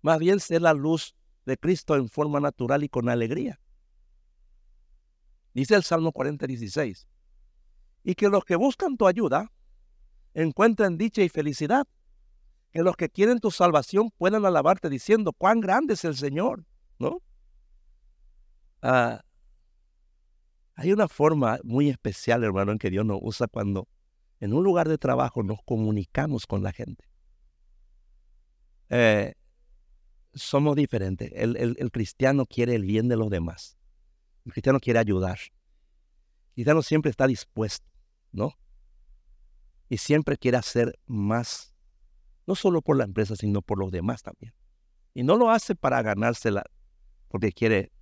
Más 0.00 0.18
bien 0.18 0.40
sé 0.40 0.58
la 0.60 0.72
luz 0.72 1.14
de 1.44 1.56
Cristo 1.56 1.96
en 1.96 2.08
forma 2.08 2.40
natural 2.40 2.84
y 2.84 2.88
con 2.88 3.08
alegría. 3.08 3.60
Dice 5.54 5.74
el 5.74 5.82
Salmo 5.82 6.12
40, 6.12 6.46
16. 6.46 7.06
Y 8.04 8.14
que 8.14 8.28
los 8.28 8.44
que 8.44 8.56
buscan 8.56 8.96
tu 8.96 9.06
ayuda 9.06 9.52
encuentren 10.34 10.98
dicha 10.98 11.22
y 11.22 11.28
felicidad. 11.28 11.86
Que 12.72 12.82
los 12.82 12.96
que 12.96 13.10
quieren 13.10 13.38
tu 13.38 13.50
salvación 13.50 14.10
puedan 14.16 14.46
alabarte 14.46 14.88
diciendo 14.88 15.32
cuán 15.32 15.60
grande 15.60 15.94
es 15.94 16.04
el 16.04 16.16
Señor. 16.16 16.64
¿No? 16.98 17.20
Ah, 18.82 19.22
hay 20.74 20.92
una 20.92 21.08
forma 21.08 21.58
muy 21.62 21.88
especial, 21.88 22.42
hermano, 22.42 22.72
en 22.72 22.78
que 22.78 22.90
Dios 22.90 23.06
nos 23.06 23.20
usa 23.22 23.46
cuando 23.46 23.88
en 24.40 24.52
un 24.52 24.64
lugar 24.64 24.88
de 24.88 24.98
trabajo 24.98 25.44
nos 25.44 25.62
comunicamos 25.62 26.46
con 26.46 26.62
la 26.62 26.72
gente. 26.72 27.04
Eh, 28.90 29.34
somos 30.34 30.74
diferentes. 30.74 31.30
El, 31.34 31.90
cristiano 31.92 32.46
quiere 32.46 32.74
el 32.74 32.84
bien 32.84 33.08
de 33.08 33.16
los 33.16 33.30
demás. 33.30 33.78
El 34.44 34.52
cristiano 34.52 34.80
quiere 34.80 34.98
ayudar. 34.98 35.38
El 36.48 36.54
cristiano 36.54 36.82
siempre 36.82 37.10
está 37.10 37.26
dispuesto, 37.26 37.86
¿no? 38.32 38.52
Y 39.88 39.98
siempre 39.98 40.36
quiere 40.36 40.56
hacer 40.56 40.98
más, 41.06 41.74
no 42.46 42.54
solo 42.54 42.82
por 42.82 42.96
la 42.96 43.04
empresa, 43.04 43.36
sino 43.36 43.62
por 43.62 43.78
los 43.78 43.92
demás 43.92 44.22
también. 44.22 44.54
Y 45.14 45.22
no 45.22 45.36
lo 45.36 45.50
hace 45.50 45.74
para 45.74 46.02
ganársela 46.02 46.64
porque 47.28 47.52
quiere 47.52 47.92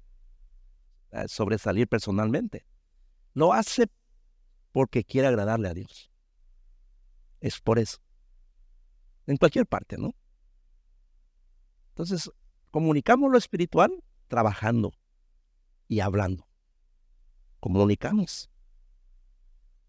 sobresalir 1.29 1.89
personalmente. 1.89 2.65
Lo 3.35 3.53
hace 3.53 3.89
porque 4.73 5.05
quiere 5.05 5.29
agradarle 5.29 5.69
a 5.69 5.75
Dios. 5.75 6.11
Es 7.41 7.61
por 7.61 7.79
eso. 7.79 7.99
En 9.27 9.37
cualquier 9.37 9.67
parte, 9.67 9.97
¿no? 9.97 10.15
Entonces, 11.91 12.31
comunicamos 12.71 13.31
lo 13.31 13.39
espiritual 13.39 13.93
trabajando 14.29 14.93
y 15.89 16.01
hablando. 16.01 16.47
Comunicamos. 17.59 18.51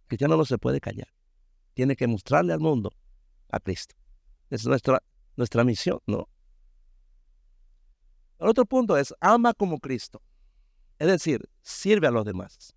El 0.01 0.07
cristiano 0.07 0.37
no 0.37 0.45
se 0.45 0.57
puede 0.57 0.81
callar. 0.81 1.07
Tiene 1.73 1.95
que 1.95 2.07
mostrarle 2.07 2.53
al 2.53 2.59
mundo 2.59 2.91
a 3.49 3.59
Cristo. 3.59 3.95
Es 4.49 4.65
nuestra, 4.65 5.01
nuestra 5.37 5.63
misión, 5.63 5.99
¿no? 6.05 6.27
El 8.39 8.49
otro 8.49 8.65
punto 8.65 8.97
es, 8.97 9.13
ama 9.21 9.53
como 9.53 9.79
Cristo. 9.79 10.21
Es 11.01 11.07
decir, 11.07 11.49
sirve 11.63 12.05
a 12.05 12.11
los 12.11 12.23
demás. 12.23 12.75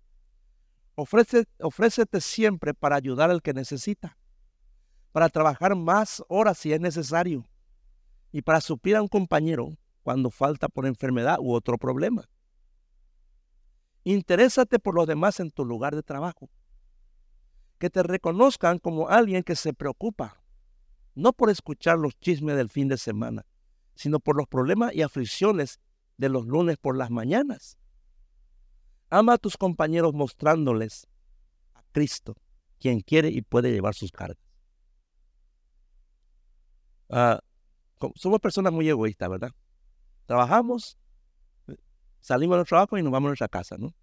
Ofrece, 0.95 1.45
ofrécete 1.59 2.19
siempre 2.19 2.73
para 2.73 2.95
ayudar 2.95 3.29
al 3.29 3.43
que 3.43 3.53
necesita, 3.53 4.17
para 5.11 5.29
trabajar 5.29 5.75
más 5.75 6.23
horas 6.27 6.57
si 6.57 6.73
es 6.73 6.81
necesario, 6.81 7.47
y 8.31 8.41
para 8.41 8.61
suplir 8.61 8.95
a 8.95 9.03
un 9.03 9.07
compañero 9.07 9.77
cuando 10.01 10.31
falta 10.31 10.69
por 10.69 10.87
enfermedad 10.87 11.37
u 11.39 11.53
otro 11.53 11.77
problema. 11.77 12.27
Interésate 14.03 14.79
por 14.79 14.95
los 14.95 15.05
demás 15.05 15.39
en 15.39 15.51
tu 15.51 15.63
lugar 15.63 15.95
de 15.95 16.01
trabajo. 16.01 16.49
Que 17.77 17.91
te 17.91 18.01
reconozcan 18.01 18.79
como 18.79 19.07
alguien 19.07 19.43
que 19.43 19.55
se 19.55 19.71
preocupa, 19.71 20.41
no 21.13 21.31
por 21.31 21.51
escuchar 21.51 21.99
los 21.99 22.17
chismes 22.17 22.55
del 22.57 22.71
fin 22.71 22.87
de 22.87 22.97
semana, 22.97 23.45
sino 23.93 24.19
por 24.19 24.35
los 24.35 24.47
problemas 24.47 24.95
y 24.95 25.03
aflicciones 25.03 25.79
de 26.17 26.29
los 26.29 26.47
lunes 26.47 26.77
por 26.77 26.97
las 26.97 27.11
mañanas. 27.11 27.77
Ama 29.09 29.33
a 29.33 29.37
tus 29.37 29.57
compañeros 29.57 30.13
mostrándoles 30.13 31.07
a 31.73 31.83
Cristo, 31.91 32.35
quien 32.79 33.01
quiere 33.01 33.29
y 33.29 33.41
puede 33.41 33.71
llevar 33.71 33.93
sus 33.93 34.11
cargas. 34.11 34.37
Ah, 37.09 37.39
somos 38.15 38.39
personas 38.39 38.73
muy 38.73 38.89
egoístas, 38.89 39.29
¿verdad? 39.29 39.51
Trabajamos, 40.25 40.97
salimos 42.19 42.57
del 42.57 42.65
trabajo 42.65 42.97
y 42.97 43.03
nos 43.03 43.11
vamos 43.11 43.27
a 43.27 43.29
nuestra 43.29 43.47
casa, 43.47 43.77
¿no? 43.77 43.93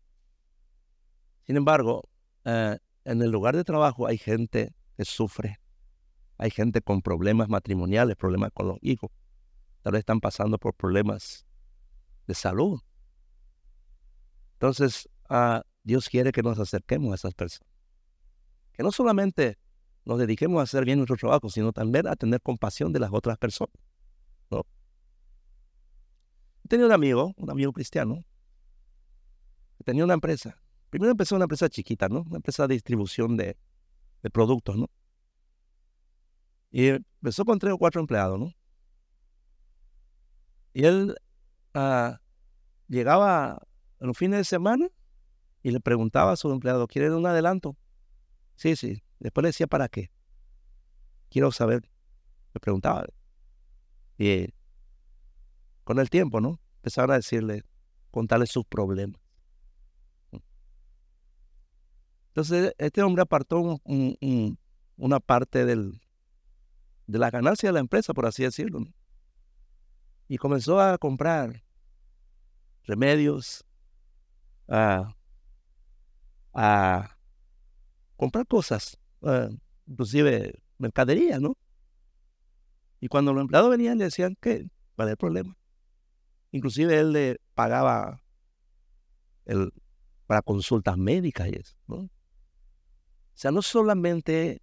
Sin 1.46 1.56
embargo, 1.56 2.08
eh, 2.44 2.78
en 3.04 3.22
el 3.22 3.30
lugar 3.30 3.56
de 3.56 3.64
trabajo 3.64 4.06
hay 4.06 4.18
gente 4.18 4.72
que 4.96 5.04
sufre, 5.04 5.58
hay 6.38 6.50
gente 6.50 6.80
con 6.80 7.02
problemas 7.02 7.48
matrimoniales, 7.48 8.16
problemas 8.16 8.52
con 8.52 8.68
los 8.68 8.78
hijos, 8.80 9.10
tal 9.82 9.92
vez 9.92 10.00
están 10.00 10.20
pasando 10.20 10.58
por 10.58 10.74
problemas 10.74 11.44
de 12.26 12.34
salud. 12.34 12.80
Entonces, 14.62 15.08
ah, 15.28 15.64
Dios 15.82 16.08
quiere 16.08 16.30
que 16.30 16.40
nos 16.40 16.56
acerquemos 16.56 17.10
a 17.10 17.14
esas 17.16 17.34
personas. 17.34 17.68
Que 18.72 18.84
no 18.84 18.92
solamente 18.92 19.58
nos 20.04 20.20
dediquemos 20.20 20.60
a 20.60 20.62
hacer 20.62 20.84
bien 20.84 20.98
nuestro 20.98 21.16
trabajo, 21.16 21.50
sino 21.50 21.72
también 21.72 22.06
a 22.06 22.14
tener 22.14 22.40
compasión 22.40 22.92
de 22.92 23.00
las 23.00 23.10
otras 23.12 23.38
personas. 23.38 23.74
¿no? 24.52 24.64
Tenía 26.68 26.86
un 26.86 26.92
amigo, 26.92 27.34
un 27.36 27.50
amigo 27.50 27.72
cristiano, 27.72 28.24
que 29.78 29.82
tenía 29.82 30.04
una 30.04 30.14
empresa. 30.14 30.56
Primero 30.90 31.10
empezó 31.10 31.34
una 31.34 31.46
empresa 31.46 31.68
chiquita, 31.68 32.08
¿no? 32.08 32.20
Una 32.20 32.36
empresa 32.36 32.68
de 32.68 32.74
distribución 32.74 33.36
de, 33.36 33.56
productos, 34.32 34.76
¿no? 34.76 34.88
Y 36.70 36.86
empezó 36.86 37.44
con 37.44 37.58
tres 37.58 37.72
o 37.72 37.78
cuatro 37.78 38.00
empleados, 38.00 38.38
¿no? 38.38 38.52
Y 40.72 40.84
él 40.84 41.16
ah, 41.74 42.20
llegaba 42.86 43.60
a 44.02 44.06
los 44.06 44.18
fines 44.18 44.38
de 44.38 44.44
semana 44.44 44.88
y 45.62 45.70
le 45.70 45.80
preguntaba 45.80 46.32
a 46.32 46.36
su 46.36 46.50
empleado, 46.50 46.88
¿quiere 46.88 47.14
un 47.14 47.24
adelanto? 47.24 47.76
Sí, 48.56 48.74
sí. 48.74 49.00
Después 49.20 49.42
le 49.42 49.50
decía, 49.50 49.68
¿para 49.68 49.88
qué? 49.88 50.10
Quiero 51.30 51.52
saber. 51.52 51.88
Le 52.52 52.60
preguntaba. 52.60 53.06
Y 54.18 54.52
con 55.84 56.00
el 56.00 56.10
tiempo, 56.10 56.40
¿no? 56.40 56.60
Empezaron 56.78 57.12
a 57.12 57.14
decirle, 57.14 57.62
contarle 58.10 58.46
sus 58.46 58.64
problemas. 58.64 59.20
Entonces, 62.28 62.74
este 62.78 63.02
hombre 63.02 63.22
apartó 63.22 63.80
una 64.96 65.20
parte 65.20 65.64
del, 65.64 66.00
de 67.06 67.18
la 67.18 67.30
ganancia 67.30 67.68
de 67.68 67.74
la 67.74 67.80
empresa, 67.80 68.14
por 68.14 68.26
así 68.26 68.42
decirlo, 68.42 68.80
y 70.26 70.38
comenzó 70.38 70.80
a 70.80 70.98
comprar 70.98 71.62
remedios, 72.84 73.64
a, 74.68 75.14
a 76.54 77.16
comprar 78.16 78.46
cosas 78.46 78.98
eh, 79.22 79.48
inclusive 79.86 80.62
mercadería, 80.78 81.38
¿no? 81.38 81.56
Y 83.00 83.08
cuando 83.08 83.32
los 83.32 83.42
empleados 83.42 83.70
venían 83.70 83.98
le 83.98 84.04
decían 84.04 84.36
que, 84.40 84.68
¿cuál 84.94 85.08
es 85.08 85.12
el 85.12 85.16
problema? 85.16 85.56
Inclusive 86.52 86.98
él 86.98 87.12
le 87.12 87.40
pagaba 87.54 88.22
el, 89.44 89.72
para 90.26 90.42
consultas 90.42 90.96
médicas 90.96 91.48
y 91.48 91.56
eso, 91.56 91.76
¿no? 91.86 91.96
O 91.96 92.10
sea, 93.34 93.50
no 93.50 93.62
solamente 93.62 94.62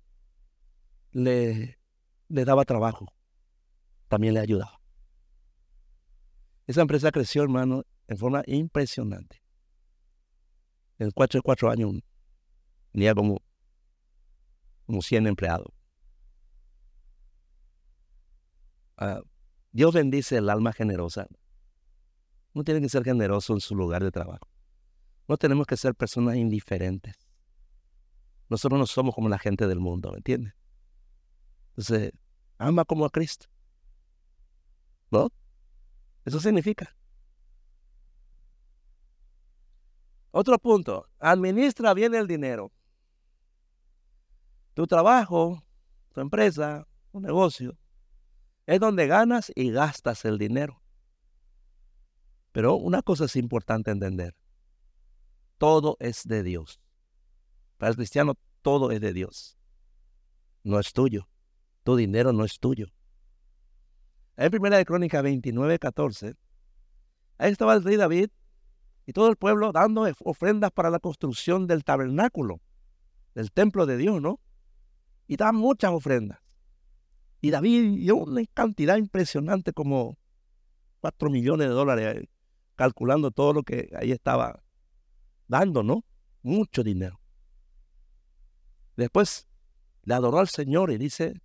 le, 1.12 1.80
le 2.28 2.46
daba 2.46 2.64
trabajo, 2.66 3.08
también 4.08 4.36
le 4.36 4.40
ayudaba. 4.40 4.80
Esa 6.68 6.82
empresa 6.82 7.12
creció, 7.12 7.44
hermano, 7.44 7.84
en 8.08 8.18
forma 8.18 8.44
impresionante. 8.46 9.39
En 11.00 11.12
cuatro, 11.12 11.42
cuatro 11.42 11.72
años 11.72 11.94
tenía 12.92 13.16
como, 13.16 13.42
como 14.86 15.02
100 15.02 15.28
empleados. 15.28 15.68
Ah, 18.98 19.22
Dios 19.72 19.94
bendice 19.94 20.38
el 20.38 20.50
alma 20.50 20.74
generosa. 20.74 21.28
No 22.54 22.64
tiene 22.66 22.82
que 22.82 22.90
ser 22.90 23.04
generoso 23.06 23.54
en 23.54 23.62
su 23.62 23.76
lugar 23.76 24.04
de 24.04 24.12
trabajo. 24.12 24.48
No 25.28 25.38
tenemos 25.38 25.68
que 25.68 25.78
ser 25.78 25.96
personas 25.96 26.36
indiferentes. 26.36 27.16
Nosotros 28.50 28.78
no 28.80 28.86
somos 28.86 29.16
como 29.16 29.30
la 29.30 29.40
gente 29.40 29.68
del 29.68 29.80
mundo, 29.80 30.12
¿me 30.12 30.18
entiendes? 30.18 30.54
Entonces, 31.70 32.12
ama 32.58 32.84
como 32.84 33.06
a 33.06 33.10
Cristo. 33.10 33.48
¿No? 35.12 35.32
Eso 36.26 36.40
significa. 36.42 36.94
Otro 40.32 40.60
punto, 40.60 41.08
administra 41.20 41.94
bien 41.94 42.14
el 42.14 42.28
dinero. 42.28 42.72
Tu 44.76 44.86
trabajo, 44.86 45.64
tu 46.14 46.22
empresa, 46.22 46.88
tu 47.12 47.20
negocio, 47.20 47.78
es 48.68 48.80
donde 48.80 49.08
ganas 49.08 49.52
y 49.56 49.72
gastas 49.72 50.26
el 50.26 50.38
dinero. 50.38 50.82
Pero 52.52 52.76
una 52.76 53.02
cosa 53.02 53.26
es 53.26 53.36
importante 53.36 53.90
entender. 53.90 54.36
Todo 55.58 55.98
es 56.00 56.24
de 56.28 56.44
Dios. 56.44 56.80
Para 57.78 57.90
el 57.90 57.96
cristiano 57.96 58.36
todo 58.62 58.92
es 58.92 59.02
de 59.02 59.14
Dios. 59.14 59.58
No 60.64 60.80
es 60.80 60.94
tuyo. 60.94 61.28
Tu 61.84 61.96
dinero 61.96 62.34
no 62.34 62.46
es 62.46 62.60
tuyo. 62.60 62.88
En 64.38 64.52
primera 64.52 64.78
de 64.78 64.86
Crónica 64.86 65.22
29, 65.22 65.80
14, 65.80 66.36
ahí 67.40 67.52
estaba 67.52 67.74
el 67.74 67.84
rey 67.84 67.98
David 67.98 68.30
y 69.10 69.12
todo 69.12 69.28
el 69.30 69.38
pueblo 69.38 69.72
dando 69.72 70.08
ofrendas 70.24 70.70
para 70.70 70.92
la 70.92 71.00
construcción 71.00 71.66
del 71.66 71.84
tabernáculo, 71.84 72.62
del 73.34 73.52
templo 73.52 73.88
de 73.88 73.98
Dios, 73.98 74.22
¿no? 74.22 74.40
Y 75.26 75.36
daban 75.36 75.56
muchas 75.56 75.90
ofrendas. 75.90 76.38
Y 77.42 77.50
David 77.50 78.02
dio 78.02 78.18
una 78.18 78.44
cantidad 78.54 78.98
impresionante, 78.98 79.74
como 79.74 80.20
4 81.00 81.32
millones 81.32 81.70
de 81.70 81.74
dólares, 81.74 82.28
calculando 82.76 83.32
todo 83.32 83.54
lo 83.54 83.64
que 83.64 83.90
ahí 84.00 84.12
estaba 84.12 84.62
dando, 85.48 85.82
¿no? 85.82 86.06
Mucho 86.44 86.84
dinero. 86.84 87.20
Después 88.96 89.48
le 90.04 90.14
adoró 90.14 90.38
al 90.38 90.50
Señor 90.50 90.92
y 90.92 91.00
dice, 91.00 91.42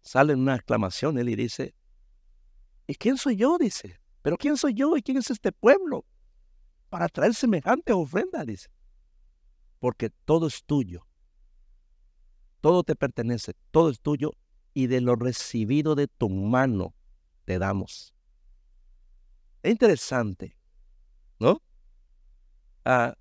sale 0.00 0.34
una 0.34 0.56
exclamación, 0.56 1.18
él 1.18 1.28
y 1.28 1.36
dice, 1.36 1.76
¿y 2.88 2.96
quién 2.96 3.16
soy 3.16 3.36
yo? 3.36 3.58
Dice, 3.58 4.00
pero 4.22 4.36
¿quién 4.36 4.56
soy 4.56 4.74
yo 4.74 4.96
y 4.96 5.02
quién 5.02 5.18
es 5.18 5.30
este 5.30 5.52
pueblo 5.52 6.04
para 6.96 7.08
traer 7.10 7.34
semejante 7.34 7.92
ofrenda? 7.92 8.42
Dice, 8.42 8.70
porque 9.80 10.08
todo 10.08 10.46
es 10.46 10.64
tuyo, 10.64 11.06
todo 12.62 12.84
te 12.84 12.96
pertenece, 12.96 13.52
todo 13.70 13.90
es 13.90 14.00
tuyo 14.00 14.30
y 14.72 14.86
de 14.86 15.02
lo 15.02 15.14
recibido 15.14 15.94
de 15.94 16.08
tu 16.08 16.30
mano 16.30 16.94
te 17.44 17.58
damos. 17.58 18.14
Es 19.62 19.72
interesante, 19.72 20.56
¿no? 21.38 21.60
Ah, 22.86 23.14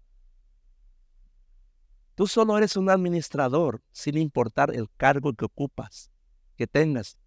tú 2.15 2.27
solo 2.27 2.57
eres 2.57 2.77
un 2.77 2.89
administrador 2.89 3.83
sin 3.91 4.17
importar 4.17 4.73
el 4.73 4.89
cargo 4.95 5.33
que 5.33 5.43
ocupas, 5.43 6.09
que 6.55 6.65
tengas, 6.65 7.17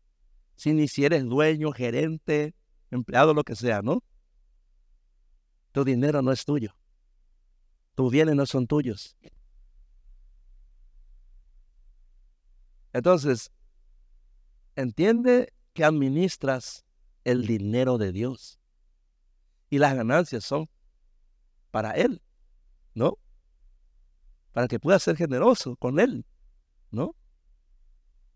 sin 0.57 0.78
ni 0.78 0.88
si 0.88 1.05
eres 1.05 1.26
dueño, 1.26 1.72
gerente, 1.72 2.55
empleado, 2.90 3.34
lo 3.34 3.44
que 3.44 3.55
sea, 3.55 3.82
¿no? 3.82 4.03
Tu 5.73 5.85
dinero 5.85 6.23
no 6.23 6.33
es 6.33 6.45
tuyo. 6.45 6.75
Tus 7.95 8.11
bienes 8.11 8.35
no 8.35 8.47
son 8.47 8.66
tuyos. 8.66 9.16
Entonces, 12.93 13.51
Entiende 14.79 15.53
que 15.73 15.83
administras 15.83 16.85
el 17.25 17.49
dinero 17.49 17.99
de 17.99 18.12
Dios. 18.12 18.61
Y 19.71 19.79
las 19.79 19.97
ganancias 19.97 20.45
son 20.45 20.71
para 21.73 21.91
Él, 21.97 22.23
¿no? 22.95 23.19
Para 24.53 24.69
que 24.69 24.79
pueda 24.79 25.01
ser 25.01 25.16
generoso 25.16 25.75
con 25.75 25.99
Él, 25.99 26.25
¿no? 26.93 27.16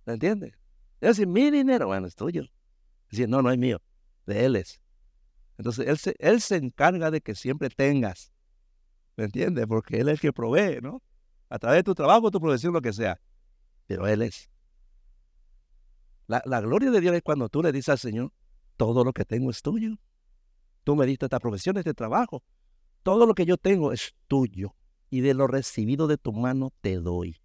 ¿Me 0.04 0.14
entiende? 0.14 0.56
Es 1.00 1.10
decir, 1.10 1.28
mi 1.28 1.48
dinero, 1.52 1.86
bueno, 1.86 2.08
es 2.08 2.16
tuyo. 2.16 2.42
Es 2.42 3.10
decir, 3.10 3.28
no, 3.28 3.40
no 3.40 3.52
es 3.52 3.58
mío, 3.58 3.80
de 4.26 4.44
Él 4.44 4.56
es. 4.56 4.81
Entonces, 5.62 5.86
Él 5.86 5.96
se, 5.96 6.16
él 6.18 6.40
se 6.40 6.56
encarga 6.56 7.12
de 7.12 7.20
que 7.20 7.36
siempre 7.36 7.70
tengas, 7.70 8.32
¿me 9.16 9.26
entiendes? 9.26 9.64
Porque 9.68 10.00
Él 10.00 10.08
es 10.08 10.14
el 10.14 10.20
que 10.20 10.32
provee, 10.32 10.80
¿no? 10.82 11.00
A 11.48 11.60
través 11.60 11.78
de 11.78 11.82
tu 11.84 11.94
trabajo, 11.94 12.32
tu 12.32 12.40
profesión, 12.40 12.72
lo 12.72 12.82
que 12.82 12.92
sea. 12.92 13.20
Pero 13.86 14.08
Él 14.08 14.22
es. 14.22 14.50
La, 16.26 16.60
gloria 16.60 16.90
de 16.90 17.00
Dios 17.00 17.14
es 17.14 17.22
cuando 17.22 17.48
tú 17.48 17.62
le 17.62 17.70
dices 17.70 17.90
al 17.90 17.98
Señor, 18.00 18.32
todo 18.76 19.04
lo 19.04 19.12
que 19.12 19.24
tengo 19.24 19.50
es 19.50 19.62
tuyo. 19.62 19.94
Tú 20.82 20.96
me 20.96 21.06
diste 21.06 21.26
esta 21.26 21.38
profesión, 21.38 21.76
este 21.76 21.94
trabajo. 21.94 22.42
Todo 23.04 23.24
lo 23.24 23.32
que 23.32 23.46
yo 23.46 23.56
tengo 23.56 23.92
es 23.92 24.16
tuyo. 24.26 24.74
Y 25.10 25.20
de 25.20 25.32
lo 25.32 25.46
recibido 25.46 26.08
de 26.08 26.18
tu 26.18 26.32
mano 26.32 26.72
te 26.80 26.96
doy. 26.96 27.40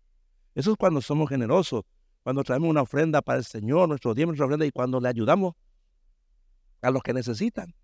Eso 0.55 0.71
es 0.71 0.77
cuando 0.77 1.01
somos 1.01 1.29
generosos, 1.29 1.83
cuando 2.23 2.43
traemos 2.43 2.67
una 2.67 2.81
ofrenda 2.81 3.21
para 3.21 3.37
el 3.37 3.45
Señor, 3.45 3.87
nuestro 3.87 4.15
Dios, 4.15 4.25
nuestra 4.25 4.47
ofrenda, 4.47 4.65
y 4.65 4.71
cuando 4.71 4.99
le 4.99 5.07
ayudamos 5.07 5.53
a 6.81 6.89
los 6.89 7.03
que 7.03 7.13
necesitan. 7.13 7.75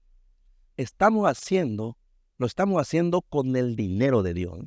Estamos 0.78 1.28
haciendo, 1.28 1.98
lo 2.38 2.48
estamos 2.48 2.82
haciendo 2.82 3.22
con 3.22 3.56
el 3.56 3.76
dinero 3.76 4.24
de 4.24 4.34
Dios. 4.34 4.60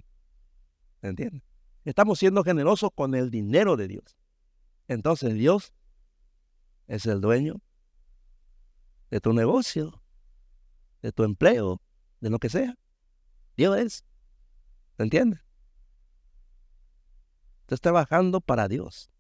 ¿Entiendes? 1.02 1.42
Estamos 1.84 2.18
siendo 2.18 2.42
generosos 2.42 2.90
con 2.94 3.14
el 3.14 3.30
dinero 3.30 3.76
de 3.76 3.88
Dios. 3.88 4.16
Entonces 4.88 5.34
Dios 5.34 5.72
es 6.86 7.06
el 7.06 7.20
dueño 7.20 7.60
de 9.10 9.20
tu 9.20 9.32
negocio, 9.32 10.02
de 11.02 11.12
tu 11.12 11.24
empleo, 11.24 11.80
de 12.20 12.30
lo 12.30 12.38
que 12.38 12.48
sea. 12.48 12.76
Dios 13.56 13.78
es. 13.78 14.04
¿te 14.96 15.02
entiendes? 15.04 15.40
Estás 17.62 17.80
trabajando 17.80 18.40
para 18.40 18.68
Dios, 18.68 19.10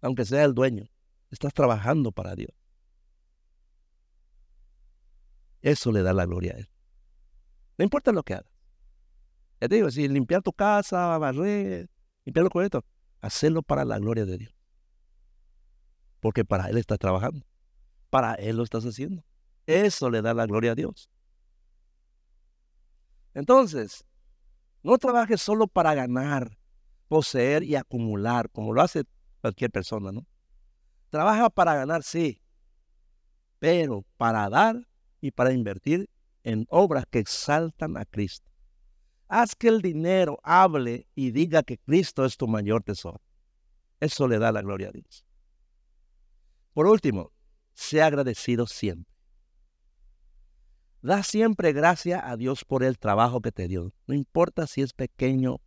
aunque 0.00 0.24
sea 0.24 0.44
el 0.44 0.54
dueño. 0.54 0.88
Estás 1.30 1.52
trabajando 1.52 2.12
para 2.12 2.34
Dios. 2.34 2.52
Eso 5.62 5.92
le 5.92 6.02
da 6.02 6.12
la 6.12 6.26
gloria 6.26 6.54
a 6.54 6.58
Él. 6.58 6.68
No 7.76 7.84
importa 7.84 8.12
lo 8.12 8.22
que 8.22 8.34
hagas. 8.34 8.52
Ya 9.60 9.68
te 9.68 9.74
digo, 9.76 9.90
si 9.90 10.06
limpiar 10.08 10.42
tu 10.42 10.52
casa, 10.52 11.18
barrer, 11.18 11.88
limpiarlo 12.24 12.50
con 12.50 12.64
esto, 12.64 12.84
hacerlo 13.20 13.62
para 13.62 13.84
la 13.84 13.98
gloria 13.98 14.24
de 14.24 14.38
Dios 14.38 14.58
porque 16.20 16.44
para 16.44 16.68
Él 16.68 16.78
estás 16.78 16.98
trabajando, 16.98 17.46
para 18.10 18.34
Él 18.34 18.56
lo 18.56 18.62
estás 18.62 18.84
haciendo. 18.84 19.24
Eso 19.66 20.10
le 20.10 20.22
da 20.22 20.34
la 20.34 20.46
gloria 20.46 20.72
a 20.72 20.74
Dios. 20.74 21.10
Entonces, 23.34 24.04
no 24.82 24.98
trabajes 24.98 25.40
solo 25.40 25.66
para 25.66 25.94
ganar, 25.94 26.58
poseer 27.08 27.62
y 27.62 27.76
acumular, 27.76 28.50
como 28.50 28.72
lo 28.72 28.82
hace 28.82 29.04
cualquier 29.40 29.70
persona, 29.70 30.10
¿no? 30.10 30.26
Trabaja 31.10 31.48
para 31.50 31.74
ganar, 31.74 32.02
sí, 32.02 32.42
pero 33.58 34.04
para 34.16 34.48
dar 34.48 34.86
y 35.20 35.30
para 35.30 35.52
invertir 35.52 36.08
en 36.44 36.66
obras 36.70 37.04
que 37.10 37.18
exaltan 37.18 37.96
a 37.96 38.04
Cristo. 38.04 38.50
Haz 39.28 39.54
que 39.54 39.68
el 39.68 39.82
dinero 39.82 40.38
hable 40.42 41.06
y 41.14 41.30
diga 41.30 41.62
que 41.62 41.78
Cristo 41.78 42.24
es 42.24 42.36
tu 42.36 42.48
mayor 42.48 42.82
tesoro. 42.82 43.20
Eso 44.00 44.26
le 44.26 44.38
da 44.38 44.52
la 44.52 44.62
gloria 44.62 44.88
a 44.88 44.92
Dios. 44.92 45.24
Por 46.72 46.86
último, 46.86 47.32
sea 47.74 48.06
agradecido 48.06 48.66
siempre. 48.66 49.12
Da 51.02 51.22
siempre 51.22 51.72
gracias 51.72 52.22
a 52.24 52.36
Dios 52.36 52.64
por 52.64 52.82
el 52.82 52.98
trabajo 52.98 53.40
que 53.40 53.52
te 53.52 53.68
dio. 53.68 53.92
No 54.06 54.14
importa 54.14 54.66
si 54.66 54.82
es 54.82 54.92
pequeño, 54.92 55.60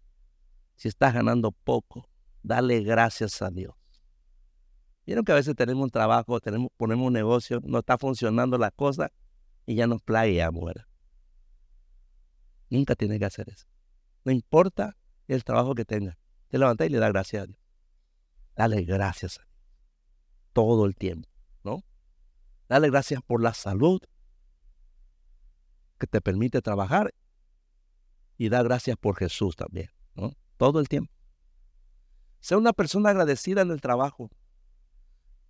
si 0.76 0.88
estás 0.88 1.14
ganando 1.14 1.52
poco, 1.52 2.10
dale 2.42 2.82
gracias 2.82 3.42
a 3.42 3.50
Dios. 3.50 3.76
Vieron 5.06 5.24
que 5.24 5.32
a 5.32 5.36
veces 5.36 5.56
tenemos 5.56 5.84
un 5.84 5.90
trabajo, 5.90 6.40
tenemos, 6.40 6.70
ponemos 6.78 7.08
un 7.08 7.14
negocio, 7.14 7.60
no 7.64 7.80
está 7.80 7.98
funcionando 7.98 8.58
la 8.58 8.72
cosa 8.72 9.12
y 9.72 9.76
ya 9.76 9.88
nos 9.88 10.02
plaga 10.02 10.52
muera. 10.52 10.86
Nunca 12.70 12.94
tienes 12.94 13.20
que 13.20 13.26
hacer 13.26 13.48
eso. 13.48 13.68
No 14.26 14.34
importa 14.34 14.98
el 15.30 15.46
trabajo 15.46 15.76
que 15.76 15.86
tengas. 15.86 16.18
Te 16.50 16.58
levantas 16.58 16.88
y 16.88 16.90
le 16.90 17.00
das 17.00 17.14
gracias 17.14 17.44
a 17.44 17.46
Dios. 17.46 17.58
Dale 18.54 18.84
gracias 18.84 19.40
a 19.40 19.44
Dios 19.44 19.52
todo 20.52 20.86
el 20.86 20.96
tiempo, 20.96 21.30
¿no? 21.64 21.86
Dale 22.68 22.90
gracias 22.90 23.22
por 23.26 23.42
la 23.42 23.54
salud, 23.54 24.02
que 25.98 26.08
te 26.08 26.20
permite 26.20 26.62
trabajar 26.62 27.14
y 28.38 28.50
da 28.50 28.62
gracias 28.62 28.98
por 28.98 29.16
Jesús 29.16 29.56
también, 29.56 29.90
¿no? 30.16 30.34
Todo 30.58 30.82
el 30.82 30.90
tiempo. 30.90 31.14
Sea 32.42 32.58
una 32.58 32.74
persona 32.74 33.12
agradecida 33.12 33.62
en 33.62 33.72
el 33.72 33.80
trabajo. 33.80 34.30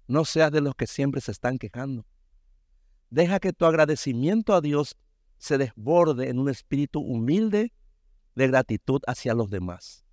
No 0.06 0.26
seas 0.26 0.52
de 0.52 0.62
los 0.62 0.76
que 0.76 0.86
siempre 0.86 1.22
se 1.22 1.32
están 1.32 1.58
quejando. 1.58 2.06
Deja 3.12 3.42
que 3.42 3.52
tu 3.52 3.66
agradecimiento 3.66 4.54
a 4.54 4.62
Dios 4.62 4.96
se 5.38 5.58
desborde 5.58 6.30
en 6.30 6.40
un 6.40 6.48
espíritu 6.48 7.02
humilde 7.02 7.74
de 8.36 8.48
gratitud 8.48 9.02
hacia 9.06 9.34
los 9.34 9.50
demás. 9.50 10.06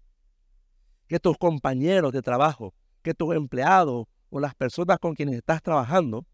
Que 1.07 1.21
tus 1.21 1.39
compañeros 1.39 2.13
de 2.13 2.23
trabajo, 2.23 2.75
que 3.03 3.15
tus 3.15 3.37
empleados 3.37 4.09
o 4.31 4.41
las 4.41 4.57
personas 4.57 4.99
con 4.99 5.15
quienes 5.15 5.37
estás 5.37 5.63
trabajando 5.63 6.27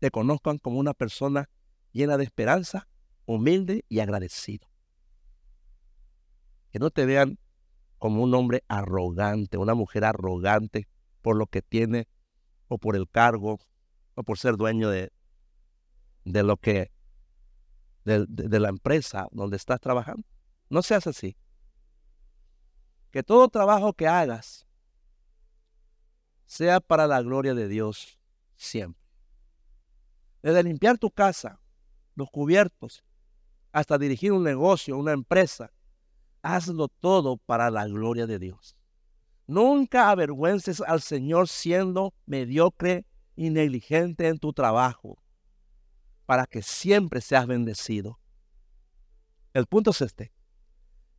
te 0.00 0.10
conozcan 0.10 0.58
como 0.58 0.78
una 0.78 0.92
persona 0.92 1.48
llena 1.92 2.18
de 2.18 2.24
esperanza, 2.24 2.86
humilde 3.24 3.86
y 3.88 4.00
agradecido. 4.00 4.68
Que 6.70 6.78
no 6.78 6.90
te 6.90 7.06
vean 7.06 7.38
como 7.96 8.22
un 8.22 8.34
hombre 8.34 8.64
arrogante, 8.68 9.56
una 9.56 9.74
mujer 9.74 10.04
arrogante 10.04 10.88
por 11.22 11.36
lo 11.36 11.46
que 11.46 11.62
tiene 11.62 12.06
o 12.68 12.76
por 12.76 12.96
el 12.96 13.08
cargo 13.08 13.60
o 14.14 14.22
por 14.24 14.38
ser 14.38 14.58
dueño 14.58 14.90
de, 14.90 15.10
de 16.24 16.42
lo 16.42 16.56
que, 16.56 16.90
de, 18.04 18.60
la 18.60 18.68
empresa 18.68 19.28
donde 19.32 19.56
estás 19.56 19.80
trabajando. 19.80 20.26
No 20.68 20.82
seas 20.82 21.06
así. 21.06 21.36
Que 23.10 23.22
todo 23.22 23.48
trabajo 23.48 23.92
que 23.92 24.08
hagas 24.08 24.66
sea 26.46 26.80
para 26.80 27.06
la 27.06 27.22
gloria 27.22 27.54
de 27.54 27.68
Dios 27.68 28.18
siempre. 28.56 29.02
Desde 30.42 30.62
limpiar 30.62 30.98
tu 30.98 31.10
casa, 31.10 31.60
los 32.14 32.30
cubiertos, 32.30 33.04
hasta 33.70 33.98
dirigir 33.98 34.32
un 34.32 34.42
negocio, 34.42 34.96
una 34.96 35.12
empresa, 35.12 35.72
hazlo 36.42 36.88
todo 36.88 37.36
para 37.36 37.70
la 37.70 37.86
gloria 37.86 38.26
de 38.26 38.38
Dios. 38.38 38.76
Nunca 39.46 40.10
avergüences 40.10 40.80
al 40.80 41.00
Señor 41.00 41.48
siendo 41.48 42.14
mediocre 42.26 43.06
y 43.36 43.50
negligente 43.50 44.28
en 44.28 44.38
tu 44.38 44.52
trabajo, 44.52 45.21
para 46.26 46.46
que 46.46 46.62
siempre 46.62 47.20
seas 47.20 47.46
bendecido. 47.46 48.18
El 49.52 49.66
punto 49.66 49.90
es 49.90 50.00
este. 50.00 50.32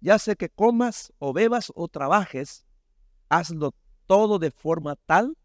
Ya 0.01 0.19
sé 0.19 0.35
que 0.35 0.49
comas 0.49 1.13
o 1.19 1.33
bebas 1.33 1.71
o 1.75 1.87
trabajes, 1.87 2.65
hazlo 3.29 3.73
todo 4.07 4.39
de 4.39 4.51
forma 4.51 4.95
tal 4.95 5.37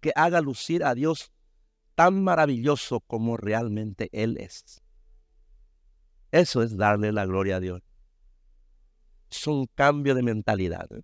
que 0.00 0.12
haga 0.14 0.40
lucir 0.40 0.84
a 0.84 0.94
Dios 0.94 1.32
tan 1.94 2.22
maravilloso 2.22 3.00
como 3.00 3.36
realmente 3.36 4.08
Él 4.12 4.36
es. 4.38 4.82
Eso 6.30 6.62
es 6.62 6.76
darle 6.76 7.12
la 7.12 7.26
gloria 7.26 7.56
a 7.56 7.60
Dios. 7.60 7.82
Es 9.30 9.46
un 9.46 9.66
cambio 9.74 10.14
de 10.14 10.22
mentalidad. 10.22 10.86
¿eh? 10.92 11.02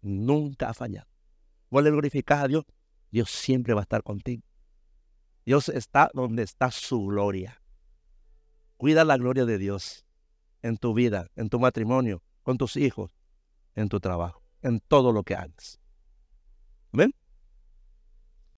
Nunca 0.00 0.70
ha 0.70 0.74
fallado. 0.74 1.08
Vos 1.70 1.82
le 1.82 1.90
glorificás 1.90 2.42
a 2.42 2.48
Dios, 2.48 2.64
Dios 3.10 3.30
siempre 3.30 3.74
va 3.74 3.80
a 3.80 3.82
estar 3.82 4.02
contigo. 4.02 4.42
Dios 5.44 5.68
está 5.68 6.10
donde 6.14 6.42
está 6.42 6.70
su 6.70 7.06
gloria. 7.06 7.60
Cuida 8.76 9.04
la 9.04 9.16
gloria 9.16 9.44
de 9.44 9.58
Dios 9.58 10.06
en 10.62 10.76
tu 10.76 10.94
vida, 10.94 11.28
en 11.36 11.48
tu 11.48 11.58
matrimonio, 11.58 12.22
con 12.42 12.58
tus 12.58 12.76
hijos, 12.76 13.16
en 13.74 13.88
tu 13.88 14.00
trabajo, 14.00 14.42
en 14.62 14.80
todo 14.80 15.12
lo 15.12 15.22
que 15.22 15.34
hagas. 15.34 15.80
Amén. 16.92 17.14